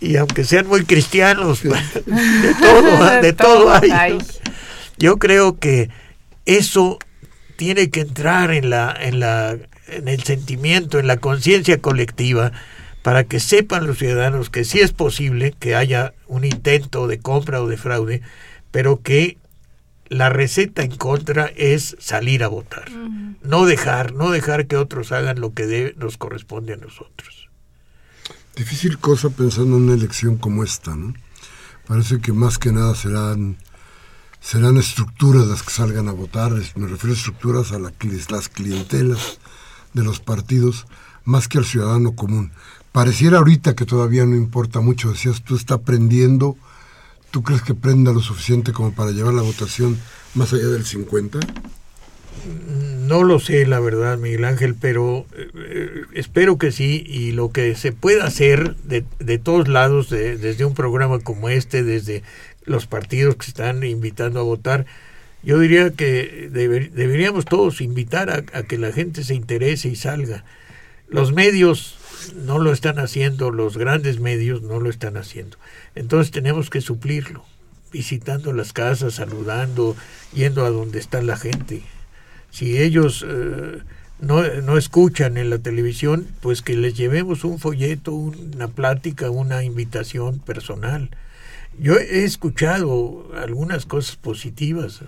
Y 0.00 0.16
aunque 0.16 0.44
sean 0.44 0.66
muy 0.66 0.84
cristianos, 0.84 1.62
de 1.62 2.54
todo, 2.60 3.20
de 3.22 3.32
todo 3.32 3.72
hay. 3.72 4.18
Yo 4.98 5.18
creo 5.18 5.58
que 5.58 5.90
eso 6.46 6.98
tiene 7.56 7.90
que 7.90 8.00
entrar 8.00 8.50
en 8.52 8.70
la, 8.70 8.96
en 8.98 9.20
la 9.20 9.56
en 9.90 10.08
el 10.08 10.22
sentimiento, 10.22 10.98
en 10.98 11.06
la 11.06 11.18
conciencia 11.18 11.78
colectiva, 11.78 12.52
para 13.02 13.24
que 13.24 13.40
sepan 13.40 13.86
los 13.86 13.98
ciudadanos 13.98 14.50
que 14.50 14.64
sí 14.64 14.80
es 14.80 14.92
posible 14.92 15.54
que 15.58 15.74
haya 15.74 16.14
un 16.26 16.44
intento 16.44 17.06
de 17.06 17.18
compra 17.18 17.62
o 17.62 17.66
de 17.66 17.76
fraude, 17.76 18.22
pero 18.70 19.02
que 19.02 19.38
la 20.08 20.28
receta 20.28 20.82
en 20.82 20.96
contra 20.96 21.50
es 21.56 21.96
salir 21.98 22.42
a 22.42 22.48
votar, 22.48 22.90
no 23.42 23.64
dejar, 23.64 24.12
no 24.12 24.30
dejar 24.30 24.66
que 24.66 24.76
otros 24.76 25.12
hagan 25.12 25.40
lo 25.40 25.54
que 25.54 25.94
nos 25.96 26.18
corresponde 26.18 26.74
a 26.74 26.76
nosotros. 26.76 27.39
Difícil 28.60 28.98
cosa 28.98 29.30
pensando 29.30 29.78
en 29.78 29.84
una 29.84 29.94
elección 29.94 30.36
como 30.36 30.62
esta, 30.62 30.94
¿no? 30.94 31.14
Parece 31.88 32.20
que 32.20 32.34
más 32.34 32.58
que 32.58 32.72
nada 32.72 32.94
serán 32.94 33.56
serán 34.38 34.76
estructuras 34.76 35.46
las 35.46 35.62
que 35.62 35.70
salgan 35.70 36.08
a 36.08 36.12
votar, 36.12 36.52
me 36.52 36.86
refiero 36.86 37.14
a 37.14 37.16
estructuras 37.16 37.72
a 37.72 37.78
la, 37.78 37.90
las 38.28 38.48
clientelas 38.50 39.38
de 39.94 40.04
los 40.04 40.20
partidos 40.20 40.84
más 41.24 41.48
que 41.48 41.56
al 41.56 41.64
ciudadano 41.64 42.14
común. 42.14 42.52
Pareciera 42.92 43.38
ahorita 43.38 43.74
que 43.74 43.86
todavía 43.86 44.26
no 44.26 44.36
importa 44.36 44.80
mucho, 44.80 45.10
decías, 45.10 45.42
tú 45.42 45.56
está 45.56 45.78
prendiendo, 45.78 46.58
¿tú 47.30 47.42
crees 47.42 47.62
que 47.62 47.74
prenda 47.74 48.12
lo 48.12 48.20
suficiente 48.20 48.74
como 48.74 48.92
para 48.92 49.12
llevar 49.12 49.32
la 49.32 49.40
votación 49.40 49.98
más 50.34 50.52
allá 50.52 50.68
del 50.68 50.84
50? 50.84 51.38
No 53.10 53.24
lo 53.24 53.40
sé, 53.40 53.66
la 53.66 53.80
verdad, 53.80 54.18
Miguel 54.18 54.44
Ángel, 54.44 54.76
pero 54.80 55.26
eh, 55.36 56.02
espero 56.14 56.58
que 56.58 56.70
sí, 56.70 57.02
y 57.04 57.32
lo 57.32 57.50
que 57.50 57.74
se 57.74 57.90
pueda 57.90 58.24
hacer 58.24 58.76
de, 58.84 59.04
de 59.18 59.38
todos 59.38 59.66
lados, 59.66 60.10
desde 60.10 60.64
un 60.64 60.74
programa 60.74 61.18
como 61.18 61.48
este, 61.48 61.82
desde 61.82 62.22
los 62.66 62.86
partidos 62.86 63.34
que 63.34 63.46
están 63.46 63.82
invitando 63.82 64.38
a 64.38 64.44
votar, 64.44 64.86
yo 65.42 65.58
diría 65.58 65.90
que 65.90 66.48
deberíamos 66.52 67.46
todos 67.46 67.80
invitar 67.80 68.30
a, 68.30 68.62
que 68.62 68.78
la 68.78 68.92
gente 68.92 69.24
se 69.24 69.34
interese 69.34 69.88
y 69.88 69.96
salga. 69.96 70.44
Los 71.08 71.32
medios 71.32 71.98
no 72.36 72.60
lo 72.60 72.72
están 72.72 73.00
haciendo, 73.00 73.50
los 73.50 73.76
grandes 73.76 74.20
medios 74.20 74.62
no 74.62 74.78
lo 74.78 74.88
están 74.88 75.16
haciendo. 75.16 75.56
Entonces 75.96 76.30
tenemos 76.30 76.70
que 76.70 76.80
suplirlo, 76.80 77.44
visitando 77.90 78.52
las 78.52 78.72
casas, 78.72 79.14
saludando, 79.14 79.96
yendo 80.32 80.64
a 80.64 80.70
donde 80.70 81.00
está 81.00 81.20
la 81.22 81.36
gente. 81.36 81.82
Si 82.50 82.78
ellos 82.78 83.24
eh, 83.26 83.78
no, 84.20 84.42
no 84.42 84.76
escuchan 84.76 85.36
en 85.36 85.50
la 85.50 85.58
televisión, 85.58 86.26
pues 86.40 86.62
que 86.62 86.76
les 86.76 86.94
llevemos 86.94 87.44
un 87.44 87.58
folleto, 87.58 88.12
una 88.12 88.68
plática, 88.68 89.30
una 89.30 89.64
invitación 89.64 90.38
personal. 90.40 91.10
Yo 91.78 91.96
he 91.98 92.24
escuchado 92.24 93.30
algunas 93.36 93.86
cosas 93.86 94.16
positivas. 94.16 95.00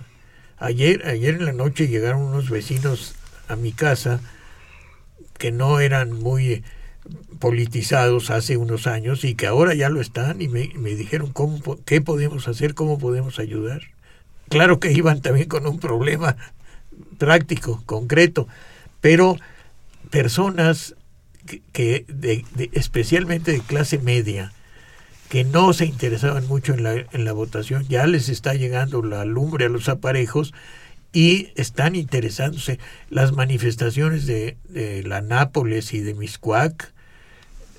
Ayer, 0.57 1.05
ayer 1.05 1.35
en 1.35 1.45
la 1.45 1.53
noche 1.53 1.87
llegaron 1.87 2.21
unos 2.21 2.49
vecinos 2.49 3.15
a 3.47 3.55
mi 3.55 3.71
casa 3.71 4.21
que 5.37 5.51
no 5.51 5.79
eran 5.79 6.13
muy 6.13 6.63
politizados 7.39 8.29
hace 8.29 8.55
unos 8.55 8.87
años 8.87 9.25
y 9.25 9.35
que 9.35 9.45
ahora 9.45 9.73
ya 9.73 9.89
lo 9.89 9.99
están 9.99 10.41
y 10.41 10.47
me, 10.47 10.71
me 10.75 10.95
dijeron 10.95 11.31
cómo, 11.33 11.59
qué 11.85 11.99
podemos 11.99 12.47
hacer, 12.47 12.73
cómo 12.73 12.97
podemos 12.97 13.39
ayudar. 13.39 13.81
Claro 14.49 14.79
que 14.79 14.91
iban 14.91 15.21
también 15.21 15.49
con 15.49 15.67
un 15.67 15.79
problema 15.79 16.37
práctico, 17.23 17.81
concreto, 17.85 18.49
pero 18.99 19.37
personas 20.09 20.93
que, 21.71 22.03
de, 22.09 22.43
especialmente 22.73 23.53
de 23.53 23.61
clase 23.61 23.97
media, 23.97 24.51
que 25.29 25.45
no 25.45 25.71
se 25.71 25.85
interesaban 25.85 26.45
mucho 26.47 26.73
en 26.73 26.83
la, 26.83 26.95
en 26.95 27.23
la 27.23 27.31
votación, 27.31 27.87
ya 27.87 28.07
les 28.07 28.27
está 28.27 28.55
llegando 28.55 29.01
la 29.01 29.23
lumbre 29.23 29.67
a 29.67 29.69
los 29.69 29.87
aparejos 29.87 30.53
y 31.13 31.47
están 31.55 31.95
interesándose. 31.95 32.77
Las 33.09 33.31
manifestaciones 33.31 34.25
de, 34.25 34.57
la 35.05 35.21
Nápoles 35.21 35.93
y 35.93 36.01
de 36.01 36.13
Miscuac 36.13 36.91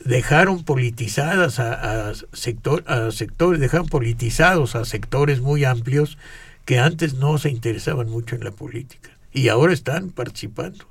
dejaron 0.07 0.65
politizadas 0.65 1.59
a, 1.59 2.15
sector, 2.33 2.83
a 2.87 3.11
sectores, 3.11 3.61
dejaron 3.61 3.89
politizados 3.89 4.75
a 4.75 4.87
sectores 4.87 5.43
muy 5.43 5.67
amplios 5.67 6.17
que 6.65 6.79
antes 6.79 7.13
no 7.13 7.37
se 7.37 7.51
interesaban 7.51 8.09
mucho 8.09 8.37
en 8.37 8.45
la 8.45 8.51
política 8.51 9.14
y 9.35 9.49
ahora 9.49 9.74
están 9.74 10.11
participando. 10.11 10.87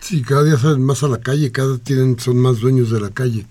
Sí, 0.00 0.22
cada 0.22 0.42
día 0.42 0.58
salen 0.58 0.82
más 0.82 1.02
a 1.02 1.08
la 1.08 1.20
calle, 1.20 1.52
cada 1.52 1.78
tienen, 1.78 2.18
son 2.18 2.38
más 2.38 2.58
dueños 2.58 2.90
de 2.90 3.00
la 3.00 3.10
calle. 3.10 3.46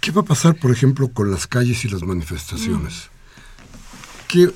¿Qué 0.00 0.12
va 0.12 0.22
a 0.22 0.24
pasar, 0.24 0.58
por 0.58 0.70
ejemplo, 0.70 1.08
con 1.08 1.30
las 1.30 1.46
calles 1.46 1.84
y 1.84 1.88
las 1.88 2.02
manifestaciones? 2.02 3.10
¿Qué, 4.28 4.50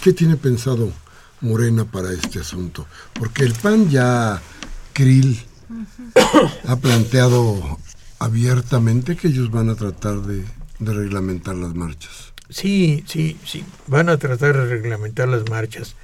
qué, 0.00 0.12
tiene 0.12 0.36
pensado 0.36 0.92
Morena 1.40 1.84
para 1.84 2.12
este 2.12 2.38
asunto? 2.38 2.86
Porque 3.12 3.42
el 3.42 3.52
PAN 3.52 3.90
ya, 3.90 4.40
Krill, 4.92 5.42
ha 6.66 6.76
planteado 6.76 7.78
abiertamente 8.20 9.16
que 9.16 9.28
ellos 9.28 9.50
van 9.50 9.68
a 9.68 9.74
tratar 9.74 10.22
de, 10.22 10.44
de 10.78 10.92
reglamentar 10.92 11.56
las 11.56 11.74
marchas. 11.74 12.32
Sí, 12.48 13.04
sí, 13.06 13.36
sí, 13.44 13.64
van 13.88 14.08
a 14.08 14.16
tratar 14.16 14.56
de 14.56 14.66
reglamentar 14.66 15.28
las 15.28 15.50
marchas. 15.50 15.96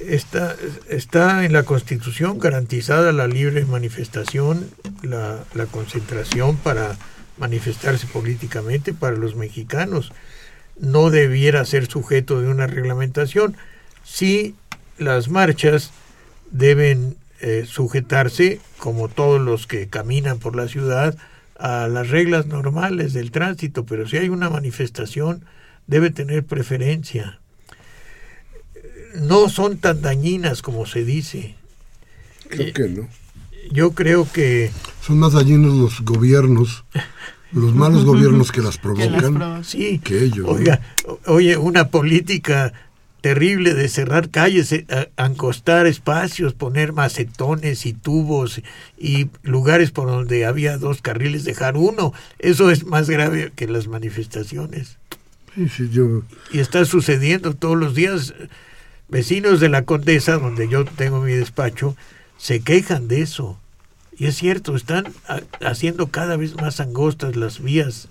Está, 0.00 0.56
está 0.88 1.44
en 1.44 1.52
la 1.52 1.64
Constitución 1.64 2.38
garantizada 2.38 3.12
la 3.12 3.26
libre 3.26 3.64
manifestación, 3.64 4.70
la, 5.02 5.44
la 5.54 5.66
concentración 5.66 6.56
para 6.56 6.96
manifestarse 7.38 8.06
políticamente 8.06 8.94
para 8.94 9.16
los 9.16 9.36
mexicanos. 9.36 10.12
No 10.78 11.10
debiera 11.10 11.64
ser 11.64 11.86
sujeto 11.86 12.40
de 12.40 12.48
una 12.48 12.66
reglamentación. 12.66 13.56
Sí, 14.04 14.54
las 14.98 15.28
marchas 15.28 15.90
deben 16.50 17.16
eh, 17.40 17.64
sujetarse, 17.66 18.60
como 18.78 19.08
todos 19.08 19.40
los 19.40 19.66
que 19.66 19.88
caminan 19.88 20.38
por 20.38 20.56
la 20.56 20.68
ciudad, 20.68 21.16
a 21.58 21.88
las 21.88 22.10
reglas 22.10 22.46
normales 22.46 23.12
del 23.12 23.30
tránsito, 23.30 23.84
pero 23.84 24.06
si 24.06 24.18
hay 24.18 24.28
una 24.28 24.50
manifestación, 24.50 25.44
debe 25.86 26.10
tener 26.10 26.44
preferencia 26.44 27.40
no 29.20 29.48
son 29.48 29.78
tan 29.78 30.02
dañinas 30.02 30.62
como 30.62 30.86
se 30.86 31.04
dice. 31.04 31.54
Creo 32.48 32.72
que 32.72 32.88
no. 32.88 33.08
Yo 33.72 33.92
creo 33.92 34.30
que... 34.30 34.70
Son 35.00 35.18
más 35.18 35.32
dañinos 35.32 35.74
los 35.74 36.00
gobiernos, 36.02 36.84
los 37.52 37.74
malos 37.74 38.04
gobiernos 38.04 38.52
que 38.52 38.62
las 38.62 38.78
provocan, 38.78 39.64
sí. 39.64 39.98
que 39.98 40.24
ellos. 40.24 40.46
Oiga, 40.48 40.80
oye, 41.26 41.56
una 41.56 41.88
política 41.88 42.72
terrible 43.20 43.74
de 43.74 43.88
cerrar 43.88 44.30
calles, 44.30 44.70
eh, 44.70 44.84
ancostar 45.16 45.88
espacios, 45.88 46.54
poner 46.54 46.92
macetones 46.92 47.84
y 47.84 47.92
tubos 47.92 48.62
y 48.98 49.30
lugares 49.42 49.90
por 49.90 50.06
donde 50.06 50.46
había 50.46 50.78
dos 50.78 51.02
carriles, 51.02 51.44
dejar 51.44 51.76
uno. 51.76 52.12
Eso 52.38 52.70
es 52.70 52.86
más 52.86 53.10
grave 53.10 53.52
que 53.56 53.66
las 53.66 53.88
manifestaciones. 53.88 54.98
Sí, 55.56 55.68
sí, 55.68 55.88
yo... 55.90 56.22
Y 56.52 56.60
está 56.60 56.84
sucediendo 56.84 57.54
todos 57.54 57.76
los 57.76 57.94
días 57.96 58.32
vecinos 59.08 59.60
de 59.60 59.68
la 59.68 59.82
Condesa, 59.82 60.38
donde 60.38 60.68
yo 60.68 60.84
tengo 60.84 61.20
mi 61.20 61.32
despacho, 61.32 61.96
se 62.38 62.60
quejan 62.60 63.08
de 63.08 63.22
eso. 63.22 63.58
Y 64.18 64.26
es 64.26 64.36
cierto, 64.36 64.76
están 64.76 65.12
haciendo 65.60 66.08
cada 66.08 66.36
vez 66.36 66.56
más 66.56 66.80
angostas 66.80 67.36
las 67.36 67.62
vías. 67.62 68.08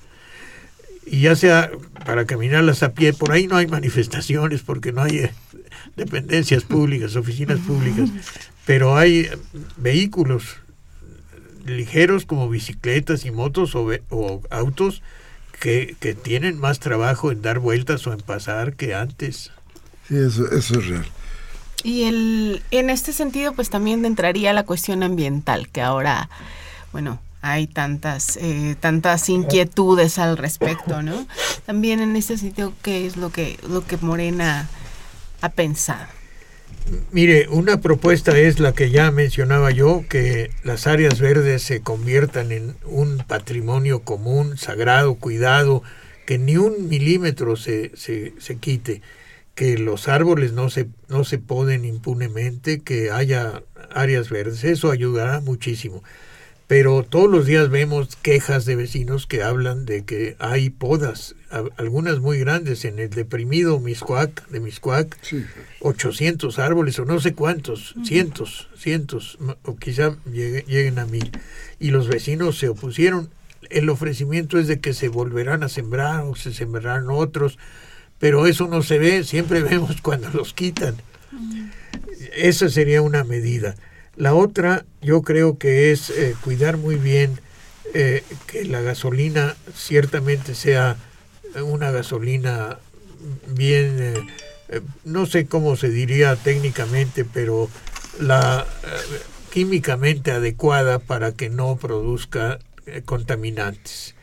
Y 1.05 1.21
ya 1.21 1.35
sea 1.35 1.71
para 2.05 2.25
caminarlas 2.25 2.83
a 2.83 2.93
pie, 2.93 3.13
por 3.13 3.31
ahí 3.31 3.47
no 3.47 3.57
hay 3.57 3.67
manifestaciones 3.67 4.61
porque 4.61 4.91
no 4.91 5.03
hay 5.03 5.17
eh, 5.17 5.33
dependencias 5.95 6.63
públicas, 6.63 7.15
oficinas 7.15 7.59
públicas, 7.59 8.09
pero 8.65 8.97
hay 8.97 9.29
vehículos 9.77 10.57
ligeros 11.63 12.25
como 12.25 12.49
bicicletas 12.49 13.25
y 13.25 13.31
motos 13.31 13.75
o, 13.75 13.87
o 14.09 14.41
autos 14.49 15.01
que 15.59 16.17
tienen 16.21 16.59
más 16.59 16.79
trabajo 16.79 17.31
en 17.31 17.41
dar 17.41 17.57
vueltas 17.57 18.05
o 18.05 18.13
en 18.13 18.19
pasar 18.19 18.75
que 18.75 18.93
antes. 18.93 19.51
Sí, 20.07 20.17
eso, 20.17 20.49
eso 20.51 20.79
es 20.79 20.87
real. 20.87 21.05
Y 21.83 22.03
el, 22.03 22.63
en 22.71 22.89
este 22.89 23.13
sentido, 23.13 23.53
pues 23.53 23.69
también 23.69 24.05
entraría 24.05 24.53
la 24.53 24.63
cuestión 24.63 25.03
ambiental, 25.03 25.69
que 25.69 25.81
ahora, 25.81 26.29
bueno, 26.91 27.19
hay 27.41 27.67
tantas, 27.67 28.37
eh, 28.37 28.75
tantas 28.79 29.29
inquietudes 29.29 30.17
al 30.17 30.35
respecto, 30.35 31.03
¿no? 31.03 31.27
También 31.67 31.99
en 31.99 32.15
este 32.15 32.39
sentido, 32.39 32.73
¿qué 32.81 33.05
es 33.05 33.17
lo 33.17 33.31
que, 33.31 33.59
lo 33.69 33.85
que 33.85 33.97
Morena 33.97 34.67
ha 35.41 35.49
pensado? 35.49 36.07
Mire, 37.11 37.47
una 37.49 37.81
propuesta 37.81 38.35
es 38.35 38.59
la 38.59 38.73
que 38.73 38.89
ya 38.89 39.11
mencionaba 39.11 39.69
yo, 39.69 40.05
que 40.09 40.49
las 40.63 40.87
áreas 40.87 41.19
verdes 41.19 41.61
se 41.61 41.81
conviertan 41.81 42.51
en 42.51 42.75
un 42.85 43.23
patrimonio 43.27 43.99
común, 43.99 44.57
sagrado, 44.57 45.13
cuidado, 45.15 45.83
que 46.25 46.39
ni 46.39 46.57
un 46.57 46.89
milímetro 46.89 47.55
se, 47.57 47.91
se, 47.95 48.33
se 48.39 48.57
quite 48.57 49.03
que 49.55 49.77
los 49.77 50.07
árboles 50.09 50.51
no 50.51 50.69
se, 50.69 50.87
no 51.07 51.23
se 51.23 51.39
poden 51.39 51.85
impunemente, 51.85 52.81
que 52.81 53.09
haya 53.09 53.63
áreas 53.91 54.29
verdes, 54.29 54.63
eso 54.65 54.91
ayudará 54.91 55.39
muchísimo. 55.39 56.03
Pero 56.67 57.03
todos 57.03 57.29
los 57.29 57.45
días 57.45 57.69
vemos 57.69 58.15
quejas 58.15 58.65
de 58.65 58.75
vecinos 58.75 59.27
que 59.27 59.43
hablan 59.43 59.85
de 59.85 60.03
que 60.03 60.35
hay 60.39 60.71
podas, 60.71 61.35
algunas 61.77 62.19
muy 62.19 62.39
grandes, 62.39 62.85
en 62.85 62.97
el 62.97 63.11
deprimido 63.11 63.79
Miscuac, 63.79 64.47
de 64.49 64.59
Miscuac, 64.59 65.15
800 65.81 66.57
árboles 66.57 66.97
o 66.97 67.05
no 67.05 67.19
sé 67.19 67.33
cuántos, 67.33 67.93
cientos, 68.03 68.67
cientos, 68.75 69.37
o 69.63 69.75
quizá 69.75 70.17
lleguen 70.25 70.97
a 70.97 71.05
mil. 71.05 71.31
Y 71.79 71.91
los 71.91 72.07
vecinos 72.07 72.57
se 72.57 72.67
opusieron. 72.67 73.29
El 73.69 73.89
ofrecimiento 73.89 74.57
es 74.57 74.67
de 74.67 74.79
que 74.79 74.93
se 74.93 75.07
volverán 75.07 75.61
a 75.61 75.69
sembrar 75.69 76.23
o 76.23 76.35
se 76.35 76.51
sembrarán 76.51 77.09
otros 77.09 77.59
pero 78.19 78.47
eso 78.47 78.67
no 78.67 78.81
se 78.81 78.97
ve, 78.97 79.23
siempre 79.23 79.61
vemos 79.63 80.01
cuando 80.01 80.29
los 80.29 80.53
quitan. 80.53 80.95
Esa 82.35 82.69
sería 82.69 83.01
una 83.01 83.23
medida. 83.23 83.75
La 84.17 84.33
otra, 84.33 84.85
yo 85.01 85.21
creo 85.21 85.57
que 85.57 85.91
es 85.91 86.09
eh, 86.09 86.35
cuidar 86.41 86.77
muy 86.77 86.95
bien 86.95 87.39
eh, 87.93 88.23
que 88.47 88.65
la 88.65 88.81
gasolina 88.81 89.55
ciertamente 89.73 90.55
sea 90.55 90.97
una 91.63 91.91
gasolina 91.91 92.79
bien, 93.47 94.27
eh, 94.69 94.81
no 95.03 95.25
sé 95.25 95.45
cómo 95.45 95.75
se 95.75 95.89
diría 95.89 96.35
técnicamente, 96.35 97.25
pero 97.25 97.69
la 98.19 98.65
químicamente 99.51 100.31
adecuada 100.31 100.99
para 100.99 101.31
que 101.31 101.49
no 101.49 101.77
produzca 101.77 102.59
contaminantes. 103.05 104.14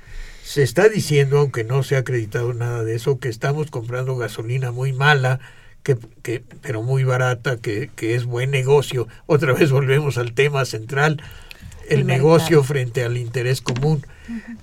Se 0.52 0.62
está 0.62 0.90
diciendo, 0.90 1.38
aunque 1.38 1.64
no 1.64 1.82
se 1.82 1.96
ha 1.96 2.00
acreditado 2.00 2.52
nada 2.52 2.84
de 2.84 2.94
eso, 2.94 3.18
que 3.18 3.30
estamos 3.30 3.70
comprando 3.70 4.18
gasolina 4.18 4.70
muy 4.70 4.92
mala, 4.92 5.40
que, 5.82 5.96
que, 6.20 6.42
pero 6.60 6.82
muy 6.82 7.04
barata, 7.04 7.56
que, 7.56 7.88
que, 7.96 8.14
es 8.14 8.26
buen 8.26 8.50
negocio. 8.50 9.08
Otra 9.24 9.54
vez 9.54 9.70
volvemos 9.70 10.18
al 10.18 10.34
tema 10.34 10.66
central, 10.66 11.22
el, 11.88 12.06
negocio 12.06 12.62
frente 12.64 13.02
al 13.02 13.16
interés 13.16 13.62
común. 13.62 14.04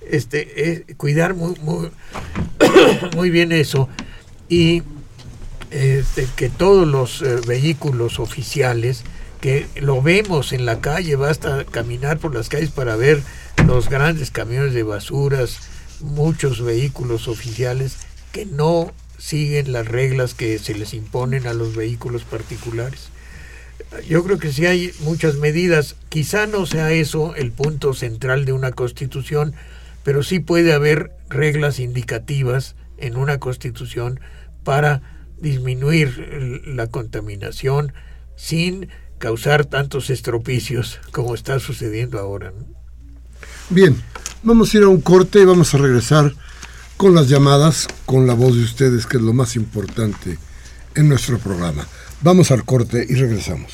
Este, 0.08 0.86
cuidar 0.96 1.34
muy, 1.34 1.56
muy, 1.60 1.90
muy, 3.16 3.30
bien 3.30 3.50
eso 3.50 3.88
y 4.48 4.84
este, 5.72 6.28
que 6.36 6.50
todos 6.50 6.86
los 6.86 7.20
eh, 7.20 7.40
vehículos 7.48 8.20
oficiales, 8.20 9.02
que 9.40 9.66
lo 9.74 10.00
vemos 10.02 10.52
en 10.52 10.66
la 10.66 10.80
calle, 10.80 11.16
basta 11.16 11.64
caminar 11.64 12.20
por 12.20 12.32
las 12.32 12.48
calles 12.48 12.70
para 12.70 12.94
ver 12.94 13.20
los 13.66 13.88
grandes 13.88 14.30
camiones 14.30 14.72
de 14.72 14.84
basuras, 14.84 15.58
muchos 16.02 16.62
vehículos 16.62 17.28
oficiales 17.28 17.98
que 18.32 18.46
no 18.46 18.92
siguen 19.18 19.72
las 19.72 19.86
reglas 19.86 20.34
que 20.34 20.58
se 20.58 20.74
les 20.74 20.94
imponen 20.94 21.46
a 21.46 21.52
los 21.52 21.76
vehículos 21.76 22.24
particulares. 22.24 23.10
yo 24.08 24.22
creo 24.24 24.38
que 24.38 24.52
sí 24.52 24.66
hay 24.66 24.92
muchas 25.00 25.36
medidas. 25.36 25.96
Quizá 26.08 26.46
no 26.46 26.64
sea 26.64 26.92
eso 26.92 27.34
el 27.34 27.50
punto 27.52 27.92
central 27.92 28.44
de 28.44 28.52
una 28.52 28.72
constitución, 28.72 29.54
pero 30.04 30.22
sí 30.22 30.38
puede 30.38 30.72
haber 30.72 31.12
reglas 31.28 31.80
indicativas 31.80 32.76
en 32.98 33.16
una 33.16 33.38
constitución 33.38 34.20
para 34.64 35.02
disminuir 35.38 36.62
la 36.66 36.86
contaminación 36.86 37.92
sin 38.36 38.88
causar 39.18 39.66
tantos 39.66 40.08
estropicios 40.08 41.00
como 41.12 41.34
está 41.34 41.58
sucediendo 41.58 42.18
ahora. 42.18 42.52
Bien, 43.72 43.96
vamos 44.42 44.74
a 44.74 44.78
ir 44.78 44.82
a 44.82 44.88
un 44.88 45.00
corte 45.00 45.40
y 45.40 45.44
vamos 45.44 45.72
a 45.74 45.78
regresar 45.78 46.34
con 46.96 47.14
las 47.14 47.28
llamadas, 47.28 47.86
con 48.04 48.26
la 48.26 48.34
voz 48.34 48.56
de 48.56 48.64
ustedes, 48.64 49.06
que 49.06 49.16
es 49.16 49.22
lo 49.22 49.32
más 49.32 49.54
importante 49.54 50.38
en 50.96 51.08
nuestro 51.08 51.38
programa. 51.38 51.86
Vamos 52.20 52.50
al 52.50 52.64
corte 52.64 53.06
y 53.08 53.14
regresamos. 53.14 53.70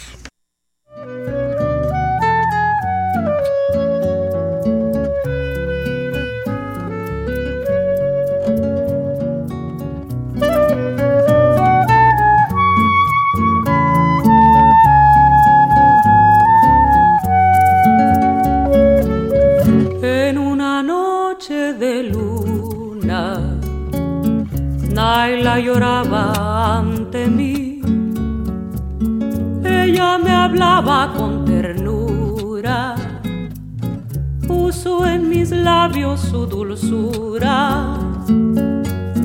Lloraba 25.58 26.78
ante 26.78 27.26
mí. 27.28 27.80
Ella 29.64 30.18
me 30.18 30.30
hablaba 30.30 31.12
con 31.16 31.44
ternura, 31.46 32.94
puso 34.46 35.06
en 35.06 35.30
mis 35.30 35.50
labios 35.50 36.20
su 36.20 36.46
dulzura. 36.46 37.96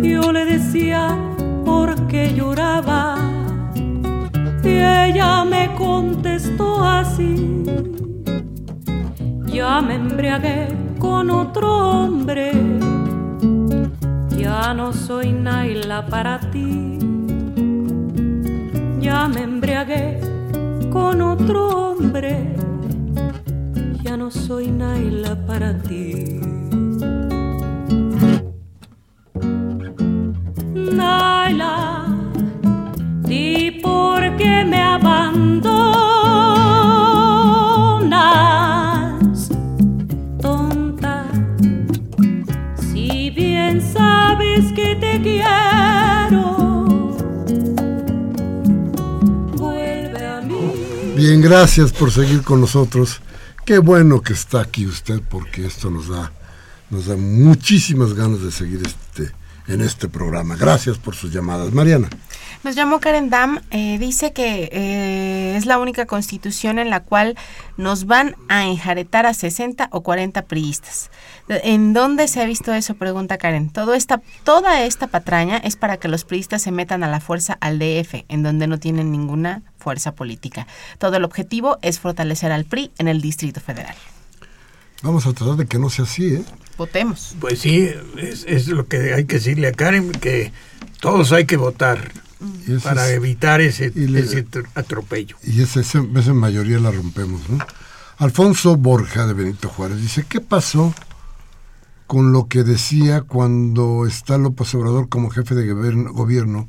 Yo 0.02 0.32
le 0.32 0.46
decía 0.46 1.18
por 1.66 2.08
qué 2.08 2.34
lloraba 2.34 3.18
y 4.64 4.70
ella 4.70 5.44
me 5.44 5.76
contestó 5.76 6.84
así. 6.84 7.64
Ya 9.48 9.82
me 9.82 9.96
embriagué 9.96 10.70
con 10.98 11.30
otro 11.30 11.68
hombre, 11.90 12.52
ya 14.42 14.74
no 14.74 14.92
soy 14.92 15.32
Naila 15.32 16.08
para 16.08 16.40
ti. 16.52 16.98
Ya 19.00 19.28
me 19.28 19.42
embriagué 19.44 20.20
con 20.92 21.22
otro 21.22 21.68
hombre, 21.68 22.56
ya 24.04 24.18
no 24.18 24.32
soy 24.32 24.68
Naila 24.72 25.36
para 25.46 25.78
ti. 25.78 26.31
Gracias 51.52 51.92
por 51.92 52.14
seguir 52.14 52.44
con 52.44 52.62
nosotros. 52.62 53.20
Qué 53.66 53.80
bueno 53.80 54.22
que 54.22 54.32
está 54.32 54.62
aquí 54.62 54.86
usted 54.86 55.22
porque 55.30 55.66
esto 55.66 55.90
nos 55.90 56.08
da 56.08 56.32
nos 56.90 57.08
da 57.08 57.18
muchísimas 57.18 58.14
ganas 58.14 58.42
de 58.42 58.52
seguir 58.54 58.82
este 58.86 59.34
en 59.68 59.82
este 59.82 60.08
programa. 60.08 60.56
Gracias 60.56 60.98
por 60.98 61.14
sus 61.14 61.34
llamadas, 61.34 61.74
Mariana. 61.74 62.08
Nos 62.64 62.76
llamó 62.76 63.00
Karen 63.00 63.32
Dam, 63.32 63.60
eh, 63.72 63.98
dice 63.98 64.34
que 64.34 64.70
eh, 64.72 65.56
es 65.58 65.66
la 65.66 65.80
única 65.80 66.06
constitución 66.06 66.78
en 66.78 66.92
la 66.92 67.00
cual 67.00 67.36
nos 67.76 68.06
van 68.06 68.36
a 68.50 68.66
enjaretar 68.68 69.26
a 69.26 69.34
60 69.34 69.90
o 69.92 70.02
40 70.02 70.44
priistas. 70.44 71.10
¿En 71.50 71.94
dónde 71.94 72.28
se 72.28 72.40
ha 72.40 72.46
visto 72.46 72.72
eso? 72.72 72.94
Pregunta 72.94 73.40
Karen. 73.40 73.72
Todo 73.72 73.96
esta, 73.96 74.22
toda 74.44 74.84
esta 74.84 75.08
patraña 75.08 75.58
es 75.58 75.76
para 75.76 75.98
que 75.98 76.08
los 76.08 76.24
priistas 76.24 76.62
se 76.62 76.72
metan 76.72 77.04
a 77.04 77.10
la 77.10 77.20
fuerza 77.20 77.58
al 77.62 77.80
DF, 77.80 78.26
en 78.30 78.44
donde 78.44 78.68
no 78.68 78.80
tienen 78.80 79.12
ninguna 79.12 79.64
fuerza 79.80 80.14
política. 80.14 80.68
Todo 81.00 81.18
el 81.18 81.24
objetivo 81.24 81.80
es 81.82 82.00
fortalecer 82.00 82.52
al 82.52 82.66
PRI 82.66 82.92
en 83.00 83.08
el 83.08 83.22
Distrito 83.22 83.60
Federal. 83.60 83.96
Vamos 85.02 85.26
a 85.26 85.34
tratar 85.34 85.56
de 85.56 85.66
que 85.66 85.80
no 85.80 85.90
sea 85.90 86.06
así, 86.06 86.36
¿eh? 86.36 86.44
Votemos. 86.78 87.36
Pues 87.40 87.58
sí, 87.58 87.90
es, 88.18 88.46
es 88.48 88.68
lo 88.68 88.88
que 88.88 89.16
hay 89.16 89.26
que 89.26 89.38
decirle 89.38 89.68
a 89.68 89.72
Karen, 89.72 90.12
que 90.12 90.52
todos 91.00 91.32
hay 91.32 91.46
que 91.46 91.58
votar 91.58 92.12
Para 92.84 93.08
es- 93.10 93.16
evitar 93.16 93.62
ese, 93.62 93.92
y 93.96 94.08
le- 94.08 94.22
ese 94.22 94.46
tr- 94.46 94.68
atropello. 94.76 95.36
Y 95.44 95.62
esa, 95.62 95.80
esa, 95.82 96.04
esa 96.16 96.34
mayoría 96.34 96.80
la 96.80 96.92
rompemos, 96.92 97.48
¿no? 97.50 97.58
Alfonso 98.18 98.76
Borja 98.78 99.26
de 99.28 99.34
Benito 99.34 99.70
Juárez 99.70 100.00
dice, 100.02 100.26
¿qué 100.28 100.42
pasó 100.42 100.94
con 102.08 102.32
lo 102.32 102.48
que 102.48 102.64
decía 102.64 103.22
cuando 103.22 104.06
está 104.06 104.38
López 104.38 104.74
Obrador 104.76 105.08
como 105.10 105.30
jefe 105.30 105.56
de 105.56 105.72
gobierno, 105.74 106.68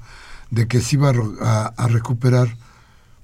de 0.51 0.69
que 0.69 0.81
se 0.81 0.97
iba 0.97 1.09
a, 1.09 1.13
ro- 1.13 1.37
a- 1.41 1.73
a 1.77 1.89
recuperar 1.89 2.57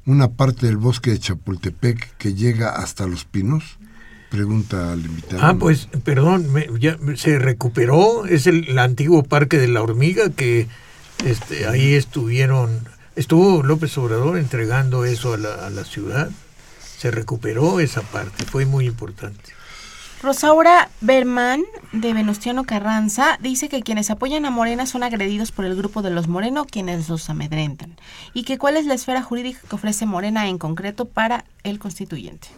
una 0.07 0.28
parte 0.28 0.66
del 0.66 0.78
bosque 0.78 1.11
de 1.11 1.18
Chapultepec 1.18 2.16
que 2.16 2.34
llega 2.34 2.70
hasta 2.70 3.07
Los 3.07 3.24
Pinos? 3.24 3.78
Pregunta 4.30 4.92
al 4.92 5.05
invitado. 5.07 5.42
Ah, 5.42 5.55
pues, 5.59 5.88
perdón, 6.05 6.53
me- 6.53 6.66
ya 6.78 6.99
se 7.16 7.38
recuperó, 7.38 8.26
es 8.26 8.46
el, 8.46 8.68
el 8.68 8.78
antiguo 8.78 9.22
Parque 9.22 9.59
de 9.59 9.68
la 9.68 9.80
Hormiga 9.82 10.28
que 10.30 10.66
este, 11.25 11.66
ahí 11.66 11.95
estuvieron, 11.95 12.89
estuvo 13.16 13.62
López 13.62 13.97
Obrador 13.99 14.39
entregando 14.39 15.05
eso 15.05 15.35
a 15.35 15.39
la, 15.39 15.66
a 15.66 15.71
la 15.71 15.85
ciudad, 15.85 16.31
se 16.99 17.11
recuperó 17.11 17.81
esa 17.81 18.03
parte, 18.03 18.45
fue 18.45 18.66
muy 18.66 18.87
importante. 18.87 19.59
Rosaura 20.21 20.91
Berman, 21.01 21.62
de 21.93 22.12
Venustiano 22.12 22.64
Carranza, 22.64 23.39
dice 23.41 23.69
que 23.69 23.83
quienes 23.83 24.11
apoyan 24.11 24.45
a 24.47 24.51
Morena 24.51 24.85
son 24.85 25.05
agredidos 25.05 25.53
por 25.53 25.64
el 25.64 25.77
grupo 25.77 26.03
de 26.03 26.11
los 26.11 26.27
Moreno, 26.27 26.64
quienes 26.64 27.09
los 27.09 27.31
amedrentan. 27.31 27.97
Y 28.35 28.43
que 28.43 28.59
cuál 28.59 28.77
es 28.77 28.87
la 28.87 28.95
esfera 28.95 29.23
jurídica 29.23 29.61
que 29.69 29.77
ofrece 29.77 30.07
Morena 30.07 30.49
en 30.49 30.59
concreto 30.59 31.05
para 31.05 31.45
el 31.62 31.79
constituyente. 31.79 32.49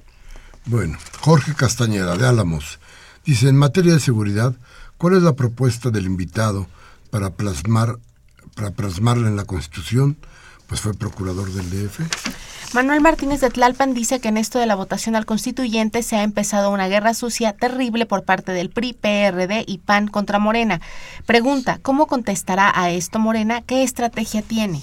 Bueno, 0.64 0.96
Jorge 1.20 1.54
Castañeda, 1.54 2.16
de 2.16 2.26
Álamos, 2.26 2.78
dice, 3.26 3.48
en 3.48 3.58
materia 3.58 3.92
de 3.92 4.00
seguridad, 4.00 4.54
¿cuál 4.96 5.16
es 5.16 5.22
la 5.22 5.34
propuesta 5.34 5.90
del 5.90 6.06
invitado 6.06 6.66
para 7.10 7.34
plasmar 7.34 7.98
para 8.54 8.70
plasmarla 8.70 9.28
en 9.28 9.36
la 9.36 9.44
Constitución? 9.44 10.16
Pues 10.66 10.80
fue 10.80 10.94
procurador 10.94 11.52
del 11.52 11.68
DF. 11.68 12.00
Manuel 12.72 13.00
Martínez 13.00 13.40
de 13.40 13.50
Tlalpan 13.50 13.94
dice 13.94 14.20
que 14.20 14.28
en 14.28 14.36
esto 14.36 14.60
de 14.60 14.66
la 14.66 14.76
votación 14.76 15.16
al 15.16 15.26
constituyente 15.26 16.04
se 16.04 16.14
ha 16.14 16.22
empezado 16.22 16.70
una 16.70 16.86
guerra 16.86 17.14
sucia 17.14 17.52
terrible 17.52 18.06
por 18.06 18.22
parte 18.22 18.52
del 18.52 18.70
PRI, 18.70 18.92
PRD 18.92 19.64
y 19.66 19.78
PAN 19.78 20.06
contra 20.06 20.38
Morena. 20.38 20.80
Pregunta, 21.26 21.80
¿cómo 21.82 22.06
contestará 22.06 22.72
a 22.72 22.90
esto 22.90 23.18
Morena? 23.18 23.62
¿Qué 23.62 23.82
estrategia 23.82 24.42
tiene? 24.42 24.80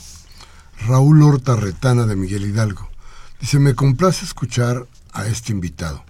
Raúl 0.85 1.23
Horta 1.23 1.55
Retana 1.55 2.05
de 2.05 2.17
Miguel 2.17 2.45
Hidalgo. 2.45 2.89
Dice, 3.39 3.57
me 3.59 3.73
complace 3.73 4.25
escuchar 4.25 4.85
a 5.13 5.25
este 5.27 5.53
invitado. 5.53 6.03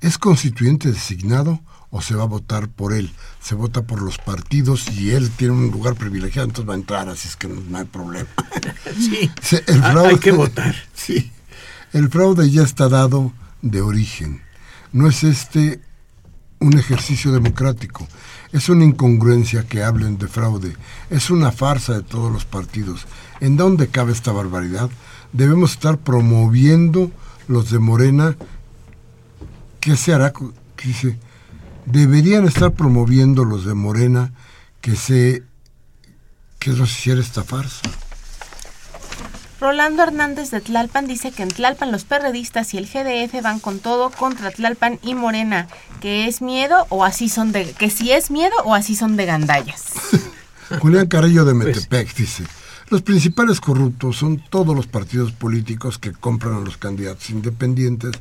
¿Es 0.00 0.16
constituyente 0.16 0.90
designado 0.90 1.60
o 1.92 2.02
se 2.02 2.14
va 2.16 2.24
a 2.24 2.26
votar 2.26 2.68
por 2.68 2.92
él? 2.92 3.12
Se 3.40 3.54
vota 3.54 3.82
por 3.82 4.02
los 4.02 4.18
partidos 4.18 4.88
y 4.90 5.10
él 5.10 5.30
tiene 5.30 5.52
un 5.54 5.70
lugar 5.70 5.94
privilegiado, 5.94 6.48
entonces 6.48 6.68
va 6.68 6.74
a 6.74 6.78
entrar, 6.78 7.08
así 7.08 7.28
es 7.28 7.36
que 7.36 7.46
no, 7.46 7.60
no 7.60 7.78
hay 7.78 7.84
problema. 7.84 8.28
Sí, 8.98 9.56
el 9.68 9.82
ha- 9.84 9.92
fraude- 9.92 10.08
hay 10.08 10.18
que 10.18 10.32
votar. 10.32 10.74
Sí. 10.94 11.30
El 11.92 12.08
fraude 12.08 12.50
ya 12.50 12.62
está 12.62 12.88
dado 12.88 13.32
de 13.60 13.82
origen. 13.82 14.42
No 14.92 15.08
es 15.08 15.22
este 15.22 15.80
un 16.58 16.78
ejercicio 16.78 17.32
democrático. 17.32 18.08
Es 18.52 18.68
una 18.68 18.84
incongruencia 18.84 19.66
que 19.66 19.82
hablen 19.82 20.16
de 20.18 20.28
fraude. 20.28 20.76
Es 21.10 21.28
una 21.30 21.52
farsa 21.52 21.94
de 21.94 22.02
todos 22.02 22.32
los 22.32 22.44
partidos. 22.44 23.06
¿En 23.40 23.56
dónde 23.56 23.88
cabe 23.88 24.12
esta 24.12 24.30
barbaridad? 24.32 24.88
Debemos 25.32 25.72
estar 25.72 25.98
promoviendo 25.98 27.10
los 27.48 27.70
de 27.70 27.78
Morena. 27.78 28.36
¿Qué 29.80 29.96
se 29.96 30.12
hará? 30.14 30.32
dice, 30.84 31.18
deberían 31.86 32.46
estar 32.46 32.72
promoviendo 32.72 33.44
los 33.44 33.64
de 33.64 33.74
Morena 33.74 34.32
que 34.80 34.96
se 34.96 35.42
que 36.58 36.70
no 36.70 36.86
se 36.86 36.92
hiciera 36.92 37.20
esta 37.20 37.42
farsa. 37.42 37.80
Rolando 39.60 40.02
Hernández 40.02 40.50
de 40.50 40.60
Tlalpan 40.60 41.06
dice 41.06 41.30
que 41.32 41.42
en 41.42 41.48
Tlalpan 41.48 41.92
los 41.92 42.04
perredistas 42.04 42.74
y 42.74 42.78
el 42.78 42.86
GDF 42.86 43.42
van 43.42 43.60
con 43.60 43.78
todo 43.78 44.10
contra 44.10 44.50
Tlalpan 44.50 44.98
y 45.02 45.14
Morena, 45.14 45.68
que 46.00 46.26
es 46.26 46.42
miedo 46.42 46.86
o 46.88 47.04
así 47.04 47.28
son 47.28 47.52
de 47.52 47.70
que 47.72 47.88
si 47.90 48.10
es 48.12 48.30
miedo 48.30 48.54
o 48.64 48.74
así 48.74 48.96
son 48.96 49.16
de 49.16 49.26
gandallas. 49.26 49.84
Julián 50.80 51.06
Carrillo 51.06 51.44
de 51.44 51.54
Pues- 51.54 51.66
Metepec 51.76 52.14
dice, 52.16 52.44
Los 52.90 53.02
principales 53.02 53.60
corruptos 53.60 54.16
son 54.16 54.42
todos 54.50 54.74
los 54.74 54.86
partidos 54.88 55.30
políticos 55.32 55.98
que 55.98 56.12
compran 56.12 56.54
a 56.54 56.60
los 56.60 56.76
candidatos 56.76 57.30
independientes 57.30 58.12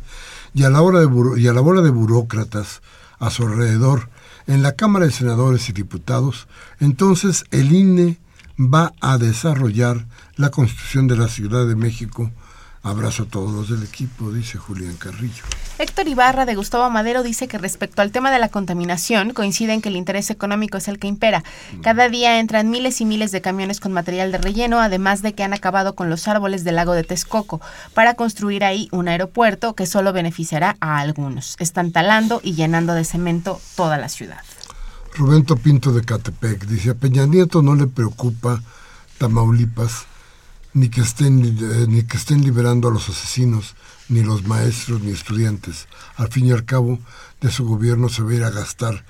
y 0.53 0.63
a 0.63 0.69
la 0.69 0.81
hora 0.81 0.99
de, 0.99 1.07
y 1.41 1.47
a 1.47 1.53
la 1.53 1.61
hora 1.61 1.81
de 1.81 1.89
burócratas 1.89 2.81
a 3.21 3.29
su 3.29 3.43
alrededor. 3.43 4.09
En 4.47 4.63
la 4.63 4.73
Cámara 4.73 5.05
de 5.05 5.11
Senadores 5.11 5.69
y 5.69 5.71
Diputados, 5.71 6.47
entonces 6.79 7.45
el 7.51 7.71
INE 7.71 8.17
va 8.59 8.91
a 8.99 9.17
desarrollar 9.17 10.07
la 10.35 10.49
Constitución 10.49 11.07
de 11.07 11.15
la 11.15 11.29
Ciudad 11.29 11.65
de 11.65 11.75
México 11.75 12.31
Abrazo 12.83 13.23
a 13.23 13.25
todos 13.27 13.51
los 13.51 13.69
del 13.69 13.83
equipo, 13.83 14.31
dice 14.31 14.57
Julián 14.57 14.95
Carrillo. 14.95 15.43
Héctor 15.77 16.07
Ibarra 16.07 16.47
de 16.47 16.55
Gustavo 16.55 16.89
Madero 16.89 17.21
dice 17.21 17.47
que 17.47 17.59
respecto 17.59 18.01
al 18.01 18.11
tema 18.11 18.31
de 18.31 18.39
la 18.39 18.49
contaminación, 18.49 19.33
coincide 19.33 19.73
en 19.73 19.81
que 19.81 19.89
el 19.89 19.95
interés 19.95 20.31
económico 20.31 20.77
es 20.77 20.87
el 20.87 20.97
que 20.97 21.07
impera. 21.07 21.43
Cada 21.83 22.09
día 22.09 22.39
entran 22.39 22.71
miles 22.71 22.99
y 22.99 23.05
miles 23.05 23.31
de 23.31 23.41
camiones 23.41 23.79
con 23.79 23.93
material 23.93 24.31
de 24.31 24.39
relleno, 24.39 24.79
además 24.79 25.21
de 25.21 25.33
que 25.33 25.43
han 25.43 25.53
acabado 25.53 25.93
con 25.93 26.09
los 26.09 26.27
árboles 26.27 26.63
del 26.63 26.75
lago 26.75 26.93
de 26.93 27.03
Texcoco 27.03 27.61
para 27.93 28.15
construir 28.15 28.63
ahí 28.63 28.89
un 28.91 29.07
aeropuerto 29.07 29.75
que 29.75 29.85
solo 29.85 30.11
beneficiará 30.11 30.75
a 30.79 30.97
algunos. 30.97 31.57
Están 31.59 31.91
talando 31.91 32.41
y 32.43 32.53
llenando 32.53 32.95
de 32.95 33.05
cemento 33.05 33.61
toda 33.75 33.99
la 33.99 34.09
ciudad. 34.09 34.41
Rubén 35.15 35.43
Pinto 35.43 35.91
de 35.93 36.03
Catepec 36.03 36.65
dice, 36.65 36.91
a 36.91 36.93
Peña 36.95 37.27
Nieto 37.27 37.61
no 37.61 37.75
le 37.75 37.85
preocupa 37.85 38.59
Tamaulipas 39.19 40.07
ni 40.73 40.89
que 40.89 41.01
estén, 41.01 41.43
eh, 41.43 41.85
ni 41.87 42.03
que 42.03 42.17
estén 42.17 42.43
liberando 42.43 42.87
a 42.87 42.91
los 42.91 43.09
asesinos, 43.09 43.75
ni 44.09 44.21
los 44.23 44.43
maestros, 44.43 45.01
ni 45.01 45.11
estudiantes. 45.11 45.87
Al 46.15 46.29
fin 46.29 46.47
y 46.47 46.51
al 46.51 46.65
cabo, 46.65 46.99
de 47.41 47.51
su 47.51 47.65
gobierno 47.65 48.09
se 48.09 48.23
va 48.23 48.31
a 48.31 48.35
ir 48.35 48.43
a 48.43 48.51
gastar 48.51 49.03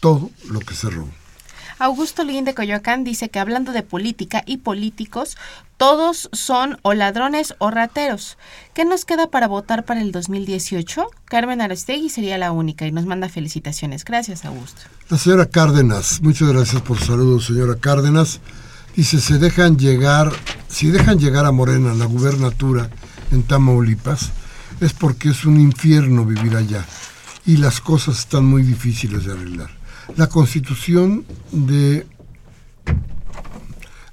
todo 0.00 0.30
lo 0.50 0.60
que 0.60 0.74
se 0.74 0.90
robó. 0.90 1.10
Augusto 1.80 2.24
Lin 2.24 2.44
de 2.44 2.54
Coyoacán 2.54 3.04
dice 3.04 3.28
que 3.28 3.38
hablando 3.38 3.70
de 3.70 3.84
política 3.84 4.42
y 4.46 4.58
políticos, 4.58 5.36
todos 5.76 6.28
son 6.32 6.78
o 6.82 6.92
ladrones 6.92 7.54
o 7.58 7.70
rateros. 7.70 8.36
¿Qué 8.74 8.84
nos 8.84 9.04
queda 9.04 9.30
para 9.30 9.46
votar 9.46 9.84
para 9.84 10.00
el 10.00 10.10
2018? 10.10 11.06
Carmen 11.26 11.60
Arostegui 11.60 12.10
sería 12.10 12.36
la 12.36 12.50
única 12.50 12.84
y 12.84 12.90
nos 12.90 13.06
manda 13.06 13.28
felicitaciones. 13.28 14.04
Gracias, 14.04 14.44
Augusto. 14.44 14.82
La 15.08 15.18
señora 15.18 15.46
Cárdenas, 15.46 16.20
muchas 16.20 16.48
gracias 16.48 16.82
por 16.82 16.98
saludos, 16.98 17.46
señora 17.46 17.76
Cárdenas. 17.76 18.40
Dice, 18.98 19.20
se 19.20 19.38
dejan 19.38 19.78
llegar, 19.78 20.32
si 20.66 20.88
dejan 20.88 21.20
llegar 21.20 21.46
a 21.46 21.52
Morena 21.52 21.94
la 21.94 22.06
gubernatura 22.06 22.90
en 23.30 23.44
Tamaulipas, 23.44 24.32
es 24.80 24.92
porque 24.92 25.28
es 25.28 25.44
un 25.44 25.60
infierno 25.60 26.24
vivir 26.24 26.56
allá 26.56 26.84
y 27.46 27.58
las 27.58 27.80
cosas 27.80 28.18
están 28.18 28.44
muy 28.44 28.64
difíciles 28.64 29.24
de 29.24 29.34
arreglar. 29.34 29.70
La 30.16 30.28
constitución 30.28 31.24
de 31.52 32.08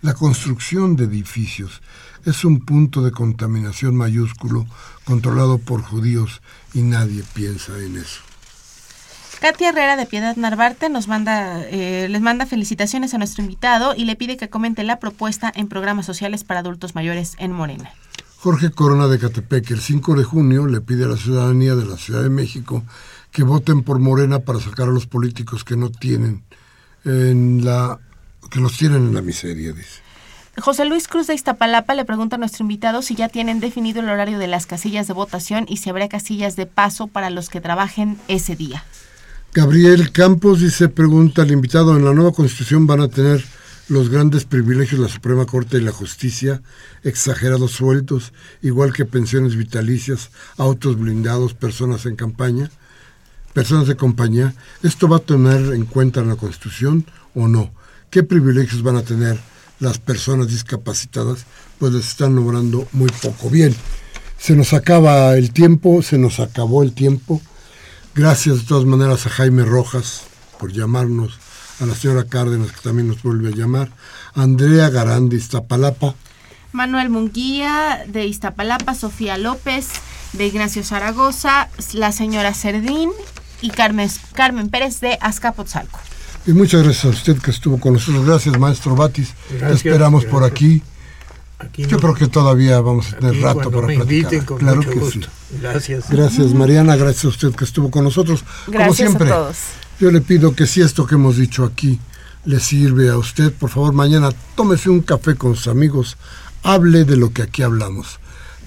la 0.03 0.13
construcción 0.13 0.95
de 0.95 1.05
edificios 1.05 1.81
es 2.23 2.45
un 2.45 2.59
punto 2.59 3.01
de 3.01 3.09
contaminación 3.09 3.95
mayúsculo 3.95 4.67
controlado 5.03 5.57
por 5.57 5.81
judíos 5.81 6.43
y 6.75 6.83
nadie 6.83 7.23
piensa 7.33 7.75
en 7.79 7.97
eso. 7.97 8.21
Katia 9.45 9.69
Herrera 9.69 9.95
de 9.95 10.07
Piedad 10.07 10.35
Narvarte 10.37 10.89
nos 10.89 11.07
manda, 11.07 11.61
eh, 11.65 12.07
les 12.09 12.19
manda 12.19 12.47
felicitaciones 12.47 13.13
a 13.13 13.19
nuestro 13.19 13.43
invitado 13.43 13.93
y 13.95 14.05
le 14.05 14.15
pide 14.15 14.37
que 14.37 14.49
comente 14.49 14.83
la 14.83 14.97
propuesta 14.97 15.53
en 15.55 15.67
programas 15.67 16.07
sociales 16.07 16.43
para 16.43 16.61
adultos 16.61 16.95
mayores 16.95 17.35
en 17.37 17.51
Morena. 17.51 17.93
Jorge 18.37 18.71
Corona 18.71 19.05
de 19.05 19.19
Catepec, 19.19 19.69
el 19.69 19.81
5 19.81 20.15
de 20.15 20.23
junio, 20.23 20.65
le 20.65 20.81
pide 20.81 21.05
a 21.05 21.09
la 21.09 21.17
ciudadanía 21.17 21.75
de 21.75 21.85
la 21.85 21.95
Ciudad 21.95 22.23
de 22.23 22.31
México 22.31 22.83
que 23.29 23.43
voten 23.43 23.83
por 23.83 23.99
Morena 23.99 24.39
para 24.39 24.59
sacar 24.59 24.87
a 24.87 24.91
los 24.91 25.05
políticos 25.05 25.63
que 25.63 25.77
no 25.77 25.91
tienen 25.91 26.43
en 27.03 27.63
la 27.63 27.99
que 28.49 28.59
los 28.59 28.75
tienen 28.75 29.09
en 29.09 29.13
la 29.13 29.21
miseria, 29.21 29.73
dice. 29.73 30.01
José 30.57 30.85
Luis 30.85 31.07
Cruz 31.07 31.27
de 31.27 31.35
Iztapalapa 31.35 31.93
le 31.93 32.03
pregunta 32.03 32.37
a 32.37 32.39
nuestro 32.39 32.63
invitado 32.63 33.03
si 33.03 33.13
ya 33.13 33.29
tienen 33.29 33.59
definido 33.59 33.99
el 33.99 34.09
horario 34.09 34.39
de 34.39 34.47
las 34.47 34.65
casillas 34.65 35.05
de 35.05 35.13
votación 35.13 35.67
y 35.69 35.77
si 35.77 35.91
habrá 35.91 36.09
casillas 36.09 36.55
de 36.55 36.65
paso 36.65 37.05
para 37.05 37.29
los 37.29 37.49
que 37.49 37.61
trabajen 37.61 38.17
ese 38.27 38.55
día. 38.55 38.83
Gabriel 39.55 40.11
Campos 40.11 40.59
dice, 40.59 40.89
pregunta 40.89 41.43
al 41.43 41.51
invitado, 41.51 41.95
¿en 41.95 42.03
la 42.03 42.13
nueva 42.13 42.33
constitución 42.33 42.87
van 42.87 42.99
a 42.99 43.07
tener 43.07 43.41
los 43.87 44.09
grandes 44.09 44.43
privilegios 44.43 44.99
la 44.99 45.07
Suprema 45.07 45.45
Corte 45.45 45.77
y 45.77 45.79
la 45.79 45.93
Justicia, 45.93 46.61
exagerados 47.03 47.71
sueltos, 47.71 48.33
igual 48.61 48.91
que 48.91 49.05
pensiones 49.05 49.55
vitalicias, 49.55 50.29
autos 50.57 50.99
blindados, 50.99 51.53
personas 51.53 52.05
en 52.05 52.17
campaña, 52.17 52.69
personas 53.53 53.87
de 53.87 53.95
compañía? 53.95 54.53
¿Esto 54.83 55.07
va 55.07 55.17
a 55.17 55.19
tener 55.19 55.73
en 55.73 55.85
cuenta 55.85 56.19
en 56.19 56.27
la 56.27 56.35
constitución 56.35 57.05
o 57.33 57.47
no? 57.47 57.73
¿Qué 58.09 58.23
privilegios 58.23 58.83
van 58.83 58.97
a 58.97 59.03
tener 59.03 59.39
las 59.79 59.99
personas 59.99 60.49
discapacitadas? 60.49 61.45
Pues 61.79 61.93
les 61.93 62.05
están 62.09 62.35
logrando 62.35 62.89
muy 62.91 63.09
poco. 63.21 63.49
Bien, 63.49 63.73
se 64.37 64.53
nos 64.53 64.73
acaba 64.73 65.37
el 65.37 65.53
tiempo, 65.53 66.01
se 66.01 66.17
nos 66.17 66.41
acabó 66.41 66.83
el 66.83 66.91
tiempo. 66.91 67.41
Gracias 68.15 68.59
de 68.59 68.63
todas 68.65 68.85
maneras 68.85 69.27
a 69.27 69.29
Jaime 69.29 69.65
Rojas 69.65 70.23
por 70.57 70.71
llamarnos, 70.71 71.37
a 71.81 71.85
la 71.85 71.93
señora 71.95 72.23
Cárdenas 72.23 72.71
que 72.71 72.79
también 72.79 73.09
nos 73.09 73.21
vuelve 73.21 73.49
a 73.49 73.51
llamar, 73.51 73.89
Andrea 74.33 74.89
Garandi, 74.89 75.35
Iztapalapa. 75.35 76.15
Manuel 76.71 77.09
Munguía 77.09 78.05
de 78.07 78.25
Iztapalapa, 78.25 78.95
Sofía 78.95 79.37
López 79.37 79.89
de 80.31 80.45
Ignacio 80.47 80.85
Zaragoza, 80.85 81.67
la 81.91 82.13
señora 82.13 82.53
Cerdín 82.53 83.11
y 83.61 83.69
Carmen, 83.71 84.09
Carmen 84.31 84.69
Pérez 84.69 85.01
de 85.01 85.17
Azcapotzalco. 85.19 85.99
Y 86.47 86.53
muchas 86.53 86.83
gracias 86.83 87.05
a 87.05 87.09
usted 87.09 87.37
que 87.39 87.51
estuvo 87.51 87.77
con 87.81 87.93
nosotros. 87.93 88.25
Gracias, 88.25 88.57
maestro 88.57 88.95
Batis. 88.95 89.33
Te 89.49 89.73
esperamos 89.73 90.23
por 90.23 90.45
aquí. 90.45 90.81
Yo 91.77 91.97
creo 91.99 92.13
que 92.13 92.27
todavía 92.27 92.79
vamos 92.81 93.13
a 93.13 93.17
tener 93.17 93.41
rato 93.41 93.71
para 93.71 93.87
platicar. 93.87 94.45
claro 94.57 94.81
que 94.81 94.99
sí. 95.11 95.21
Gracias. 95.61 96.09
Gracias, 96.09 96.53
Mariana. 96.53 96.95
Gracias 96.95 97.25
a 97.25 97.27
usted 97.29 97.55
que 97.55 97.63
estuvo 97.63 97.89
con 97.89 98.03
nosotros. 98.03 98.43
Gracias 98.67 98.87
Como 98.87 98.93
siempre, 98.93 99.31
a 99.31 99.35
todos. 99.35 99.57
yo 99.99 100.11
le 100.11 100.21
pido 100.21 100.53
que 100.53 100.67
si 100.67 100.81
esto 100.81 101.05
que 101.07 101.15
hemos 101.15 101.37
dicho 101.37 101.63
aquí 101.63 101.99
le 102.43 102.59
sirve 102.59 103.09
a 103.09 103.17
usted, 103.17 103.53
por 103.53 103.69
favor, 103.69 103.93
mañana 103.93 104.31
tómese 104.55 104.89
un 104.89 105.01
café 105.01 105.35
con 105.35 105.55
sus 105.55 105.67
amigos, 105.67 106.17
hable 106.63 107.05
de 107.05 107.15
lo 107.17 107.31
que 107.31 107.41
aquí 107.41 107.63
hablamos, 107.63 108.19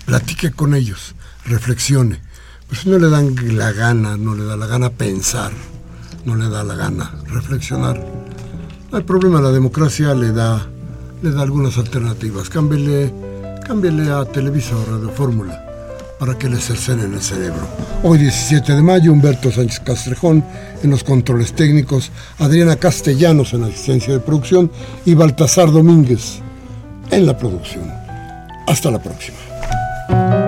platique 0.07 0.51
con 0.51 0.75
ellos, 0.75 1.15
reflexione. 1.45 2.21
Pues 2.69 2.87
no 2.87 2.99
le 2.99 3.09
dan 3.09 3.35
la 3.57 3.73
gana, 3.73 4.17
no 4.17 4.35
le 4.35 4.45
da 4.45 4.57
la 4.57 4.67
gana 4.67 4.91
pensar, 4.91 5.53
no 6.25 6.35
le 6.37 6.49
da 6.49 6.65
la 6.65 6.75
gana 6.75 7.15
reflexionar. 7.27 7.99
No 8.91 8.99
hay 8.99 9.05
problema, 9.05 9.41
la 9.41 9.53
democracia 9.53 10.15
le 10.15 10.33
da 10.33 10.67
le 11.23 11.31
da 11.31 11.43
algunas 11.43 11.79
alternativas. 11.79 12.49
Cámbiale, 12.49 13.13
cámbiale 13.67 14.11
a 14.11 14.25
Televisa 14.25 14.77
o 14.77 14.85
Radio 14.85 15.11
Fórmula 15.11 15.65
para 16.19 16.37
que 16.37 16.49
le 16.49 16.57
cercenen 16.57 17.15
el 17.15 17.23
cerebro. 17.23 17.67
Hoy 18.03 18.19
17 18.19 18.75
de 18.75 18.83
mayo, 18.83 19.13
Humberto 19.13 19.51
Sánchez 19.53 19.81
Castrejón 19.81 20.45
en 20.83 20.91
los 20.91 21.05
controles 21.05 21.53
técnicos, 21.53 22.11
Adriana 22.39 22.77
Castellanos 22.77 23.53
en 23.53 23.63
la 23.63 23.67
asistencia 23.69 24.13
de 24.13 24.21
producción 24.21 24.71
y 25.05 25.15
Baltasar 25.15 25.71
Domínguez 25.71 26.41
en 27.11 27.27
la 27.27 27.37
producción. 27.39 27.85
Hasta 28.67 28.91
la 28.91 29.01
próxima. 29.01 30.48